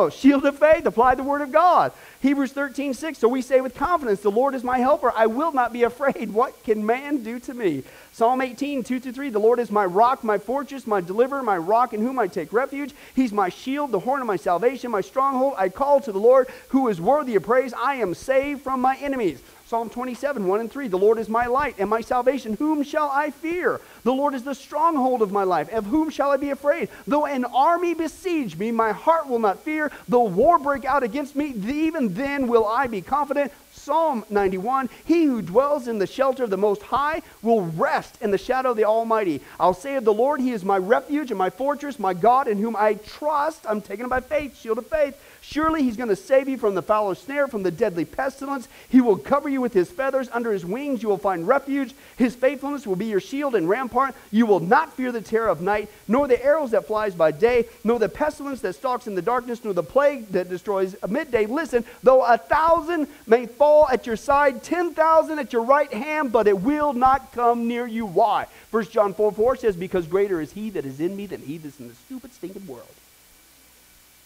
No, 0.00 0.08
shield 0.08 0.46
of 0.46 0.58
faith, 0.58 0.86
apply 0.86 1.14
the 1.14 1.22
word 1.22 1.42
of 1.42 1.52
God. 1.52 1.92
Hebrews 2.22 2.52
13, 2.52 2.94
6. 2.94 3.18
So 3.18 3.28
we 3.28 3.42
say 3.42 3.60
with 3.60 3.74
confidence, 3.74 4.20
The 4.20 4.30
Lord 4.30 4.54
is 4.54 4.64
my 4.64 4.78
helper. 4.78 5.12
I 5.14 5.26
will 5.26 5.52
not 5.52 5.74
be 5.74 5.82
afraid. 5.82 6.32
What 6.40 6.64
can 6.64 6.86
man 6.86 7.22
do 7.22 7.38
to 7.40 7.52
me? 7.52 7.82
Psalm 8.12 8.40
18, 8.40 8.82
2 8.82 8.98
through 8.98 9.12
3. 9.12 9.28
The 9.28 9.38
Lord 9.38 9.58
is 9.58 9.70
my 9.70 9.84
rock, 9.84 10.24
my 10.24 10.38
fortress, 10.38 10.86
my 10.86 11.02
deliverer, 11.02 11.42
my 11.42 11.58
rock 11.58 11.92
in 11.92 12.00
whom 12.00 12.18
I 12.18 12.28
take 12.28 12.50
refuge. 12.50 12.94
He's 13.14 13.30
my 13.30 13.50
shield, 13.50 13.92
the 13.92 14.00
horn 14.00 14.22
of 14.22 14.26
my 14.26 14.36
salvation, 14.36 14.90
my 14.90 15.02
stronghold. 15.02 15.52
I 15.58 15.68
call 15.68 16.00
to 16.00 16.12
the 16.12 16.18
Lord 16.18 16.48
who 16.68 16.88
is 16.88 16.98
worthy 16.98 17.36
of 17.36 17.42
praise. 17.42 17.74
I 17.74 17.96
am 17.96 18.14
saved 18.14 18.62
from 18.62 18.80
my 18.80 18.96
enemies. 18.96 19.42
Psalm 19.70 19.88
27, 19.88 20.48
1 20.48 20.60
and 20.62 20.68
3. 20.68 20.88
The 20.88 20.98
Lord 20.98 21.16
is 21.16 21.28
my 21.28 21.46
light 21.46 21.76
and 21.78 21.88
my 21.88 22.00
salvation. 22.00 22.54
Whom 22.54 22.82
shall 22.82 23.08
I 23.08 23.30
fear? 23.30 23.80
The 24.02 24.12
Lord 24.12 24.34
is 24.34 24.42
the 24.42 24.52
stronghold 24.52 25.22
of 25.22 25.30
my 25.30 25.44
life. 25.44 25.72
Of 25.72 25.86
whom 25.86 26.10
shall 26.10 26.32
I 26.32 26.38
be 26.38 26.50
afraid? 26.50 26.88
Though 27.06 27.24
an 27.24 27.44
army 27.44 27.94
besiege 27.94 28.58
me, 28.58 28.72
my 28.72 28.90
heart 28.90 29.28
will 29.28 29.38
not 29.38 29.60
fear. 29.60 29.92
Though 30.08 30.24
war 30.24 30.58
break 30.58 30.84
out 30.84 31.04
against 31.04 31.36
me, 31.36 31.54
even 31.68 32.14
then 32.14 32.48
will 32.48 32.66
I 32.66 32.88
be 32.88 33.00
confident. 33.00 33.52
Psalm 33.72 34.24
91 34.28 34.90
He 35.04 35.24
who 35.24 35.40
dwells 35.40 35.86
in 35.86 36.00
the 36.00 36.06
shelter 36.06 36.42
of 36.42 36.50
the 36.50 36.56
Most 36.56 36.82
High 36.82 37.22
will 37.40 37.62
rest 37.62 38.18
in 38.20 38.32
the 38.32 38.38
shadow 38.38 38.72
of 38.72 38.76
the 38.76 38.86
Almighty. 38.86 39.40
I'll 39.60 39.72
say 39.72 39.94
of 39.94 40.04
the 40.04 40.12
Lord, 40.12 40.40
He 40.40 40.50
is 40.50 40.64
my 40.64 40.78
refuge 40.78 41.30
and 41.30 41.38
my 41.38 41.50
fortress, 41.50 41.96
my 41.96 42.12
God 42.12 42.48
in 42.48 42.58
whom 42.58 42.74
I 42.74 42.94
trust. 42.94 43.64
I'm 43.68 43.80
taken 43.80 44.08
by 44.08 44.18
faith, 44.18 44.58
shield 44.58 44.78
of 44.78 44.88
faith. 44.88 45.16
Surely 45.50 45.82
he's 45.82 45.96
going 45.96 46.08
to 46.08 46.14
save 46.14 46.48
you 46.48 46.56
from 46.56 46.76
the 46.76 46.82
foul 46.82 47.12
snare, 47.12 47.48
from 47.48 47.64
the 47.64 47.72
deadly 47.72 48.04
pestilence. 48.04 48.68
He 48.88 49.00
will 49.00 49.16
cover 49.16 49.48
you 49.48 49.60
with 49.60 49.72
his 49.72 49.90
feathers. 49.90 50.28
Under 50.32 50.52
his 50.52 50.64
wings 50.64 51.02
you 51.02 51.08
will 51.08 51.18
find 51.18 51.48
refuge. 51.48 51.92
His 52.16 52.36
faithfulness 52.36 52.86
will 52.86 52.94
be 52.94 53.06
your 53.06 53.18
shield 53.18 53.56
and 53.56 53.68
rampart. 53.68 54.14
You 54.30 54.46
will 54.46 54.60
not 54.60 54.92
fear 54.92 55.10
the 55.10 55.20
terror 55.20 55.48
of 55.48 55.60
night, 55.60 55.90
nor 56.06 56.28
the 56.28 56.40
arrows 56.40 56.70
that 56.70 56.86
flies 56.86 57.16
by 57.16 57.32
day, 57.32 57.66
nor 57.82 57.98
the 57.98 58.08
pestilence 58.08 58.60
that 58.60 58.76
stalks 58.76 59.08
in 59.08 59.16
the 59.16 59.22
darkness, 59.22 59.64
nor 59.64 59.74
the 59.74 59.82
plague 59.82 60.28
that 60.28 60.48
destroys 60.48 60.94
midday. 61.08 61.46
Listen, 61.46 61.84
though 62.04 62.24
a 62.24 62.38
thousand 62.38 63.08
may 63.26 63.46
fall 63.46 63.88
at 63.88 64.06
your 64.06 64.14
side, 64.14 64.62
ten 64.62 64.94
thousand 64.94 65.40
at 65.40 65.52
your 65.52 65.64
right 65.64 65.92
hand, 65.92 66.30
but 66.30 66.46
it 66.46 66.60
will 66.60 66.92
not 66.92 67.32
come 67.32 67.66
near 67.66 67.88
you. 67.88 68.06
Why? 68.06 68.46
1 68.70 68.84
John 68.84 69.14
4 69.14 69.32
4 69.32 69.56
says, 69.56 69.74
Because 69.74 70.06
greater 70.06 70.40
is 70.40 70.52
he 70.52 70.70
that 70.70 70.84
is 70.84 71.00
in 71.00 71.16
me 71.16 71.26
than 71.26 71.40
he 71.40 71.58
that's 71.58 71.80
in 71.80 71.88
the 71.88 71.94
stupid, 71.94 72.32
stinking 72.32 72.68
world. 72.68 72.86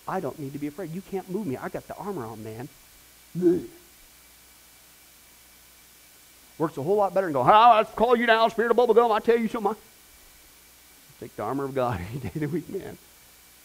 I 0.07 0.21
don't 0.21 0.39
need 0.39 0.53
to 0.53 0.59
be 0.59 0.67
afraid. 0.67 0.95
You 0.95 1.01
can't 1.11 1.29
move 1.31 1.47
me. 1.47 1.57
I 1.57 1.69
got 1.69 1.89
the 1.89 1.97
armor 1.97 2.25
on, 2.25 2.45
man. 2.45 2.69
Works 6.59 6.77
a 6.77 6.83
whole 6.83 6.97
lot 6.97 7.15
better 7.15 7.27
than 7.27 7.33
going, 7.33 7.49
ah, 7.49 7.79
oh, 7.79 7.81
I 7.81 7.85
call 7.85 8.15
you 8.17 8.27
down, 8.27 8.51
spirit 8.51 8.71
of 8.71 8.77
bubblegum. 8.77 9.11
I 9.11 9.19
tell 9.21 9.39
you 9.39 9.49
something. 9.49 9.75
Take 11.21 11.35
the 11.37 11.43
armor 11.43 11.65
of 11.65 11.75
God 11.75 12.01
any 12.11 12.21
day 12.21 12.31
of 12.35 12.41
the 12.41 12.47
week, 12.47 12.69
man. 12.69 12.99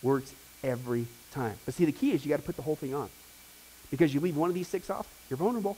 Works 0.01 0.33
every 0.63 1.05
time. 1.31 1.55
But 1.65 1.73
see, 1.73 1.85
the 1.85 1.91
key 1.91 2.11
is 2.11 2.25
you 2.25 2.29
got 2.29 2.37
to 2.37 2.43
put 2.43 2.55
the 2.55 2.61
whole 2.61 2.75
thing 2.75 2.95
on. 2.95 3.09
Because 3.91 4.13
you 4.13 4.19
leave 4.19 4.37
one 4.37 4.49
of 4.49 4.55
these 4.55 4.67
six 4.67 4.89
off, 4.89 5.07
you're 5.29 5.37
vulnerable. 5.37 5.77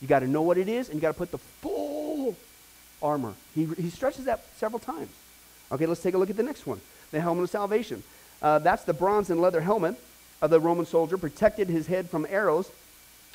You 0.00 0.08
got 0.08 0.20
to 0.20 0.26
know 0.26 0.42
what 0.42 0.58
it 0.58 0.68
is, 0.68 0.88
and 0.88 0.96
you 0.96 1.00
got 1.00 1.12
to 1.12 1.18
put 1.18 1.30
the 1.30 1.38
full 1.38 2.36
armor. 3.02 3.34
He, 3.54 3.66
he 3.66 3.90
stresses 3.90 4.24
that 4.24 4.44
several 4.56 4.78
times. 4.78 5.10
Okay, 5.70 5.86
let's 5.86 6.02
take 6.02 6.14
a 6.14 6.18
look 6.18 6.30
at 6.30 6.36
the 6.36 6.42
next 6.42 6.66
one 6.66 6.80
the 7.12 7.20
helmet 7.20 7.44
of 7.44 7.50
salvation. 7.50 8.02
Uh, 8.42 8.58
that's 8.58 8.84
the 8.84 8.92
bronze 8.92 9.30
and 9.30 9.40
leather 9.40 9.60
helmet 9.60 9.96
of 10.42 10.50
the 10.50 10.60
Roman 10.60 10.84
soldier, 10.84 11.16
protected 11.16 11.68
his 11.68 11.86
head 11.86 12.10
from 12.10 12.26
arrows 12.28 12.70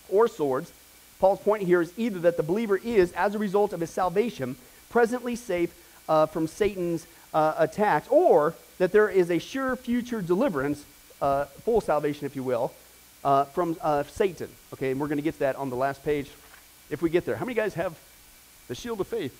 or 0.10 0.28
swords. 0.28 0.72
Paul's 1.20 1.39
point 1.39 1.63
here 1.63 1.82
is 1.82 1.91
either 1.98 2.20
that 2.20 2.38
the 2.38 2.43
believer 2.43 2.78
is, 2.78 3.12
as 3.13 3.34
a 3.34 3.39
result 3.39 3.74
of 3.74 3.80
his 3.80 3.89
salvation, 3.89 4.56
presently 4.89 5.36
safe 5.36 5.74
uh, 6.10 6.26
from 6.26 6.48
Satan's 6.48 7.08
uh, 7.34 7.54
attacks, 7.58 8.08
or 8.10 8.54
that 8.78 8.91
there 8.91 9.10
is 9.10 9.32
a 9.32 9.39
sure 9.39 9.76
future 9.76 10.22
deliverance, 10.22 10.86
uh, 11.22 11.46
full 11.46 11.82
salvation, 11.82 12.26
if 12.26 12.36
you 12.36 12.43
will, 12.43 12.74
uh, 13.24 13.46
from 13.46 13.78
uh, 13.82 14.04
Satan. 14.04 14.50
Okay, 14.74 14.91
and 14.91 15.00
we're 15.00 15.08
going 15.08 15.17
to 15.17 15.24
get 15.24 15.34
to 15.36 15.39
that 15.39 15.56
on 15.56 15.70
the 15.70 15.76
last 15.76 16.04
page 16.04 16.30
if 16.89 17.02
we 17.02 17.10
get 17.10 17.26
there. 17.26 17.36
How 17.36 17.46
many 17.46 17.56
guys 17.56 17.74
have 17.74 17.98
the 18.67 18.76
shield 18.76 19.02
of 19.02 19.08
faith? 19.08 19.36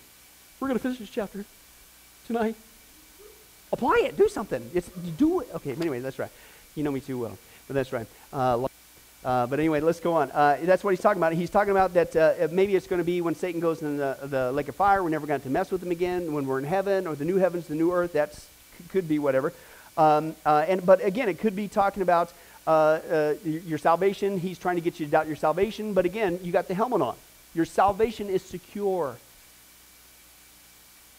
We're 0.58 0.68
going 0.68 0.78
to 0.78 0.82
finish 0.82 0.98
this 0.98 1.10
chapter 1.10 1.44
tonight. 2.26 2.56
Apply 3.72 4.02
it. 4.04 4.16
Do 4.16 4.28
something. 4.28 4.70
It's, 4.74 4.88
do 5.16 5.40
it. 5.40 5.48
Okay, 5.56 5.72
anyway, 5.72 6.00
that's 6.00 6.18
right. 6.18 6.30
You 6.74 6.82
know 6.82 6.92
me 6.92 7.00
too 7.00 7.18
well, 7.18 7.38
but 7.66 7.74
that's 7.74 7.92
right. 7.92 8.06
Uh, 8.32 8.66
uh, 9.24 9.46
but 9.46 9.58
anyway, 9.58 9.80
let's 9.80 10.00
go 10.00 10.14
on. 10.14 10.30
Uh, 10.30 10.58
that's 10.62 10.84
what 10.84 10.90
he's 10.90 11.00
talking 11.00 11.20
about. 11.20 11.32
He's 11.32 11.50
talking 11.50 11.72
about 11.72 11.92
that 11.94 12.14
uh, 12.16 12.48
maybe 12.52 12.76
it's 12.76 12.86
going 12.86 13.00
to 13.00 13.04
be 13.04 13.20
when 13.20 13.34
Satan 13.34 13.60
goes 13.60 13.82
in 13.82 13.96
the, 13.96 14.16
the 14.22 14.52
lake 14.52 14.68
of 14.68 14.76
fire, 14.76 15.02
we're 15.02 15.08
never 15.08 15.26
going 15.26 15.40
to 15.40 15.50
mess 15.50 15.70
with 15.70 15.82
him 15.82 15.90
again. 15.90 16.32
When 16.32 16.46
we're 16.46 16.58
in 16.58 16.64
heaven 16.64 17.06
or 17.06 17.14
the 17.14 17.24
new 17.24 17.36
heavens, 17.36 17.66
the 17.66 17.74
new 17.74 17.92
earth, 17.92 18.12
that 18.12 18.38
could 18.90 19.08
be 19.08 19.18
whatever. 19.18 19.52
Um, 19.96 20.36
uh, 20.46 20.64
and, 20.68 20.86
but 20.86 21.04
again, 21.04 21.28
it 21.28 21.40
could 21.40 21.56
be 21.56 21.66
talking 21.66 22.02
about 22.02 22.32
uh, 22.66 23.34
your 23.44 23.78
salvation. 23.78 24.38
He's 24.38 24.58
trying 24.58 24.76
to 24.76 24.82
get 24.82 25.00
you 25.00 25.06
to 25.06 25.12
doubt 25.12 25.26
your 25.26 25.36
salvation. 25.36 25.94
But 25.94 26.04
again, 26.04 26.38
you 26.42 26.52
got 26.52 26.68
the 26.68 26.74
helmet 26.74 27.02
on. 27.02 27.16
Your 27.54 27.64
salvation 27.64 28.28
is 28.28 28.42
secure. 28.42 29.16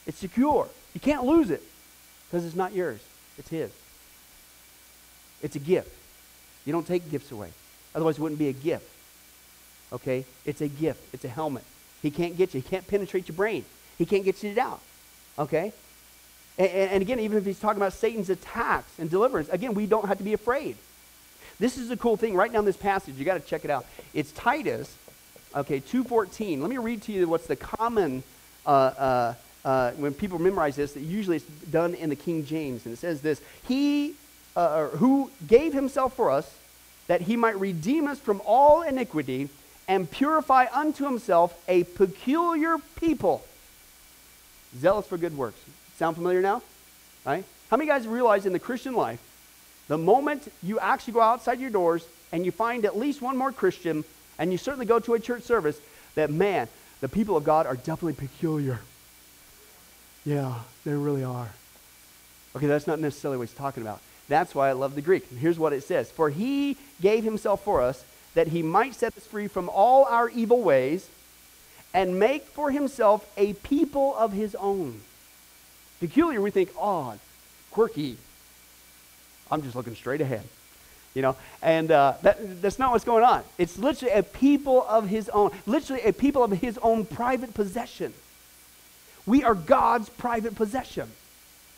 It's 0.07 0.17
secure. 0.17 0.69
You 0.93 0.99
can't 1.01 1.25
lose 1.25 1.51
it. 1.51 1.61
Because 2.29 2.45
it's 2.45 2.55
not 2.55 2.73
yours, 2.73 2.99
it's 3.37 3.49
His. 3.49 3.71
It's 5.41 5.55
a 5.55 5.59
gift. 5.59 5.91
You 6.65 6.73
don't 6.73 6.85
take 6.85 7.09
gifts 7.09 7.31
away. 7.31 7.49
Otherwise, 7.95 8.17
it 8.17 8.21
wouldn't 8.21 8.39
be 8.39 8.49
a 8.49 8.53
gift. 8.53 8.87
Okay? 9.91 10.25
It's 10.45 10.61
a 10.61 10.67
gift, 10.67 11.01
it's 11.13 11.25
a 11.25 11.29
helmet. 11.29 11.63
He 12.01 12.11
can't 12.11 12.37
get 12.37 12.53
you, 12.53 12.61
he 12.61 12.67
can't 12.67 12.87
penetrate 12.87 13.27
your 13.27 13.35
brain, 13.35 13.65
he 13.97 14.05
can't 14.05 14.23
get 14.23 14.43
you 14.43 14.53
down. 14.53 14.79
Okay? 15.37 15.73
And, 16.57 16.69
and 16.69 17.01
again, 17.01 17.19
even 17.19 17.37
if 17.37 17.45
he's 17.45 17.59
talking 17.59 17.77
about 17.77 17.93
Satan's 17.93 18.29
attacks 18.29 18.91
and 18.99 19.09
deliverance, 19.09 19.49
again, 19.49 19.73
we 19.73 19.85
don't 19.85 20.07
have 20.07 20.17
to 20.17 20.23
be 20.23 20.33
afraid. 20.33 20.75
This 21.59 21.77
is 21.77 21.89
the 21.89 21.97
cool 21.97 22.15
thing 22.15 22.35
right 22.35 22.51
down 22.51 22.65
this 22.65 22.77
passage. 22.77 23.15
You 23.15 23.25
got 23.25 23.41
to 23.41 23.47
check 23.47 23.65
it 23.65 23.71
out. 23.71 23.85
It's 24.13 24.31
Titus, 24.31 24.95
okay, 25.55 25.79
2.14. 25.79 26.61
Let 26.61 26.69
me 26.69 26.77
read 26.77 27.01
to 27.03 27.11
you 27.11 27.27
what's 27.27 27.47
the 27.47 27.55
common 27.55 28.23
uh, 28.65 28.69
uh, 28.69 29.33
uh, 29.65 29.91
when 29.91 30.13
people 30.13 30.39
memorize 30.39 30.75
this, 30.75 30.95
usually 30.95 31.37
it's 31.37 31.45
done 31.71 31.93
in 31.93 32.09
the 32.09 32.15
King 32.15 32.45
James, 32.45 32.85
and 32.85 32.93
it 32.93 32.97
says 32.97 33.21
this 33.21 33.41
He 33.67 34.15
uh, 34.55 34.87
who 34.89 35.31
gave 35.47 35.73
himself 35.73 36.15
for 36.15 36.31
us, 36.31 36.53
that 37.07 37.21
he 37.21 37.35
might 37.35 37.59
redeem 37.59 38.07
us 38.07 38.19
from 38.19 38.41
all 38.45 38.81
iniquity 38.81 39.49
and 39.87 40.09
purify 40.09 40.65
unto 40.73 41.05
himself 41.05 41.57
a 41.67 41.83
peculiar 41.83 42.77
people, 42.95 43.43
zealous 44.77 45.07
for 45.07 45.17
good 45.17 45.35
works. 45.37 45.59
Sound 45.97 46.15
familiar 46.15 46.41
now? 46.41 46.61
Right? 47.25 47.43
How 47.71 47.77
many 47.77 47.87
guys 47.87 48.07
realize 48.07 48.45
in 48.45 48.53
the 48.53 48.59
Christian 48.59 48.93
life, 48.93 49.19
the 49.87 49.97
moment 49.97 50.51
you 50.61 50.79
actually 50.79 51.13
go 51.13 51.21
outside 51.21 51.59
your 51.59 51.71
doors 51.71 52.05
and 52.31 52.45
you 52.45 52.51
find 52.51 52.85
at 52.85 52.97
least 52.97 53.21
one 53.21 53.37
more 53.37 53.51
Christian, 53.51 54.03
and 54.37 54.51
you 54.51 54.57
certainly 54.57 54.85
go 54.85 54.99
to 54.99 55.15
a 55.15 55.19
church 55.19 55.43
service, 55.43 55.79
that 56.15 56.29
man, 56.29 56.67
the 57.01 57.09
people 57.09 57.35
of 57.35 57.43
God 57.43 57.65
are 57.65 57.75
definitely 57.75 58.13
peculiar. 58.13 58.79
Yeah, 60.25 60.55
they 60.85 60.93
really 60.93 61.23
are. 61.23 61.49
Okay, 62.55 62.67
that's 62.67 62.87
not 62.87 62.99
necessarily 62.99 63.37
what 63.37 63.47
he's 63.47 63.57
talking 63.57 63.83
about. 63.83 64.01
That's 64.27 64.53
why 64.53 64.69
I 64.69 64.73
love 64.73 64.95
the 64.95 65.01
Greek. 65.01 65.25
And 65.31 65.39
here's 65.39 65.59
what 65.59 65.73
it 65.73 65.83
says 65.83 66.11
For 66.11 66.29
he 66.29 66.77
gave 67.01 67.23
himself 67.23 67.63
for 67.63 67.81
us 67.81 68.03
that 68.35 68.47
he 68.47 68.61
might 68.61 68.95
set 68.95 69.17
us 69.17 69.25
free 69.25 69.47
from 69.47 69.69
all 69.69 70.05
our 70.05 70.29
evil 70.29 70.61
ways 70.61 71.09
and 71.93 72.19
make 72.19 72.45
for 72.45 72.71
himself 72.71 73.29
a 73.37 73.53
people 73.53 74.15
of 74.15 74.33
his 74.33 74.55
own. 74.55 75.01
Peculiar, 75.99 76.41
we 76.41 76.51
think 76.51 76.69
odd, 76.77 77.19
quirky. 77.71 78.17
I'm 79.51 79.63
just 79.63 79.75
looking 79.75 79.95
straight 79.95 80.21
ahead. 80.21 80.43
You 81.15 81.23
know, 81.23 81.35
and 81.63 81.91
uh, 81.91 82.13
that, 82.21 82.61
that's 82.61 82.77
not 82.77 82.91
what's 82.91 83.03
going 83.03 83.23
on. 83.23 83.43
It's 83.57 83.79
literally 83.79 84.13
a 84.13 84.21
people 84.21 84.85
of 84.87 85.07
his 85.07 85.27
own, 85.29 85.51
literally 85.65 86.03
a 86.03 86.13
people 86.13 86.43
of 86.43 86.51
his 86.51 86.77
own 86.77 87.03
private 87.03 87.55
possession. 87.55 88.13
We 89.29 89.43
are 89.43 89.53
God's 89.53 90.09
private 90.09 90.55
possession, 90.55 91.07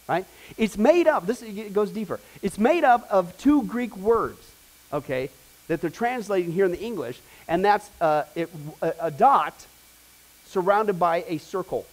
right? 0.08 0.26
It's 0.58 0.78
made 0.78 1.06
up, 1.06 1.28
this 1.28 1.42
it 1.42 1.74
goes 1.74 1.92
deeper. 1.92 2.22
It's 2.42 2.58
made 2.58 2.86
up 2.86 3.06
of 3.12 3.38
two 3.38 3.64
Greek 3.64 3.96
words, 3.98 4.40
okay, 4.94 5.30
that 5.68 5.82
they're 5.82 5.90
translating 5.90 6.54
here 6.54 6.64
in 6.64 6.72
the 6.72 6.80
English, 6.80 7.20
and 7.50 7.64
that's 7.66 7.90
uh, 8.00 8.24
it, 8.36 8.50
a, 8.82 8.94
a 9.02 9.12
dot 9.12 9.54
surrounded 10.46 10.98
by 10.98 11.26
a 11.28 11.40
circle. 11.40 11.86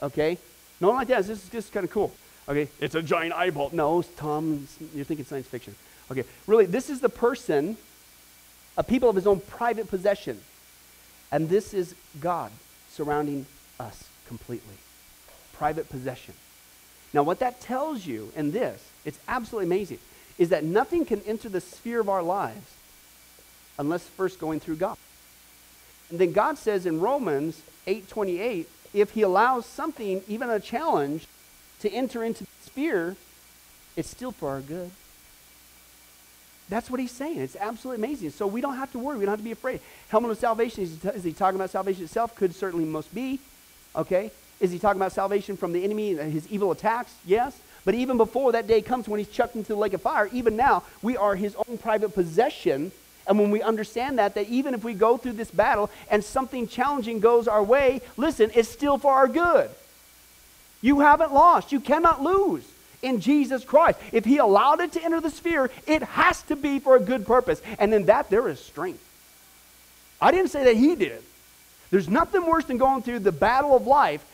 Okay? 0.00 0.38
No, 0.80 0.90
like 0.90 1.08
that. 1.08 1.24
This 1.24 1.42
is 1.42 1.50
just 1.50 1.72
kind 1.72 1.82
of 1.82 1.90
cool. 1.90 2.12
Okay? 2.48 2.68
It's 2.78 2.94
a 2.94 3.02
giant 3.02 3.34
eyeball. 3.34 3.70
No, 3.72 4.02
Tom, 4.16 4.68
you're 4.94 5.04
thinking 5.04 5.26
science 5.26 5.48
fiction. 5.48 5.74
Okay, 6.08 6.22
really, 6.46 6.66
this 6.66 6.88
is 6.88 7.00
the 7.00 7.08
person, 7.08 7.76
a 8.76 8.84
people 8.84 9.08
of 9.10 9.16
his 9.16 9.26
own 9.26 9.40
private 9.40 9.88
possession. 9.88 10.40
And 11.32 11.48
this 11.48 11.74
is 11.74 11.96
God 12.20 12.52
surrounding 12.90 13.44
us 13.78 14.04
completely. 14.26 14.74
Private 15.52 15.88
possession. 15.88 16.34
Now, 17.12 17.22
what 17.22 17.38
that 17.38 17.60
tells 17.60 18.06
you 18.06 18.32
in 18.36 18.50
this, 18.50 18.84
it's 19.04 19.18
absolutely 19.26 19.66
amazing, 19.66 19.98
is 20.36 20.50
that 20.50 20.64
nothing 20.64 21.04
can 21.04 21.22
enter 21.22 21.48
the 21.48 21.60
sphere 21.60 22.00
of 22.00 22.08
our 22.08 22.22
lives 22.22 22.74
unless 23.78 24.04
first 24.04 24.38
going 24.38 24.60
through 24.60 24.76
God. 24.76 24.96
And 26.10 26.18
then 26.18 26.32
God 26.32 26.58
says 26.58 26.86
in 26.86 27.00
Romans 27.00 27.60
8:28, 27.86 28.66
if 28.94 29.10
he 29.12 29.22
allows 29.22 29.66
something, 29.66 30.22
even 30.28 30.50
a 30.50 30.60
challenge, 30.60 31.26
to 31.80 31.90
enter 31.90 32.24
into 32.24 32.44
the 32.44 32.50
sphere, 32.64 33.16
it's 33.96 34.10
still 34.10 34.32
for 34.32 34.48
our 34.50 34.60
good. 34.60 34.90
That's 36.68 36.90
what 36.90 37.00
he's 37.00 37.12
saying. 37.12 37.38
It's 37.38 37.56
absolutely 37.56 38.04
amazing. 38.04 38.30
So 38.30 38.46
we 38.46 38.60
don't 38.60 38.76
have 38.76 38.92
to 38.92 38.98
worry. 38.98 39.16
We 39.18 39.24
don't 39.24 39.32
have 39.32 39.40
to 39.40 39.44
be 39.44 39.52
afraid. 39.52 39.80
Helmet 40.08 40.30
of 40.30 40.38
salvation, 40.38 40.84
is 40.84 41.24
he 41.24 41.32
talking 41.32 41.56
about 41.56 41.70
salvation 41.70 42.04
itself? 42.04 42.34
Could 42.34 42.54
certainly 42.54 42.84
most 42.84 43.14
be. 43.14 43.40
Okay? 43.96 44.30
Is 44.60 44.70
he 44.70 44.78
talking 44.78 45.00
about 45.00 45.12
salvation 45.12 45.56
from 45.56 45.72
the 45.72 45.84
enemy, 45.84 46.18
and 46.18 46.32
his 46.32 46.48
evil 46.48 46.72
attacks? 46.72 47.14
Yes. 47.24 47.58
But 47.84 47.94
even 47.94 48.16
before 48.16 48.52
that 48.52 48.66
day 48.66 48.82
comes 48.82 49.08
when 49.08 49.18
he's 49.18 49.28
chucked 49.28 49.56
into 49.56 49.68
the 49.68 49.78
lake 49.78 49.92
of 49.92 50.02
fire, 50.02 50.28
even 50.32 50.56
now, 50.56 50.82
we 51.00 51.16
are 51.16 51.36
his 51.36 51.56
own 51.68 51.78
private 51.78 52.10
possession. 52.10 52.92
And 53.26 53.38
when 53.38 53.50
we 53.50 53.62
understand 53.62 54.18
that, 54.18 54.34
that 54.34 54.48
even 54.48 54.74
if 54.74 54.82
we 54.82 54.94
go 54.94 55.16
through 55.16 55.32
this 55.32 55.50
battle 55.50 55.90
and 56.10 56.24
something 56.24 56.66
challenging 56.66 57.20
goes 57.20 57.46
our 57.46 57.62
way, 57.62 58.00
listen, 58.16 58.50
it's 58.54 58.68
still 58.68 58.98
for 58.98 59.12
our 59.12 59.28
good. 59.28 59.70
You 60.80 61.00
haven't 61.00 61.32
lost. 61.32 61.72
You 61.72 61.80
cannot 61.80 62.22
lose 62.22 62.64
in 63.02 63.20
Jesus 63.20 63.64
Christ. 63.64 63.98
If 64.12 64.24
He 64.24 64.38
allowed 64.38 64.80
it 64.80 64.92
to 64.92 65.04
enter 65.04 65.20
the 65.20 65.30
sphere, 65.30 65.70
it 65.86 66.02
has 66.02 66.42
to 66.44 66.56
be 66.56 66.78
for 66.78 66.96
a 66.96 67.00
good 67.00 67.26
purpose. 67.26 67.62
And 67.78 67.92
in 67.94 68.06
that, 68.06 68.30
there 68.30 68.48
is 68.48 68.60
strength. 68.60 69.04
I 70.20 70.30
didn't 70.30 70.50
say 70.50 70.64
that 70.64 70.76
He 70.76 70.96
did. 70.96 71.22
There's 71.90 72.08
nothing 72.08 72.46
worse 72.46 72.64
than 72.64 72.78
going 72.78 73.02
through 73.02 73.20
the 73.20 73.32
battle 73.32 73.74
of 73.74 73.86
life 73.86 74.24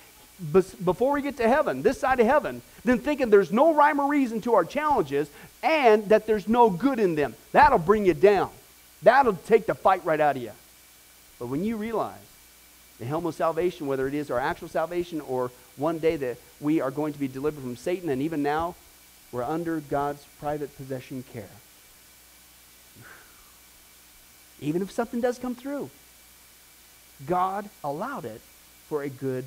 before 0.53 1.13
we 1.13 1.23
get 1.23 1.37
to 1.37 1.49
heaven, 1.49 1.83
this 1.83 2.01
side 2.01 2.19
of 2.19 2.27
heaven, 2.27 2.61
than 2.85 2.99
thinking 2.99 3.31
there's 3.31 3.53
no 3.53 3.73
rhyme 3.73 4.01
or 4.01 4.09
reason 4.09 4.41
to 4.43 4.55
our 4.55 4.65
challenges 4.65 5.31
and 5.63 6.09
that 6.09 6.27
there's 6.27 6.49
no 6.49 6.71
good 6.71 6.99
in 6.99 7.15
them. 7.15 7.35
That'll 7.53 7.79
bring 7.79 8.05
you 8.05 8.15
down. 8.15 8.51
That'll 9.03 9.35
take 9.35 9.67
the 9.67 9.75
fight 9.75 10.05
right 10.05 10.21
out 10.21 10.37
of 10.37 10.43
you. 10.43 10.51
But 11.39 11.47
when 11.47 11.63
you 11.65 11.77
realize 11.77 12.19
the 12.99 13.05
helm 13.05 13.27
of 13.27 13.35
salvation, 13.35 13.87
whether 13.87 14.09
it 14.09 14.15
is 14.15 14.31
our 14.31 14.41
actual 14.41 14.69
salvation 14.69 15.21
or 15.21 15.51
one 15.77 15.99
day 15.99 16.17
that 16.17 16.39
we 16.61 16.81
are 16.81 16.91
going 16.91 17.13
to 17.13 17.19
be 17.19 17.29
delivered 17.29 17.61
from 17.61 17.77
Satan, 17.77 18.09
and 18.09 18.23
even 18.23 18.43
now, 18.43 18.75
we're 19.33 19.43
under 19.43 19.81
God's 19.81 20.25
private 20.41 20.77
possession 20.77 21.25
care. 21.33 21.49
Even 24.61 24.81
if 24.81 24.93
something 24.93 25.21
does 25.21 25.39
come 25.39 25.55
through, 25.55 25.91
God 27.27 27.69
allowed 27.83 28.25
it 28.25 28.41
for 28.89 29.03
a 29.03 29.09
good 29.09 29.45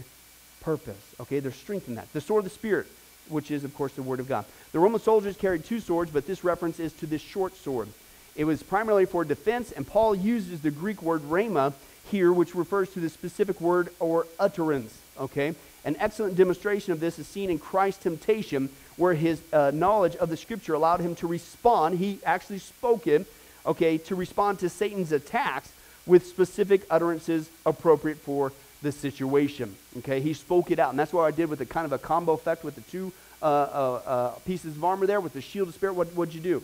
purpose. 0.61 1.15
Okay, 1.20 1.39
there's 1.39 1.55
strength 1.55 1.88
in 1.88 1.95
that. 1.95 2.11
The 2.13 2.22
sword 2.22 2.45
of 2.45 2.51
the 2.51 2.55
Spirit, 2.55 2.88
which 3.30 3.51
is, 3.51 3.63
of 3.63 3.76
course, 3.76 3.93
the 3.93 4.03
Word 4.03 4.20
of 4.20 4.28
God. 4.28 4.45
The 4.72 4.80
Roman 4.80 4.99
soldiers 4.99 5.38
carried 5.38 5.65
two 5.65 5.80
swords, 5.80 6.11
but 6.11 6.28
this 6.28 6.43
reference 6.43 6.80
is 6.80 6.93
to 6.93 7.05
this 7.05 7.22
short 7.22 7.55
sword. 7.55 7.89
It 8.36 8.45
was 8.45 8.61
primarily 8.61 9.05
for 9.05 9.26
defense, 9.26 9.72
and 9.72 9.86
Paul 9.86 10.15
uses 10.15 10.61
the 10.61 10.72
Greek 10.72 11.01
word 11.01 11.22
rhema 11.24 11.74
here, 12.11 12.32
which 12.32 12.53
refers 12.53 12.89
to 12.91 12.99
the 12.99 13.09
specific 13.09 13.59
word 13.59 13.89
or 13.99 14.28
utterance. 14.39 14.97
Okay? 15.20 15.55
An 15.86 15.95
excellent 15.99 16.36
demonstration 16.36 16.93
of 16.93 16.99
this 16.99 17.18
is 17.18 17.28
seen 17.28 17.49
in 17.49 17.57
Christ's 17.57 18.03
temptation, 18.03 18.70
where 18.97 19.13
his 19.13 19.41
uh, 19.51 19.72
knowledge 19.74 20.15
of 20.18 20.30
the 20.30 20.38
scripture 20.38 20.74
allowed 20.74 20.99
him 20.99 21.15
to 21.15 21.28
respond. 21.28 21.97
He 21.97 22.20
actually 22.26 22.59
spoke 22.59 23.07
it, 23.07 23.26
okay, 23.65 23.97
to 23.99 24.15
respond 24.15 24.59
to 24.59 24.70
Satan's 24.70 25.11
attacks 25.11 25.72
with 26.07 26.25
specific 26.25 26.81
utterances 26.89 27.49
appropriate 27.65 28.17
for 28.17 28.53
the 28.81 28.91
situation. 28.91 29.75
Okay, 29.99 30.21
he 30.21 30.33
spoke 30.33 30.71
it 30.71 30.79
out, 30.79 30.91
and 30.91 30.99
that's 30.99 31.13
what 31.13 31.23
I 31.23 31.31
did 31.31 31.49
with 31.49 31.59
the 31.59 31.65
kind 31.65 31.85
of 31.85 31.91
a 31.91 31.97
combo 31.97 32.33
effect 32.33 32.63
with 32.63 32.75
the 32.75 32.81
two 32.81 33.11
uh, 33.41 33.45
uh, 33.45 34.01
uh 34.05 34.29
pieces 34.45 34.75
of 34.75 34.83
armor 34.83 35.05
there, 35.05 35.21
with 35.21 35.33
the 35.33 35.41
shield 35.41 35.67
of 35.67 35.75
spirit. 35.75 35.93
What 35.93 36.13
would 36.15 36.33
you 36.33 36.41
do? 36.41 36.63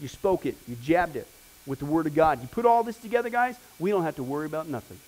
You 0.00 0.08
spoke 0.08 0.46
it, 0.46 0.56
you 0.66 0.76
jabbed 0.76 1.16
it 1.16 1.26
with 1.66 1.78
the 1.80 1.84
word 1.84 2.06
of 2.06 2.14
God. 2.14 2.40
You 2.42 2.48
put 2.48 2.66
all 2.66 2.82
this 2.82 2.96
together, 2.96 3.28
guys. 3.28 3.56
We 3.78 3.90
don't 3.90 4.04
have 4.04 4.16
to 4.16 4.22
worry 4.22 4.46
about 4.46 4.68
nothing. 4.68 4.98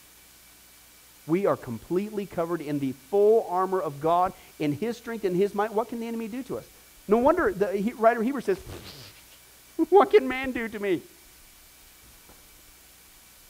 We 1.26 1.46
are 1.46 1.56
completely 1.56 2.26
covered 2.26 2.60
in 2.60 2.78
the 2.78 2.92
full 2.92 3.46
armor 3.50 3.80
of 3.80 4.00
God, 4.00 4.32
in 4.58 4.72
His 4.72 4.96
strength 4.96 5.24
and 5.24 5.36
His 5.36 5.54
might. 5.54 5.72
What 5.72 5.88
can 5.88 6.00
the 6.00 6.08
enemy 6.08 6.26
do 6.26 6.42
to 6.44 6.58
us? 6.58 6.66
No 7.06 7.18
wonder 7.18 7.52
the 7.52 7.94
writer 7.98 8.20
of 8.20 8.26
Hebrews 8.26 8.44
says, 8.44 8.58
What 9.90 10.10
can 10.10 10.26
man 10.26 10.52
do 10.52 10.68
to 10.68 10.78
me? 10.78 11.02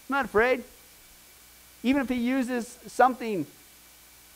I'm 0.09 0.17
not 0.17 0.25
afraid. 0.25 0.65
Even 1.83 2.03
if 2.03 2.09
he 2.09 2.17
uses 2.17 2.79
something, 2.87 3.47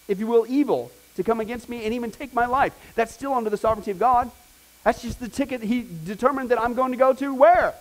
if 0.07 0.19
you 0.19 0.27
will, 0.27 0.47
evil 0.49 0.91
to 1.17 1.23
come 1.23 1.41
against 1.41 1.69
me 1.69 1.85
and 1.85 1.95
even 1.95 2.11
take 2.11 2.33
my 2.35 2.47
life, 2.47 2.73
that's 2.95 3.13
still 3.13 3.35
under 3.35 3.51
the 3.51 3.57
sovereignty 3.57 3.91
of 3.91 3.99
God. 3.99 4.31
That's 4.85 5.03
just 5.03 5.21
the 5.21 5.29
ticket 5.29 5.63
he 5.63 5.87
determined 6.05 6.51
that 6.51 6.61
I'm 6.61 6.75
going 6.75 6.93
to 6.93 6.99
go 6.99 7.13
to 7.15 7.35
where? 7.35 7.75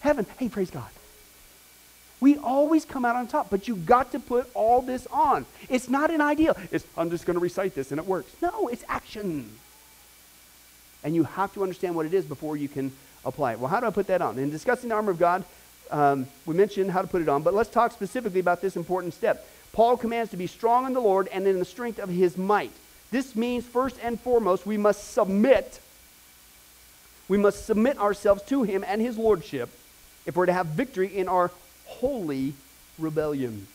Heaven. 0.00 0.26
Hey, 0.38 0.48
praise 0.48 0.70
God. 0.70 0.88
We 2.20 2.36
always 2.36 2.84
come 2.84 3.04
out 3.04 3.16
on 3.16 3.28
top, 3.28 3.48
but 3.48 3.68
you've 3.68 3.86
got 3.86 4.12
to 4.12 4.18
put 4.18 4.50
all 4.54 4.82
this 4.82 5.06
on. 5.08 5.46
It's 5.68 5.88
not 5.88 6.10
an 6.10 6.20
ideal. 6.20 6.56
It's, 6.72 6.84
I'm 6.96 7.10
just 7.10 7.26
going 7.26 7.34
to 7.34 7.40
recite 7.40 7.74
this 7.74 7.92
and 7.92 8.00
it 8.00 8.06
works. 8.06 8.32
No, 8.42 8.68
it's 8.68 8.84
action. 8.88 9.50
And 11.04 11.14
you 11.14 11.24
have 11.24 11.54
to 11.54 11.62
understand 11.62 11.94
what 11.94 12.06
it 12.06 12.14
is 12.14 12.24
before 12.24 12.56
you 12.56 12.68
can 12.68 12.92
apply 13.24 13.52
it. 13.52 13.60
Well, 13.60 13.68
how 13.68 13.80
do 13.80 13.86
I 13.86 13.90
put 13.90 14.08
that 14.08 14.20
on? 14.20 14.38
In 14.38 14.50
discussing 14.50 14.88
the 14.88 14.96
armor 14.96 15.12
of 15.12 15.18
God, 15.18 15.44
um, 15.90 16.26
we 16.46 16.54
mentioned 16.54 16.90
how 16.90 17.02
to 17.02 17.08
put 17.08 17.22
it 17.22 17.28
on, 17.28 17.42
but 17.42 17.54
let's 17.54 17.70
talk 17.70 17.92
specifically 17.92 18.40
about 18.40 18.60
this 18.60 18.76
important 18.76 19.14
step. 19.14 19.46
Paul 19.72 19.96
commands 19.96 20.30
to 20.30 20.36
be 20.36 20.46
strong 20.46 20.86
in 20.86 20.92
the 20.92 21.00
Lord 21.00 21.28
and 21.28 21.46
in 21.46 21.58
the 21.58 21.64
strength 21.64 21.98
of 21.98 22.08
his 22.08 22.36
might. 22.36 22.72
This 23.10 23.36
means, 23.36 23.64
first 23.64 23.96
and 24.02 24.20
foremost, 24.20 24.66
we 24.66 24.76
must 24.76 25.12
submit. 25.12 25.80
We 27.28 27.38
must 27.38 27.66
submit 27.66 27.98
ourselves 27.98 28.42
to 28.44 28.62
him 28.62 28.84
and 28.86 29.00
his 29.00 29.16
lordship 29.16 29.70
if 30.26 30.36
we're 30.36 30.46
to 30.46 30.52
have 30.52 30.66
victory 30.66 31.16
in 31.16 31.28
our 31.28 31.50
holy 31.86 32.54
rebellion. 32.98 33.66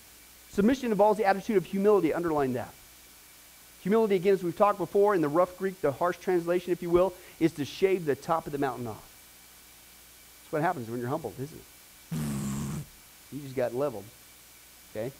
Submission 0.52 0.92
involves 0.92 1.18
the 1.18 1.26
attitude 1.26 1.58
of 1.58 1.66
humility. 1.66 2.14
Underline 2.14 2.54
that. 2.54 2.74
Humility, 3.82 4.16
again, 4.16 4.34
as 4.34 4.44
we've 4.44 4.58
talked 4.58 4.78
before 4.78 5.16
in 5.16 5.22
the 5.22 5.28
rough 5.28 5.58
Greek, 5.58 5.82
the 5.82 5.92
harsh 5.92 6.18
translation, 6.18 6.72
if 6.72 6.82
you 6.82 6.90
will, 6.90 7.14
is 7.40 7.52
to 7.54 7.66
shave 7.66 8.06
the 8.06 8.16
top 8.16 8.46
of 8.46 8.52
the 8.52 8.58
mountain 8.58 8.88
off. 8.88 9.04
That's 10.44 10.54
what 10.54 10.62
happens 10.62 10.90
when 10.90 11.00
you're 11.00 11.10
humbled, 11.10 11.34
isn't 11.40 11.58
it? 11.58 11.73
You 13.34 13.42
just 13.42 13.56
got 13.56 13.74
leveled. 13.74 14.06
Okay? 14.92 15.12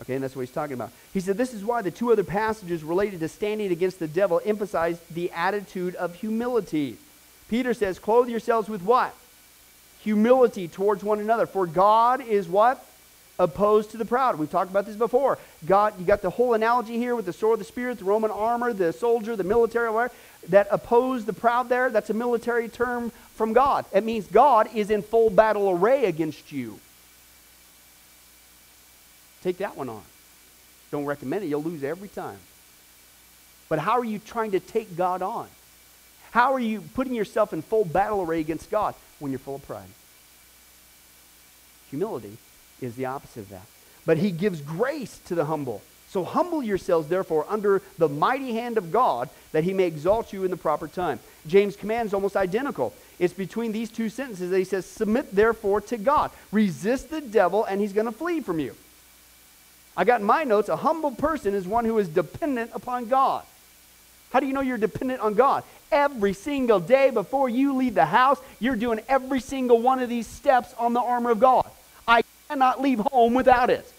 Okay, 0.00 0.14
and 0.14 0.22
that's 0.22 0.36
what 0.36 0.42
he's 0.42 0.50
talking 0.50 0.74
about. 0.74 0.90
He 1.14 1.20
said, 1.20 1.38
This 1.38 1.54
is 1.54 1.64
why 1.64 1.80
the 1.80 1.90
two 1.90 2.12
other 2.12 2.24
passages 2.24 2.82
related 2.82 3.20
to 3.20 3.28
standing 3.28 3.72
against 3.72 3.98
the 3.98 4.08
devil 4.08 4.40
emphasize 4.44 5.00
the 5.10 5.30
attitude 5.32 5.94
of 5.94 6.14
humility. 6.16 6.98
Peter 7.48 7.72
says, 7.72 7.98
Clothe 7.98 8.28
yourselves 8.28 8.68
with 8.68 8.82
what? 8.82 9.14
humility 10.06 10.68
towards 10.68 11.02
one 11.02 11.18
another. 11.18 11.46
For 11.46 11.66
God 11.66 12.20
is 12.20 12.48
what? 12.48 12.86
Opposed 13.40 13.90
to 13.90 13.96
the 13.96 14.04
proud. 14.04 14.38
We've 14.38 14.48
talked 14.48 14.70
about 14.70 14.86
this 14.86 14.94
before. 14.94 15.36
God, 15.66 15.98
you 15.98 16.06
got 16.06 16.22
the 16.22 16.30
whole 16.30 16.54
analogy 16.54 16.96
here 16.96 17.16
with 17.16 17.26
the 17.26 17.32
sword 17.32 17.54
of 17.54 17.58
the 17.58 17.64
Spirit, 17.64 17.98
the 17.98 18.04
Roman 18.04 18.30
armor, 18.30 18.72
the 18.72 18.92
soldier, 18.92 19.34
the 19.34 19.42
military, 19.42 19.90
whatever, 19.90 20.14
that 20.48 20.68
oppose 20.70 21.24
the 21.24 21.32
proud 21.32 21.68
there. 21.68 21.90
That's 21.90 22.08
a 22.08 22.14
military 22.14 22.68
term 22.68 23.10
from 23.34 23.52
God. 23.52 23.84
It 23.92 24.04
means 24.04 24.28
God 24.28 24.68
is 24.76 24.90
in 24.90 25.02
full 25.02 25.28
battle 25.28 25.70
array 25.70 26.04
against 26.04 26.52
you. 26.52 26.78
Take 29.42 29.58
that 29.58 29.76
one 29.76 29.88
on. 29.88 30.02
Don't 30.90 31.04
recommend 31.04 31.44
it. 31.44 31.48
You'll 31.48 31.62
lose 31.62 31.84
every 31.84 32.08
time. 32.08 32.38
But 33.68 33.78
how 33.78 33.98
are 33.98 34.04
you 34.04 34.18
trying 34.18 34.52
to 34.52 34.60
take 34.60 34.96
God 34.96 35.22
on? 35.22 35.48
How 36.30 36.52
are 36.52 36.60
you 36.60 36.82
putting 36.94 37.14
yourself 37.14 37.52
in 37.52 37.62
full 37.62 37.84
battle 37.84 38.22
array 38.22 38.40
against 38.40 38.70
God? 38.70 38.94
when 39.18 39.32
you're 39.32 39.38
full 39.38 39.56
of 39.56 39.66
pride. 39.66 39.88
Humility 41.90 42.36
is 42.80 42.96
the 42.96 43.06
opposite 43.06 43.40
of 43.40 43.48
that. 43.50 43.66
But 44.04 44.18
he 44.18 44.30
gives 44.30 44.60
grace 44.60 45.18
to 45.26 45.34
the 45.34 45.46
humble. 45.46 45.82
So 46.08 46.24
humble 46.24 46.62
yourselves, 46.62 47.08
therefore, 47.08 47.46
under 47.48 47.82
the 47.98 48.08
mighty 48.08 48.52
hand 48.52 48.78
of 48.78 48.92
God, 48.92 49.28
that 49.52 49.64
he 49.64 49.72
may 49.72 49.84
exalt 49.84 50.32
you 50.32 50.44
in 50.44 50.50
the 50.50 50.56
proper 50.56 50.86
time. 50.86 51.18
James' 51.46 51.76
command 51.76 52.06
is 52.06 52.14
almost 52.14 52.36
identical. 52.36 52.94
It's 53.18 53.34
between 53.34 53.72
these 53.72 53.90
two 53.90 54.08
sentences 54.08 54.50
that 54.50 54.58
he 54.58 54.64
says, 54.64 54.86
Submit 54.86 55.34
therefore 55.34 55.80
to 55.82 55.96
God. 55.96 56.30
Resist 56.52 57.10
the 57.10 57.20
devil, 57.20 57.64
and 57.64 57.80
he's 57.80 57.92
going 57.92 58.06
to 58.06 58.12
flee 58.12 58.40
from 58.40 58.60
you. 58.60 58.76
I 59.96 60.04
got 60.04 60.20
in 60.20 60.26
my 60.26 60.44
notes 60.44 60.68
a 60.68 60.76
humble 60.76 61.12
person 61.12 61.54
is 61.54 61.66
one 61.66 61.84
who 61.84 61.98
is 61.98 62.08
dependent 62.08 62.70
upon 62.74 63.06
God. 63.06 63.44
How 64.30 64.40
do 64.40 64.46
you 64.46 64.52
know 64.52 64.60
you're 64.60 64.76
dependent 64.76 65.20
on 65.20 65.34
God? 65.34 65.64
Every 65.90 66.32
single 66.32 66.80
day 66.80 67.10
before 67.10 67.48
you 67.48 67.74
leave 67.74 67.94
the 67.94 68.04
house, 68.04 68.40
you're 68.60 68.76
doing 68.76 69.00
every 69.08 69.40
single 69.40 69.80
one 69.80 70.00
of 70.00 70.08
these 70.08 70.26
steps 70.26 70.74
on 70.78 70.92
the 70.92 71.00
armor 71.00 71.30
of 71.30 71.40
God. 71.40 71.66
I 72.06 72.22
cannot 72.48 72.82
leave 72.82 72.98
home 72.98 73.34
without 73.34 73.70
it. 73.70 73.90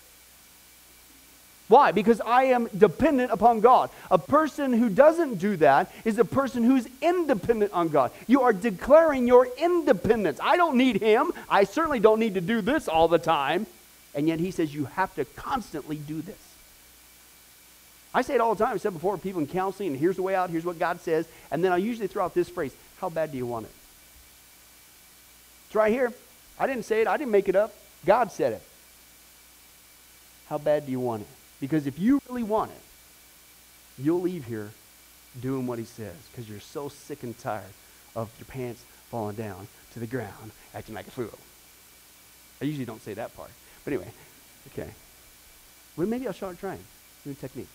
Why? 1.70 1.92
Because 1.92 2.22
I 2.22 2.46
am 2.46 2.70
dependent 2.78 3.32
upon 3.32 3.60
God. 3.60 3.90
A 4.10 4.18
person 4.18 4.72
who 4.72 4.90
doesn't 4.90 5.36
do 5.36 5.58
that 5.58 5.92
is 6.06 6.18
a 6.18 6.24
person 6.24 6.64
who's 6.64 6.88
independent 7.02 7.74
on 7.74 7.90
God. 7.90 8.12
You 8.26 8.44
are 8.44 8.54
declaring 8.54 9.28
your 9.28 9.48
independence. 9.58 10.40
I 10.42 10.56
don't 10.56 10.78
need 10.78 11.02
Him. 11.02 11.32
I 11.50 11.66
certainly 11.66 12.00
don't 12.00 12.20
need 12.20 12.36
to 12.36 12.42
do 12.42 12.62
this 12.62 12.88
all 12.88 13.10
the 13.10 13.20
time. 13.20 13.66
And 14.18 14.28
yet 14.28 14.40
He 14.40 14.50
says 14.52 14.74
you 14.74 14.86
have 14.86 15.14
to 15.16 15.24
constantly 15.24 15.96
do 15.96 16.22
this. 16.22 16.36
I 18.14 18.24
say 18.24 18.34
it 18.34 18.42
all 18.42 18.56
the 18.56 18.66
time. 18.66 18.74
I 18.74 18.78
said 18.78 18.94
before, 18.94 19.16
people 19.20 19.40
in 19.40 19.48
counseling, 19.48 19.90
and 19.90 20.00
here's 20.00 20.16
the 20.16 20.24
way 20.24 20.34
out, 20.34 20.50
here's 20.50 20.66
what 20.66 20.80
God 20.80 21.00
says. 21.02 21.28
And 21.52 21.64
then 21.64 21.72
I 21.72 21.78
usually 21.78 22.08
throw 22.08 22.26
out 22.26 22.34
this 22.34 22.50
phrase 22.50 22.74
How 23.00 23.10
bad 23.10 23.32
do 23.32 23.38
you 23.38 23.46
want 23.46 23.68
it? 23.68 23.72
It's 25.68 25.76
right 25.76 25.94
here. 25.94 26.12
I 26.60 26.66
didn't 26.66 26.84
say 26.84 27.02
it, 27.02 27.08
I 27.08 27.16
didn't 27.18 27.32
make 27.32 27.48
it 27.48 27.56
up. 27.56 27.76
God 28.06 28.32
said 28.32 28.54
it. 28.54 28.62
How 30.50 30.58
bad 30.58 30.88
do 30.88 30.92
you 30.92 31.00
want 31.00 31.22
it? 31.22 31.28
Because 31.60 31.86
if 31.86 32.00
you 32.00 32.20
really 32.28 32.44
want 32.44 32.72
it, 32.72 32.82
you'll 34.00 34.22
leave 34.22 34.46
here 34.46 34.72
doing 35.40 35.68
what 35.68 35.78
he 35.78 35.86
says 35.86 36.16
because 36.32 36.50
you're 36.50 36.60
so 36.60 36.90
sick 36.90 37.22
and 37.22 37.38
tired 37.38 37.64
of 38.16 38.32
your 38.40 38.46
pants 38.46 38.84
falling 39.12 39.36
down 39.36 39.68
to 39.94 40.00
the 40.00 40.08
ground 40.08 40.52
acting 40.74 40.96
like 40.96 41.08
a 41.08 41.12
fool. 41.12 41.38
I 42.60 42.66
usually 42.66 42.86
don't 42.86 43.02
say 43.02 43.14
that 43.14 43.36
part. 43.36 43.52
But 43.88 43.94
anyway, 43.94 44.12
okay. 44.74 44.90
Well, 45.96 46.08
maybe 46.08 46.28
I'll 46.28 46.34
start 46.34 46.60
trying. 46.60 46.84
New 47.24 47.36
technique. 47.36 47.70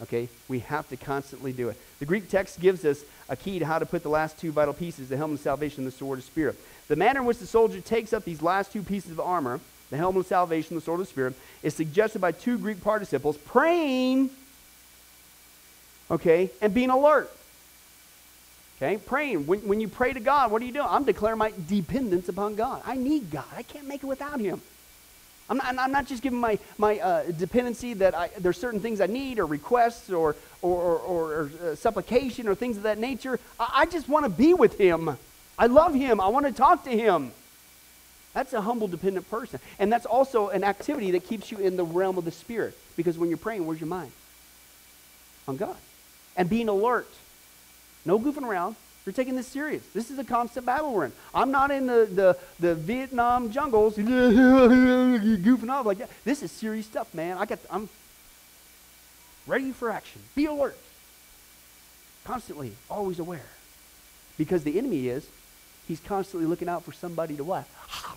Okay? 0.00 0.30
We 0.48 0.60
have 0.60 0.88
to 0.88 0.96
constantly 0.96 1.52
do 1.52 1.68
it. 1.68 1.76
The 1.98 2.06
Greek 2.06 2.30
text 2.30 2.58
gives 2.58 2.86
us 2.86 3.04
a 3.28 3.36
key 3.36 3.58
to 3.58 3.66
how 3.66 3.78
to 3.78 3.84
put 3.84 4.02
the 4.02 4.08
last 4.08 4.38
two 4.38 4.50
vital 4.50 4.72
pieces 4.72 5.10
the 5.10 5.16
helmet 5.18 5.40
of 5.40 5.42
salvation 5.42 5.84
and 5.84 5.92
the 5.92 5.94
sword 5.94 6.20
of 6.20 6.24
spirit. 6.24 6.58
The 6.88 6.96
manner 6.96 7.20
in 7.20 7.26
which 7.26 7.36
the 7.36 7.46
soldier 7.46 7.82
takes 7.82 8.14
up 8.14 8.24
these 8.24 8.40
last 8.40 8.72
two 8.72 8.82
pieces 8.82 9.10
of 9.10 9.20
armor 9.20 9.60
the 9.90 9.98
helmet 9.98 10.20
of 10.20 10.26
salvation, 10.26 10.74
the 10.74 10.80
sword 10.80 11.00
of 11.00 11.08
Spirit, 11.08 11.34
is 11.62 11.74
suggested 11.74 12.20
by 12.20 12.32
two 12.32 12.56
Greek 12.56 12.82
participles 12.82 13.36
praying, 13.36 14.30
okay, 16.10 16.50
and 16.62 16.72
being 16.72 16.88
alert. 16.88 17.30
Okay, 18.78 18.96
praying. 18.96 19.46
When, 19.46 19.60
when 19.60 19.80
you 19.82 19.88
pray 19.88 20.14
to 20.14 20.20
God, 20.20 20.50
what 20.50 20.60
are 20.60 20.64
you 20.64 20.72
doing? 20.72 20.88
I'm 20.88 21.04
declaring 21.04 21.38
my 21.38 21.52
dependence 21.68 22.28
upon 22.28 22.56
God. 22.56 22.82
I 22.86 22.94
need 22.94 23.30
God. 23.30 23.44
I 23.54 23.62
can't 23.62 23.86
make 23.86 24.02
it 24.02 24.06
without 24.06 24.40
Him. 24.40 24.60
I'm 25.48 25.58
not, 25.58 25.78
I'm 25.78 25.92
not 25.92 26.06
just 26.06 26.22
giving 26.22 26.40
my, 26.40 26.58
my 26.76 26.98
uh, 26.98 27.30
dependency 27.30 27.94
that 27.94 28.14
I, 28.14 28.30
there's 28.38 28.58
certain 28.58 28.80
things 28.80 29.00
I 29.00 29.06
need 29.06 29.38
or 29.38 29.46
requests 29.46 30.10
or, 30.10 30.34
or, 30.60 30.96
or, 30.98 31.32
or 31.32 31.50
uh, 31.62 31.74
supplication 31.76 32.48
or 32.48 32.54
things 32.54 32.76
of 32.76 32.82
that 32.82 32.98
nature. 32.98 33.38
I, 33.60 33.70
I 33.74 33.86
just 33.86 34.08
want 34.08 34.24
to 34.24 34.30
be 34.30 34.54
with 34.54 34.76
Him. 34.78 35.16
I 35.58 35.66
love 35.66 35.94
Him. 35.94 36.20
I 36.20 36.28
want 36.28 36.46
to 36.46 36.52
talk 36.52 36.84
to 36.84 36.90
Him. 36.90 37.30
That's 38.34 38.52
a 38.52 38.60
humble, 38.60 38.88
dependent 38.88 39.30
person. 39.30 39.60
And 39.78 39.90
that's 39.90 40.04
also 40.04 40.48
an 40.48 40.64
activity 40.64 41.12
that 41.12 41.26
keeps 41.26 41.50
you 41.50 41.58
in 41.58 41.76
the 41.76 41.84
realm 41.84 42.18
of 42.18 42.24
the 42.24 42.30
Spirit. 42.30 42.76
Because 42.96 43.16
when 43.16 43.30
you're 43.30 43.38
praying, 43.38 43.66
where's 43.66 43.80
your 43.80 43.88
mind? 43.88 44.12
On 45.48 45.56
God. 45.56 45.76
And 46.36 46.50
being 46.50 46.68
alert. 46.68 47.08
No 48.04 48.18
goofing 48.18 48.42
around. 48.42 48.76
You're 49.06 49.12
taking 49.12 49.36
this 49.36 49.46
serious. 49.46 49.84
This 49.94 50.10
is 50.10 50.18
a 50.18 50.24
constant 50.24 50.66
battle 50.66 50.92
we're 50.92 51.04
in. 51.04 51.12
I'm 51.32 51.52
not 51.52 51.70
in 51.70 51.86
the, 51.86 52.08
the, 52.12 52.36
the 52.58 52.74
Vietnam 52.74 53.52
jungles 53.52 53.96
goofing 53.96 55.70
off 55.70 55.86
like 55.86 55.98
that. 55.98 56.10
This 56.24 56.42
is 56.42 56.50
serious 56.50 56.86
stuff, 56.86 57.14
man. 57.14 57.38
I 57.38 57.46
got, 57.46 57.60
I'm 57.70 57.88
ready 59.46 59.70
for 59.70 59.90
action. 59.90 60.20
Be 60.34 60.46
alert. 60.46 60.76
Constantly, 62.24 62.72
always 62.90 63.20
aware. 63.20 63.46
Because 64.36 64.64
the 64.64 64.76
enemy 64.76 65.06
is, 65.06 65.28
he's 65.86 66.00
constantly 66.00 66.48
looking 66.48 66.68
out 66.68 66.82
for 66.82 66.90
somebody 66.90 67.36
to 67.36 67.44
what? 67.44 67.66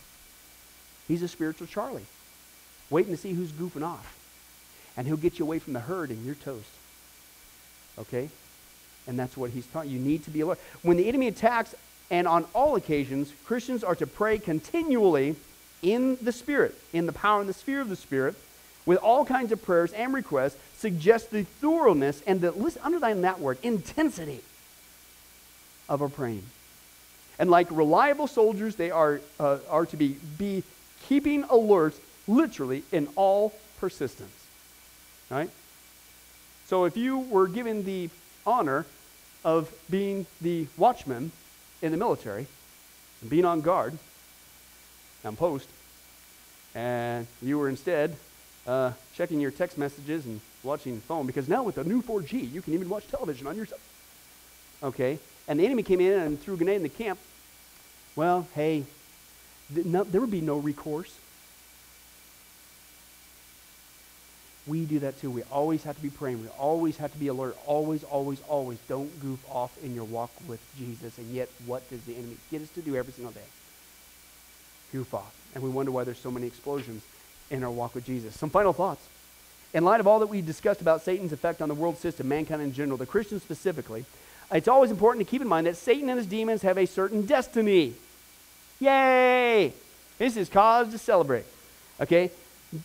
He's 1.08 1.24
a 1.24 1.28
spiritual 1.28 1.66
Charlie, 1.66 2.06
waiting 2.92 3.12
to 3.12 3.18
see 3.18 3.34
who's 3.34 3.52
goofing 3.52 3.84
off. 3.84 4.16
And 4.96 5.08
he'll 5.08 5.18
get 5.18 5.40
you 5.40 5.46
away 5.46 5.58
from 5.58 5.74
the 5.74 5.80
herd 5.80 6.12
and 6.12 6.24
you're 6.24 6.36
toast. 6.36 6.70
Okay? 7.98 8.30
And 9.08 9.18
that's 9.18 9.36
what 9.36 9.52
he's 9.52 9.66
taught. 9.68 9.88
You 9.88 10.00
need 10.00 10.24
to 10.26 10.30
be 10.30 10.41
alert. 10.41 10.60
When 10.82 10.97
the 10.97 11.08
enemy 11.08 11.28
attacks, 11.28 11.76
and 12.12 12.28
on 12.28 12.45
all 12.54 12.76
occasions, 12.76 13.32
Christians 13.45 13.84
are 13.84 13.95
to 13.95 14.08
pray 14.08 14.39
continually 14.39 15.36
in 15.82 16.18
the 16.22 16.32
Spirit, 16.32 16.76
in 16.93 17.06
the 17.06 17.14
power 17.14 17.39
and 17.39 17.50
the 17.50 17.54
sphere 17.54 17.82
of 17.82 17.89
the 17.89 17.95
Spirit, 17.95 18.36
with 18.86 18.97
all 19.00 19.26
kinds 19.26 19.52
of 19.52 19.64
prayers 19.64 19.93
and 19.93 20.14
requests, 20.14 20.58
suggest 20.78 21.32
the 21.32 21.43
thoroughness 21.43 22.24
and 22.26 22.41
the, 22.41 22.52
listen, 22.52 22.82
underline 22.84 23.22
that 23.22 23.39
word, 23.39 23.58
intensity 23.62 24.41
of 25.88 26.02
our 26.02 26.10
praying. 26.10 26.43
And 27.38 27.50
like 27.50 27.68
reliable 27.70 28.28
soldiers, 28.28 28.76
they 28.76 28.91
are, 28.91 29.22
uh, 29.39 29.60
are 29.70 29.86
to 29.86 29.97
be, 29.97 30.18
be 30.38 30.64
keeping 31.08 31.43
alert 31.43 31.95
literally 32.28 32.84
in 32.91 33.08
all 33.16 33.54
persistence. 33.80 34.32
Right? 35.30 35.50
So 36.68 36.86
if 36.86 36.97
you 36.97 37.20
were 37.20 37.47
given 37.47 37.86
the 37.86 38.10
honor 38.50 38.86
of 39.45 39.72
being 39.89 40.26
the 40.41 40.68
watchman 40.78 41.32
in 41.82 41.91
the 41.91 41.97
military, 41.97 42.47
and 43.22 43.30
being 43.30 43.45
on 43.45 43.62
guard, 43.62 43.97
on 45.24 45.36
post, 45.36 45.68
and 46.76 47.28
you 47.41 47.58
were 47.58 47.70
instead 47.70 48.16
uh, 48.68 48.91
checking 49.16 49.39
your 49.39 49.52
text 49.52 49.78
messages 49.78 50.26
and 50.26 50.41
watching 50.64 51.00
phone, 51.02 51.26
because 51.26 51.47
now 51.47 51.64
with 51.64 51.76
the 51.76 51.84
new 51.84 52.02
4G, 52.02 52.52
you 52.52 52.62
can 52.62 52.74
even 52.74 52.89
watch 52.89 53.08
television 53.08 53.47
on 53.47 53.56
your 53.56 53.66
cell. 53.66 53.80
Okay? 54.84 55.20
And 55.47 55.60
the 55.60 55.66
enemy 55.66 55.84
came 55.84 56.02
in 56.02 56.20
and 56.20 56.39
threw 56.39 56.56
a 56.56 56.58
grenade 56.58 56.78
in 56.78 56.84
the 56.84 56.89
camp. 56.89 57.20
Well, 58.16 58.47
hey, 58.56 58.84
no, 59.74 60.04
there 60.04 60.22
would 60.22 60.32
be 60.32 60.41
no 60.41 60.58
recourse. 60.58 61.18
We 64.70 64.86
do 64.86 64.99
that 64.99 65.20
too. 65.20 65.32
We 65.32 65.41
always 65.51 65.84
have 65.84 65.95
to 65.95 66.01
be 66.01 66.11
praying. 66.11 66.43
We 66.43 66.47
always 66.49 66.97
have 66.97 67.11
to 67.11 67.17
be 67.17 67.28
alert. 67.28 67.57
Always, 67.65 68.03
always, 68.03 68.39
always. 68.47 68.78
Don't 68.88 69.20
goof 69.20 69.39
off 69.49 69.76
in 69.84 69.95
your 69.95 70.03
walk 70.03 70.30
with 70.47 70.59
Jesus. 70.78 71.17
And 71.17 71.32
yet, 71.32 71.49
what 71.65 71.89
does 71.89 72.03
the 72.03 72.15
enemy 72.15 72.38
get 72.51 72.61
us 72.61 72.70
to 72.72 72.82
do 72.82 72.95
every 72.95 73.11
single 73.11 73.34
day? 73.34 73.41
Goof 74.91 75.11
off. 75.15 75.34
And 75.55 75.63
we 75.63 75.72
wonder 75.72 75.91
why 75.91 76.03
there's 76.03 76.20
so 76.20 76.30
many 76.30 76.45
explosions 76.45 77.01
in 77.49 77.63
our 77.63 77.72
walk 77.72 77.95
with 77.95 78.05
Jesus. 78.05 78.36
Some 78.36 78.51
final 78.51 78.72
thoughts. 78.72 79.01
In 79.74 79.84
light 79.84 79.99
of 79.99 80.07
all 80.07 80.20
that 80.20 80.28
we 80.28 80.41
discussed 80.41 80.82
about 80.82 81.01
Satan's 81.01 81.34
effect 81.34 81.61
on 81.61 81.67
the 81.67 81.76
world 81.76 81.97
system, 81.97 82.28
mankind 82.28 82.61
in 82.61 82.72
general, 82.72 82.97
the 82.97 83.07
Christians 83.07 83.41
specifically, 83.41 84.05
it's 84.51 84.67
always 84.67 84.91
important 84.91 85.26
to 85.26 85.30
keep 85.30 85.41
in 85.41 85.47
mind 85.47 85.65
that 85.65 85.78
Satan 85.78 86.09
and 86.09 86.17
his 86.17 86.28
demons 86.28 86.61
have 86.61 86.78
a 86.78 86.86
certain 86.86 87.26
destiny. 87.26 87.95
Yay! 88.80 89.74
This 90.20 90.38
is 90.38 90.47
cause 90.47 90.91
to 90.91 90.97
celebrate. 90.99 91.45
Okay? 91.99 92.32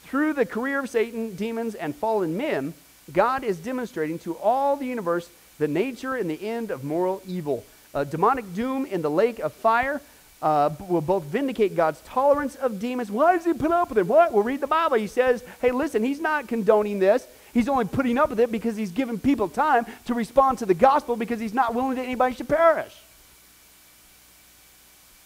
Through 0.05 0.33
the 0.33 0.47
career 0.47 0.81
of 0.81 0.89
Satan, 0.89 1.37
demons, 1.37 1.75
and 1.75 1.95
fallen 1.95 2.37
men, 2.37 2.75
God 3.13 3.45
is 3.45 3.59
demonstrating 3.59 4.19
to 4.21 4.37
all 4.39 4.77
the 4.77 4.87
universe 4.87 5.29
the 5.59 5.69
nature 5.69 6.15
and 6.15 6.29
the 6.29 6.43
end 6.43 6.71
of 6.71 6.85
moral 6.85 7.23
evil. 7.27 7.65
Demonic 8.11 8.55
doom 8.55 8.87
in 8.87 9.03
the 9.03 9.11
lake 9.11 9.39
of 9.39 9.53
fire 9.53 10.01
uh, 10.43 10.71
will 10.89 11.01
both 11.01 11.25
vindicate 11.25 11.77
God's 11.77 12.01
tolerance 12.03 12.57
of 12.57 12.81
demons. 12.81 13.11
Why 13.11 13.37
does 13.37 13.45
he 13.45 13.53
put 13.55 13.71
up 13.71 13.89
with 13.89 13.99
it? 13.99 14.07
What? 14.07 14.33
Well, 14.33 14.43
read 14.43 14.61
the 14.61 14.67
Bible. 14.67 14.97
He 14.97 15.07
says, 15.07 15.45
hey, 15.61 15.71
listen, 15.71 16.03
he's 16.03 16.21
not 16.21 16.49
condoning 16.49 16.99
this. 16.99 17.27
He's 17.53 17.69
only 17.69 17.85
putting 17.85 18.19
up 18.19 18.31
with 18.31 18.41
it 18.41 18.51
because 18.51 18.77
he's 18.77 18.91
giving 18.91 19.19
people 19.19 19.49
time 19.49 19.87
to 20.07 20.15
respond 20.15 20.59
to 20.59 20.67
the 20.67 20.75
gospel 20.75 21.15
because 21.15 21.41
he's 21.41 21.55
not 21.55 21.75
willing 21.75 21.97
that 21.97 22.03
anybody 22.03 22.35
should 22.35 22.49
perish. 22.49 22.95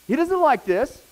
He 0.07 0.15
doesn't 0.15 0.41
like 0.41 0.65
this. 0.65 1.03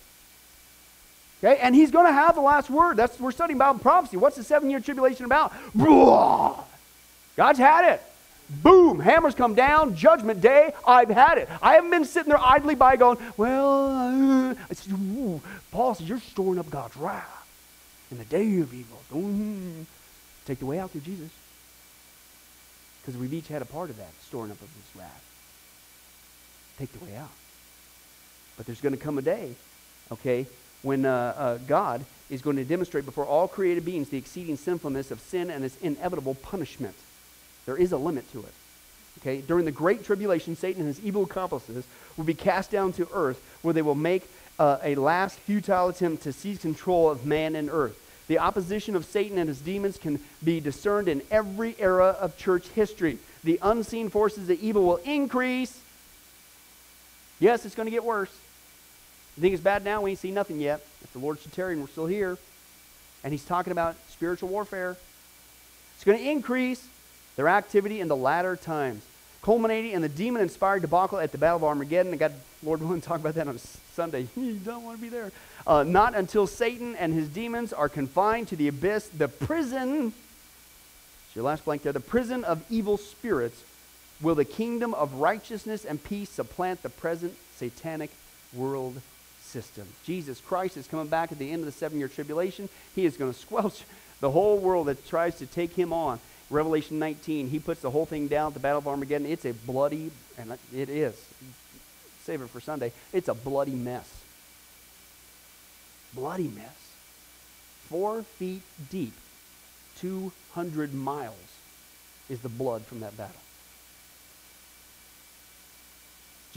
Okay, 1.43 1.59
and 1.61 1.75
he's 1.75 1.91
going 1.91 2.07
to 2.07 2.11
have 2.11 2.35
the 2.35 2.41
last 2.41 2.69
word. 2.69 2.97
That's 2.97 3.19
we're 3.19 3.31
studying 3.31 3.59
Bible 3.59 3.79
prophecy. 3.79 4.17
What's 4.17 4.37
the 4.37 4.43
seven-year 4.43 4.79
tribulation 4.79 5.25
about? 5.25 5.53
God's 7.35 7.59
had 7.59 7.93
it. 7.93 8.01
Boom, 8.49 8.99
hammers 8.99 9.35
come 9.35 9.55
down, 9.55 9.95
judgment 9.95 10.39
day, 10.39 10.73
I've 10.87 11.09
had 11.09 11.37
it. 11.37 11.49
I 11.61 11.73
haven't 11.73 11.89
been 11.89 12.05
sitting 12.05 12.29
there 12.29 12.41
idly 12.41 12.75
by 12.75 12.95
going, 12.95 13.17
well, 13.35 13.89
uh, 13.89 14.55
said, 14.73 14.93
Paul 15.69 15.95
says, 15.95 16.07
you're 16.07 16.19
storing 16.19 16.57
up 16.57 16.69
God's 16.69 16.95
wrath 16.95 17.45
in 18.09 18.17
the 18.17 18.23
day 18.23 18.59
of 18.59 18.73
evil. 18.73 18.97
Take 20.45 20.59
the 20.59 20.65
way 20.65 20.79
out 20.79 20.91
through 20.91 21.01
Jesus. 21.01 21.29
Because 23.01 23.19
we've 23.19 23.33
each 23.33 23.49
had 23.49 23.61
a 23.61 23.65
part 23.65 23.89
of 23.89 23.97
that, 23.97 24.11
storing 24.25 24.49
up 24.49 24.61
of 24.61 24.69
this 24.73 24.95
wrath. 25.01 25.23
Take 26.79 26.93
the 26.97 27.03
way 27.03 27.17
out. 27.17 27.29
But 28.55 28.65
there's 28.65 28.79
going 28.79 28.95
to 28.95 29.01
come 29.01 29.17
a 29.17 29.21
day, 29.21 29.55
okay, 30.09 30.47
when 30.81 31.05
uh, 31.05 31.33
uh, 31.37 31.57
God 31.67 32.05
is 32.29 32.41
going 32.41 32.57
to 32.57 32.65
demonstrate 32.65 33.05
before 33.05 33.25
all 33.25 33.47
created 33.47 33.85
beings 33.85 34.09
the 34.09 34.17
exceeding 34.17 34.57
sinfulness 34.57 35.11
of 35.11 35.19
sin 35.21 35.49
and 35.49 35.63
its 35.63 35.77
inevitable 35.81 36.35
punishment. 36.35 36.95
There 37.65 37.77
is 37.77 37.91
a 37.91 37.97
limit 37.97 38.31
to 38.33 38.39
it. 38.39 38.53
Okay? 39.19 39.41
During 39.41 39.65
the 39.65 39.71
great 39.71 40.03
tribulation, 40.03 40.55
Satan 40.55 40.81
and 40.81 40.87
his 40.87 41.03
evil 41.03 41.23
accomplices 41.23 41.85
will 42.15 42.23
be 42.23 42.33
cast 42.33 42.71
down 42.71 42.93
to 42.93 43.07
earth 43.13 43.41
where 43.61 43.73
they 43.73 43.81
will 43.81 43.95
make 43.95 44.29
uh, 44.59 44.77
a 44.83 44.95
last 44.95 45.39
futile 45.39 45.89
attempt 45.89 46.23
to 46.23 46.33
seize 46.33 46.59
control 46.59 47.09
of 47.09 47.25
man 47.25 47.55
and 47.55 47.69
earth. 47.69 47.97
The 48.27 48.39
opposition 48.39 48.95
of 48.95 49.05
Satan 49.05 49.37
and 49.37 49.47
his 49.47 49.61
demons 49.61 49.97
can 49.97 50.19
be 50.43 50.59
discerned 50.59 51.07
in 51.07 51.21
every 51.31 51.75
era 51.79 52.15
of 52.19 52.37
church 52.37 52.67
history. 52.69 53.19
The 53.43 53.59
unseen 53.61 54.09
forces 54.09 54.49
of 54.49 54.59
evil 54.59 54.83
will 54.83 54.97
increase. 54.97 55.79
Yes, 57.39 57.65
it's 57.65 57.75
going 57.75 57.87
to 57.87 57.91
get 57.91 58.03
worse. 58.03 58.35
You 59.37 59.41
think 59.41 59.53
it's 59.53 59.63
bad 59.63 59.85
now? 59.85 60.01
We 60.01 60.11
ain't 60.11 60.19
seen 60.19 60.33
nothing 60.33 60.59
yet. 60.59 60.81
If 61.03 61.13
the 61.13 61.19
Lord 61.19 61.39
should 61.39 61.53
tarry 61.53 61.73
and 61.73 61.81
we're 61.81 61.89
still 61.89 62.07
here. 62.07 62.39
And 63.23 63.31
he's 63.31 63.45
talking 63.45 63.71
about 63.71 63.95
spiritual 64.09 64.49
warfare. 64.49 64.97
It's 65.93 66.03
going 66.03 66.17
to 66.17 66.27
increase 66.27 66.87
their 67.35 67.47
activity 67.47 68.01
in 68.01 68.07
the 68.07 68.15
latter 68.15 68.55
times, 68.55 69.03
culminating 69.43 69.91
in 69.91 70.01
the 70.01 70.09
demon 70.09 70.41
inspired 70.41 70.81
debacle 70.81 71.19
at 71.19 71.31
the 71.31 71.37
Battle 71.37 71.57
of 71.57 71.63
Armageddon. 71.63 72.13
I 72.13 72.17
got 72.17 72.31
Lord 72.63 72.81
willing 72.81 72.99
to 72.99 73.07
talk 73.07 73.19
about 73.19 73.35
that 73.35 73.47
on 73.47 73.59
Sunday. 73.93 74.27
you 74.35 74.53
don't 74.53 74.83
want 74.83 74.97
to 74.97 75.01
be 75.01 75.09
there. 75.09 75.31
Uh, 75.67 75.83
not 75.83 76.15
until 76.15 76.47
Satan 76.47 76.95
and 76.95 77.13
his 77.13 77.29
demons 77.29 77.71
are 77.73 77.89
confined 77.89 78.47
to 78.47 78.55
the 78.55 78.67
abyss, 78.67 79.07
the 79.09 79.27
prison. 79.27 80.13
It's 81.27 81.35
your 81.35 81.45
last 81.45 81.63
blank 81.63 81.83
there. 81.83 81.93
The 81.93 81.99
prison 81.99 82.43
of 82.43 82.63
evil 82.71 82.97
spirits. 82.97 83.63
Will 84.19 84.33
the 84.33 84.45
kingdom 84.45 84.95
of 84.95 85.13
righteousness 85.13 85.85
and 85.85 86.03
peace 86.03 86.31
supplant 86.31 86.81
the 86.81 86.89
present 86.89 87.35
satanic 87.55 88.09
world 88.51 88.99
system? 89.47 89.87
Jesus 90.05 90.39
Christ 90.41 90.77
is 90.77 90.87
coming 90.87 91.07
back 91.07 91.31
at 91.31 91.39
the 91.39 91.51
end 91.51 91.61
of 91.61 91.65
the 91.65 91.71
seven 91.71 91.99
year 91.99 92.07
tribulation. 92.07 92.69
He 92.95 93.05
is 93.05 93.17
going 93.17 93.33
to 93.33 93.39
squelch 93.39 93.83
the 94.19 94.31
whole 94.31 94.57
world 94.57 94.87
that 94.87 95.07
tries 95.07 95.37
to 95.39 95.45
take 95.45 95.73
him 95.73 95.93
on. 95.93 96.19
Revelation 96.49 96.97
19, 96.99 97.49
he 97.49 97.59
puts 97.59 97.81
the 97.81 97.91
whole 97.91 98.05
thing 98.05 98.27
down 98.27 98.47
at 98.47 98.53
the 98.53 98.59
Battle 98.59 98.79
of 98.79 98.87
Armageddon. 98.87 99.27
It's 99.27 99.45
a 99.45 99.53
bloody, 99.53 100.11
and 100.37 100.57
it 100.73 100.89
is. 100.89 101.15
Save 102.23 102.41
it 102.41 102.49
for 102.49 102.61
Sunday. 102.61 102.93
It's 103.11 103.27
a 103.27 103.33
bloody 103.33 103.75
mess. 103.75 104.09
Bloody 106.13 106.47
mess. 106.47 106.75
Four 107.89 108.23
feet 108.23 108.61
deep, 108.89 109.13
200 109.99 110.93
miles 110.93 111.35
is 112.29 112.41
the 112.41 112.49
blood 112.49 112.83
from 112.83 113.01
that 113.01 113.15
battle. 113.17 113.35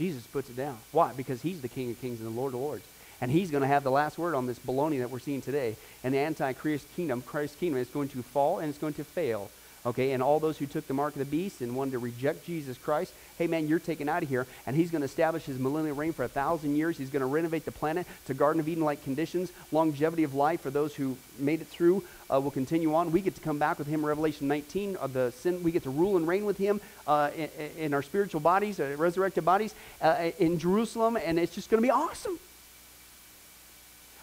Jesus 0.01 0.25
puts 0.25 0.49
it 0.49 0.55
down. 0.55 0.79
Why? 0.91 1.13
Because 1.13 1.43
he's 1.43 1.61
the 1.61 1.67
King 1.67 1.91
of 1.91 2.01
Kings 2.01 2.21
and 2.21 2.27
the 2.27 2.39
Lord 2.39 2.55
of 2.55 2.59
Lords. 2.59 2.83
And 3.21 3.29
he's 3.29 3.51
going 3.51 3.61
to 3.61 3.67
have 3.67 3.83
the 3.83 3.91
last 3.91 4.17
word 4.17 4.33
on 4.33 4.47
this 4.47 4.57
baloney 4.57 4.97
that 4.97 5.11
we're 5.11 5.19
seeing 5.19 5.41
today. 5.41 5.75
And 6.03 6.11
the 6.11 6.17
Antichrist 6.17 6.87
kingdom, 6.95 7.21
Christ's 7.21 7.55
kingdom, 7.55 7.79
is 7.79 7.87
going 7.87 8.09
to 8.09 8.23
fall 8.23 8.57
and 8.57 8.67
it's 8.67 8.79
going 8.79 8.95
to 8.95 9.03
fail. 9.03 9.51
Okay, 9.83 10.11
and 10.11 10.21
all 10.21 10.39
those 10.39 10.59
who 10.59 10.67
took 10.67 10.85
the 10.85 10.93
mark 10.93 11.15
of 11.15 11.19
the 11.19 11.25
beast 11.25 11.61
and 11.61 11.75
wanted 11.75 11.91
to 11.91 11.99
reject 11.99 12.45
Jesus 12.45 12.77
Christ, 12.77 13.13
hey 13.39 13.47
man, 13.47 13.67
you're 13.67 13.79
taken 13.79 14.07
out 14.07 14.21
of 14.21 14.29
here. 14.29 14.45
And 14.67 14.75
he's 14.75 14.91
going 14.91 15.01
to 15.01 15.05
establish 15.05 15.45
his 15.45 15.57
millennial 15.57 15.95
reign 15.95 16.13
for 16.13 16.23
a 16.23 16.27
thousand 16.27 16.75
years. 16.75 16.99
He's 16.99 17.09
going 17.09 17.21
to 17.21 17.25
renovate 17.25 17.65
the 17.65 17.71
planet 17.71 18.05
to 18.27 18.35
Garden 18.35 18.59
of 18.59 18.69
Eden 18.69 18.83
like 18.83 19.03
conditions. 19.03 19.51
Longevity 19.71 20.23
of 20.23 20.35
life 20.35 20.61
for 20.61 20.69
those 20.69 20.93
who 20.93 21.17
made 21.39 21.61
it 21.61 21.67
through 21.67 22.03
uh, 22.31 22.39
will 22.39 22.51
continue 22.51 22.93
on. 22.93 23.11
We 23.11 23.21
get 23.21 23.33
to 23.33 23.41
come 23.41 23.57
back 23.57 23.79
with 23.79 23.87
him, 23.87 24.05
Revelation 24.05 24.47
19. 24.47 24.97
Of 24.97 25.13
the 25.13 25.31
sin, 25.31 25.63
we 25.63 25.71
get 25.71 25.81
to 25.83 25.89
rule 25.89 26.15
and 26.15 26.27
reign 26.27 26.45
with 26.45 26.59
him 26.59 26.79
uh, 27.07 27.31
in, 27.35 27.49
in, 27.77 27.93
our 27.95 28.03
spiritual 28.03 28.39
bodies, 28.39 28.79
uh, 28.79 28.95
resurrected 28.99 29.43
bodies, 29.43 29.73
uh, 29.99 30.29
in 30.37 30.59
Jerusalem, 30.59 31.17
and 31.17 31.39
it's 31.39 31.55
just 31.55 31.71
going 31.71 31.81
to 31.81 31.85
be 31.85 31.91
awesome. 31.91 32.37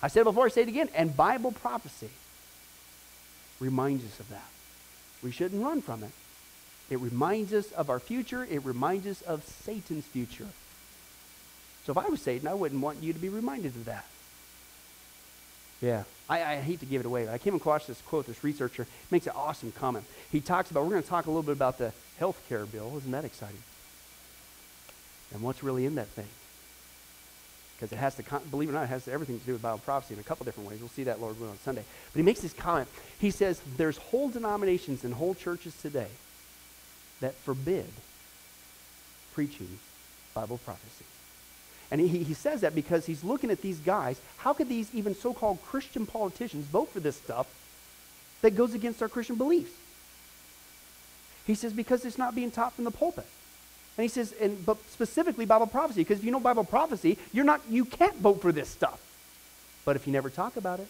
I 0.00 0.06
said 0.06 0.20
it 0.20 0.24
before, 0.24 0.46
I 0.46 0.50
say 0.50 0.62
it 0.62 0.68
again, 0.68 0.88
and 0.94 1.16
Bible 1.16 1.50
prophecy 1.50 2.10
reminds 3.58 4.04
us 4.04 4.20
of 4.20 4.28
that. 4.28 4.48
We 5.22 5.30
shouldn't 5.30 5.62
run 5.62 5.82
from 5.82 6.02
it. 6.02 6.10
It 6.90 7.00
reminds 7.00 7.52
us 7.52 7.70
of 7.72 7.90
our 7.90 8.00
future. 8.00 8.46
It 8.48 8.64
reminds 8.64 9.06
us 9.06 9.20
of 9.22 9.44
Satan's 9.44 10.04
future. 10.04 10.46
So 11.84 11.92
if 11.92 11.98
I 11.98 12.08
was 12.08 12.22
Satan, 12.22 12.48
I 12.48 12.54
wouldn't 12.54 12.80
want 12.80 13.02
you 13.02 13.12
to 13.12 13.18
be 13.18 13.28
reminded 13.28 13.74
of 13.76 13.84
that. 13.86 14.04
Yeah, 15.80 16.04
I, 16.28 16.42
I 16.42 16.56
hate 16.56 16.80
to 16.80 16.86
give 16.86 17.00
it 17.00 17.06
away. 17.06 17.24
But 17.26 17.34
I 17.34 17.38
came 17.38 17.54
across 17.54 17.86
this 17.86 18.00
quote. 18.02 18.26
This 18.26 18.42
researcher 18.42 18.86
makes 19.10 19.26
an 19.26 19.32
awesome 19.36 19.72
comment. 19.72 20.04
He 20.30 20.40
talks 20.40 20.70
about, 20.70 20.84
we're 20.84 20.90
going 20.90 21.02
to 21.02 21.08
talk 21.08 21.26
a 21.26 21.30
little 21.30 21.42
bit 21.42 21.52
about 21.52 21.78
the 21.78 21.92
health 22.18 22.40
care 22.48 22.66
bill. 22.66 22.94
Isn't 22.96 23.12
that 23.12 23.24
exciting? 23.24 23.62
And 25.32 25.42
what's 25.42 25.62
really 25.62 25.86
in 25.86 25.94
that 25.96 26.08
thing? 26.08 26.26
Because 27.78 27.92
it 27.92 27.98
has 27.98 28.16
to, 28.16 28.24
believe 28.50 28.68
it 28.68 28.72
or 28.72 28.74
not, 28.74 28.84
it 28.84 28.88
has 28.88 29.06
everything 29.06 29.38
to 29.38 29.46
do 29.46 29.52
with 29.52 29.62
Bible 29.62 29.78
prophecy 29.78 30.14
in 30.14 30.20
a 30.20 30.24
couple 30.24 30.44
different 30.44 30.68
ways. 30.68 30.80
We'll 30.80 30.88
see 30.88 31.04
that, 31.04 31.20
Lord 31.20 31.36
on 31.40 31.56
Sunday. 31.64 31.84
But 32.12 32.18
he 32.18 32.24
makes 32.24 32.40
this 32.40 32.52
comment. 32.52 32.88
He 33.20 33.30
says, 33.30 33.60
there's 33.76 33.98
whole 33.98 34.28
denominations 34.28 35.04
and 35.04 35.14
whole 35.14 35.36
churches 35.36 35.80
today 35.80 36.08
that 37.20 37.34
forbid 37.34 37.86
preaching 39.32 39.78
Bible 40.34 40.58
prophecy. 40.64 41.04
And 41.92 42.00
he, 42.00 42.08
he 42.08 42.34
says 42.34 42.62
that 42.62 42.74
because 42.74 43.06
he's 43.06 43.22
looking 43.22 43.50
at 43.50 43.62
these 43.62 43.78
guys. 43.78 44.20
How 44.38 44.52
could 44.52 44.68
these 44.68 44.92
even 44.92 45.14
so-called 45.14 45.62
Christian 45.62 46.04
politicians 46.04 46.66
vote 46.66 46.90
for 46.90 46.98
this 46.98 47.16
stuff 47.16 47.46
that 48.42 48.56
goes 48.56 48.74
against 48.74 49.00
our 49.02 49.08
Christian 49.08 49.36
beliefs? 49.36 49.72
He 51.46 51.54
says, 51.54 51.72
because 51.72 52.04
it's 52.04 52.18
not 52.18 52.34
being 52.34 52.50
taught 52.50 52.74
from 52.74 52.84
the 52.84 52.90
pulpit. 52.90 53.26
And 53.98 54.04
he 54.04 54.08
says, 54.08 54.32
and 54.40 54.64
but 54.64 54.78
specifically 54.90 55.44
Bible 55.44 55.66
prophecy, 55.66 56.02
because 56.02 56.20
if 56.20 56.24
you 56.24 56.30
know 56.30 56.38
Bible 56.38 56.62
prophecy, 56.62 57.18
you're 57.32 57.44
not 57.44 57.60
you 57.68 57.84
can't 57.84 58.16
vote 58.16 58.40
for 58.40 58.52
this 58.52 58.68
stuff. 58.68 59.00
But 59.84 59.96
if 59.96 60.06
you 60.06 60.12
never 60.12 60.30
talk 60.30 60.56
about 60.56 60.78
it, 60.78 60.86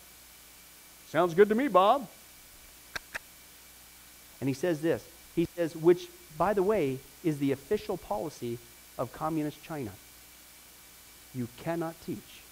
sounds 1.09 1.33
good 1.33 1.49
to 1.49 1.55
me, 1.55 1.69
Bob. 1.69 2.07
And 4.41 4.49
he 4.49 4.53
says 4.53 4.83
this. 4.83 5.03
He 5.35 5.47
says, 5.57 5.75
which, 5.75 6.09
by 6.37 6.53
the 6.53 6.63
way, 6.63 6.99
is 7.25 7.39
the 7.39 7.53
official 7.53 7.97
policy 7.97 8.59
of 8.99 9.11
communist 9.13 9.63
China. 9.65 9.91
You 11.35 11.49
cannot 11.63 11.95
teach 12.05 12.43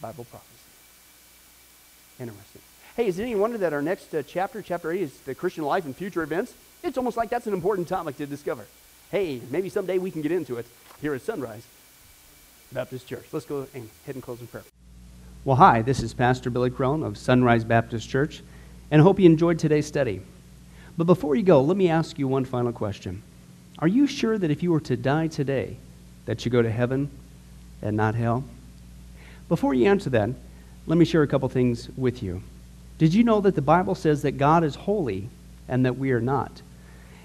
Bible 0.00 0.24
prophecy. 0.24 0.54
Interesting. 2.20 2.62
Hey, 2.96 3.06
is 3.06 3.18
it 3.18 3.22
any 3.22 3.34
wonder 3.34 3.58
that 3.58 3.72
our 3.72 3.82
next 3.82 4.14
uh, 4.14 4.22
chapter, 4.22 4.62
chapter 4.62 4.92
8, 4.92 5.00
is 5.00 5.20
the 5.20 5.34
Christian 5.34 5.64
life 5.64 5.86
and 5.86 5.96
future 5.96 6.22
events? 6.22 6.54
It's 6.84 6.98
almost 6.98 7.16
like 7.16 7.30
that's 7.30 7.46
an 7.46 7.52
important 7.52 7.88
topic 7.88 8.16
to 8.18 8.26
discover 8.26 8.64
hey, 9.10 9.40
maybe 9.50 9.68
someday 9.68 9.98
we 9.98 10.10
can 10.10 10.22
get 10.22 10.30
into 10.30 10.56
it 10.56 10.66
here 11.00 11.14
at 11.14 11.22
Sunrise 11.22 11.66
Baptist 12.72 13.08
Church. 13.08 13.24
Let's 13.32 13.44
go 13.44 13.66
and 13.74 13.90
head 14.06 14.14
and 14.14 14.22
close 14.22 14.40
in 14.40 14.46
prayer. 14.46 14.62
Well, 15.44 15.56
hi, 15.56 15.82
this 15.82 16.00
is 16.00 16.14
Pastor 16.14 16.48
Billy 16.48 16.70
Crone 16.70 17.02
of 17.02 17.18
Sunrise 17.18 17.64
Baptist 17.64 18.08
Church, 18.08 18.42
and 18.90 19.00
I 19.00 19.04
hope 19.04 19.18
you 19.18 19.26
enjoyed 19.26 19.58
today's 19.58 19.86
study. 19.86 20.20
But 20.96 21.04
before 21.04 21.34
you 21.34 21.42
go, 21.42 21.60
let 21.60 21.76
me 21.76 21.88
ask 21.88 22.18
you 22.18 22.28
one 22.28 22.44
final 22.44 22.72
question. 22.72 23.22
Are 23.80 23.88
you 23.88 24.06
sure 24.06 24.38
that 24.38 24.50
if 24.50 24.62
you 24.62 24.70
were 24.70 24.80
to 24.80 24.96
die 24.96 25.26
today, 25.26 25.76
that 26.26 26.44
you 26.44 26.50
go 26.50 26.62
to 26.62 26.70
heaven 26.70 27.10
and 27.82 27.96
not 27.96 28.14
hell? 28.14 28.44
Before 29.48 29.74
you 29.74 29.86
answer 29.86 30.10
that, 30.10 30.30
let 30.86 30.98
me 30.98 31.04
share 31.04 31.22
a 31.22 31.26
couple 31.26 31.48
things 31.48 31.88
with 31.96 32.22
you. 32.22 32.42
Did 32.98 33.12
you 33.12 33.24
know 33.24 33.40
that 33.40 33.56
the 33.56 33.62
Bible 33.62 33.96
says 33.96 34.22
that 34.22 34.32
God 34.32 34.62
is 34.62 34.74
holy 34.76 35.28
and 35.66 35.84
that 35.84 35.98
we 35.98 36.12
are 36.12 36.20
not? 36.20 36.62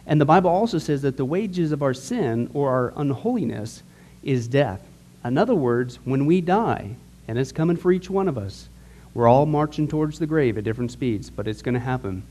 And 0.08 0.22
the 0.22 0.26
Bible 0.26 0.50
also 0.50 0.78
says 0.78 1.02
that 1.02 1.18
the 1.18 1.26
wages 1.26 1.72
of 1.72 1.82
our 1.82 1.94
sin 1.94 2.50
or 2.54 2.70
our 2.70 2.94
unholiness 2.96 3.82
is 4.24 4.48
death. 4.48 4.82
In 5.24 5.38
other 5.38 5.56
words, 5.56 5.98
when 6.06 6.26
we 6.26 6.42
die, 6.42 6.96
and 7.28 7.40
it's 7.40 7.52
coming 7.52 7.78
for 7.78 7.92
each 7.92 8.10
one 8.10 8.28
of 8.28 8.38
us, 8.38 8.70
we're 9.16 9.28
all 9.28 9.46
marching 9.46 9.88
towards 9.88 10.20
the 10.20 10.28
grave 10.28 10.58
at 10.58 10.64
different 10.64 10.92
speeds, 10.92 11.30
but 11.30 11.48
it's 11.48 11.62
going 11.62 11.74
to 11.74 11.80
happen. 11.80 12.22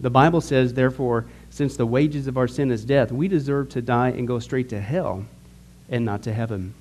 The 0.00 0.10
Bible 0.10 0.40
says, 0.40 0.74
therefore, 0.74 1.26
since 1.50 1.76
the 1.76 1.86
wages 1.86 2.26
of 2.26 2.36
our 2.36 2.48
sin 2.48 2.72
is 2.72 2.84
death, 2.84 3.12
we 3.12 3.28
deserve 3.28 3.68
to 3.70 3.82
die 3.82 4.08
and 4.08 4.26
go 4.26 4.40
straight 4.40 4.68
to 4.70 4.80
hell 4.80 5.24
and 5.88 6.04
not 6.04 6.22
to 6.22 6.32
heaven. 6.32 6.74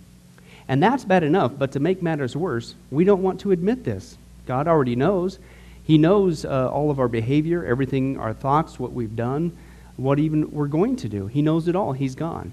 And 0.68 0.82
that's 0.82 1.06
bad 1.06 1.24
enough, 1.24 1.52
but 1.58 1.74
to 1.74 1.80
make 1.80 2.02
matters 2.02 2.36
worse, 2.36 2.74
we 2.90 3.04
don't 3.04 3.22
want 3.22 3.42
to 3.42 3.52
admit 3.52 3.84
this. 3.84 4.18
God 4.48 4.68
already 4.68 4.96
knows. 4.96 5.38
He 5.84 5.98
knows 5.98 6.46
uh, 6.46 6.72
all 6.72 6.90
of 6.90 7.00
our 7.00 7.10
behavior, 7.10 7.66
everything, 7.66 8.18
our 8.18 8.34
thoughts, 8.34 8.80
what 8.80 8.94
we've 8.94 9.16
done 9.16 9.56
what 9.98 10.20
even 10.20 10.50
we're 10.52 10.68
going 10.68 10.96
to 10.98 11.10
do. 11.10 11.28
He 11.28 11.42
knows 11.42 11.68
it 11.68 11.76
all. 11.76 11.94
He's 11.94 12.16
gone. 12.16 12.52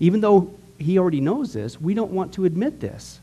Even 0.00 0.20
though 0.20 0.52
he 0.78 0.98
already 0.98 1.20
knows 1.20 1.52
this, 1.52 1.80
we 1.80 1.94
don't 1.94 2.10
want 2.10 2.32
to 2.34 2.44
admit 2.44 2.80
this. 2.80 3.20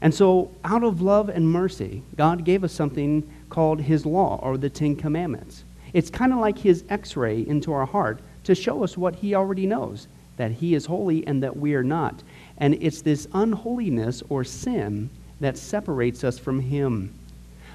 And 0.00 0.14
so, 0.14 0.50
out 0.64 0.84
of 0.84 1.00
love 1.00 1.28
and 1.28 1.50
mercy, 1.50 2.02
God 2.16 2.44
gave 2.44 2.64
us 2.64 2.72
something 2.72 3.28
called 3.48 3.80
His 3.80 4.04
law 4.04 4.38
or 4.42 4.58
the 4.58 4.68
Ten 4.68 4.94
Commandments. 4.94 5.64
It's 5.94 6.10
kind 6.10 6.32
of 6.32 6.38
like 6.38 6.58
His 6.58 6.84
x 6.90 7.16
ray 7.16 7.46
into 7.46 7.72
our 7.72 7.86
heart 7.86 8.20
to 8.44 8.54
show 8.54 8.84
us 8.84 8.98
what 8.98 9.16
He 9.16 9.34
already 9.34 9.66
knows 9.66 10.08
that 10.36 10.50
He 10.50 10.74
is 10.74 10.84
holy 10.84 11.26
and 11.26 11.42
that 11.42 11.56
we 11.56 11.74
are 11.74 11.82
not. 11.82 12.22
And 12.58 12.74
it's 12.82 13.00
this 13.00 13.26
unholiness 13.32 14.22
or 14.28 14.44
sin 14.44 15.08
that 15.40 15.56
separates 15.56 16.24
us 16.24 16.38
from 16.38 16.60
Him. 16.60 17.14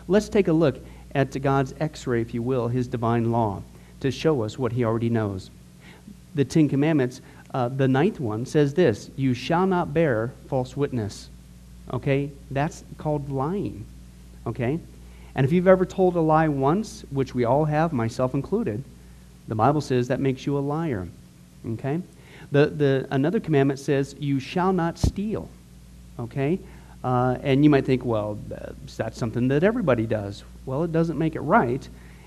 Let's 0.07 0.29
take 0.29 0.47
a 0.47 0.53
look 0.53 0.77
at 1.15 1.41
God's 1.41 1.73
x 1.79 2.05
ray, 2.05 2.21
if 2.21 2.35
you 2.35 2.43
will, 2.43 2.67
His 2.67 2.87
divine 2.87 3.31
law 3.31 3.63
to 4.01 4.11
show 4.11 4.43
us 4.43 4.59
what 4.59 4.71
he 4.71 4.83
already 4.83 5.09
knows. 5.09 5.49
The 6.35 6.45
Ten 6.45 6.69
Commandments, 6.69 7.21
uh, 7.53 7.69
the 7.69 7.87
ninth 7.87 8.19
one, 8.19 8.45
says 8.45 8.73
this 8.73 9.09
You 9.15 9.33
shall 9.33 9.65
not 9.65 9.93
bear 9.93 10.33
false 10.47 10.77
witness. 10.77 11.29
Okay? 11.93 12.31
That's 12.51 12.83
called 12.97 13.29
lying. 13.29 13.85
Okay? 14.45 14.79
And 15.35 15.45
if 15.45 15.51
you've 15.51 15.67
ever 15.67 15.85
told 15.85 16.15
a 16.15 16.21
lie 16.21 16.47
once, 16.47 17.05
which 17.09 17.33
we 17.33 17.45
all 17.45 17.65
have, 17.65 17.93
myself 17.93 18.33
included, 18.33 18.83
the 19.47 19.55
Bible 19.55 19.81
says 19.81 20.07
that 20.09 20.19
makes 20.19 20.45
you 20.45 20.57
a 20.57 20.59
liar. 20.59 21.07
Okay? 21.65 22.01
The, 22.51 22.67
the, 22.67 23.07
another 23.11 23.39
commandment 23.39 23.79
says, 23.79 24.15
You 24.19 24.39
shall 24.39 24.73
not 24.73 24.97
steal. 24.97 25.49
Okay? 26.19 26.59
Uh, 27.03 27.37
and 27.41 27.63
you 27.63 27.69
might 27.69 27.85
think, 27.85 28.05
well, 28.05 28.37
that's 28.95 29.17
something 29.17 29.47
that 29.47 29.63
everybody 29.63 30.05
does. 30.05 30.43
Well, 30.65 30.83
it 30.83 30.91
doesn't 30.91 31.17
make 31.17 31.35
it 31.35 31.41
right, 31.41 31.87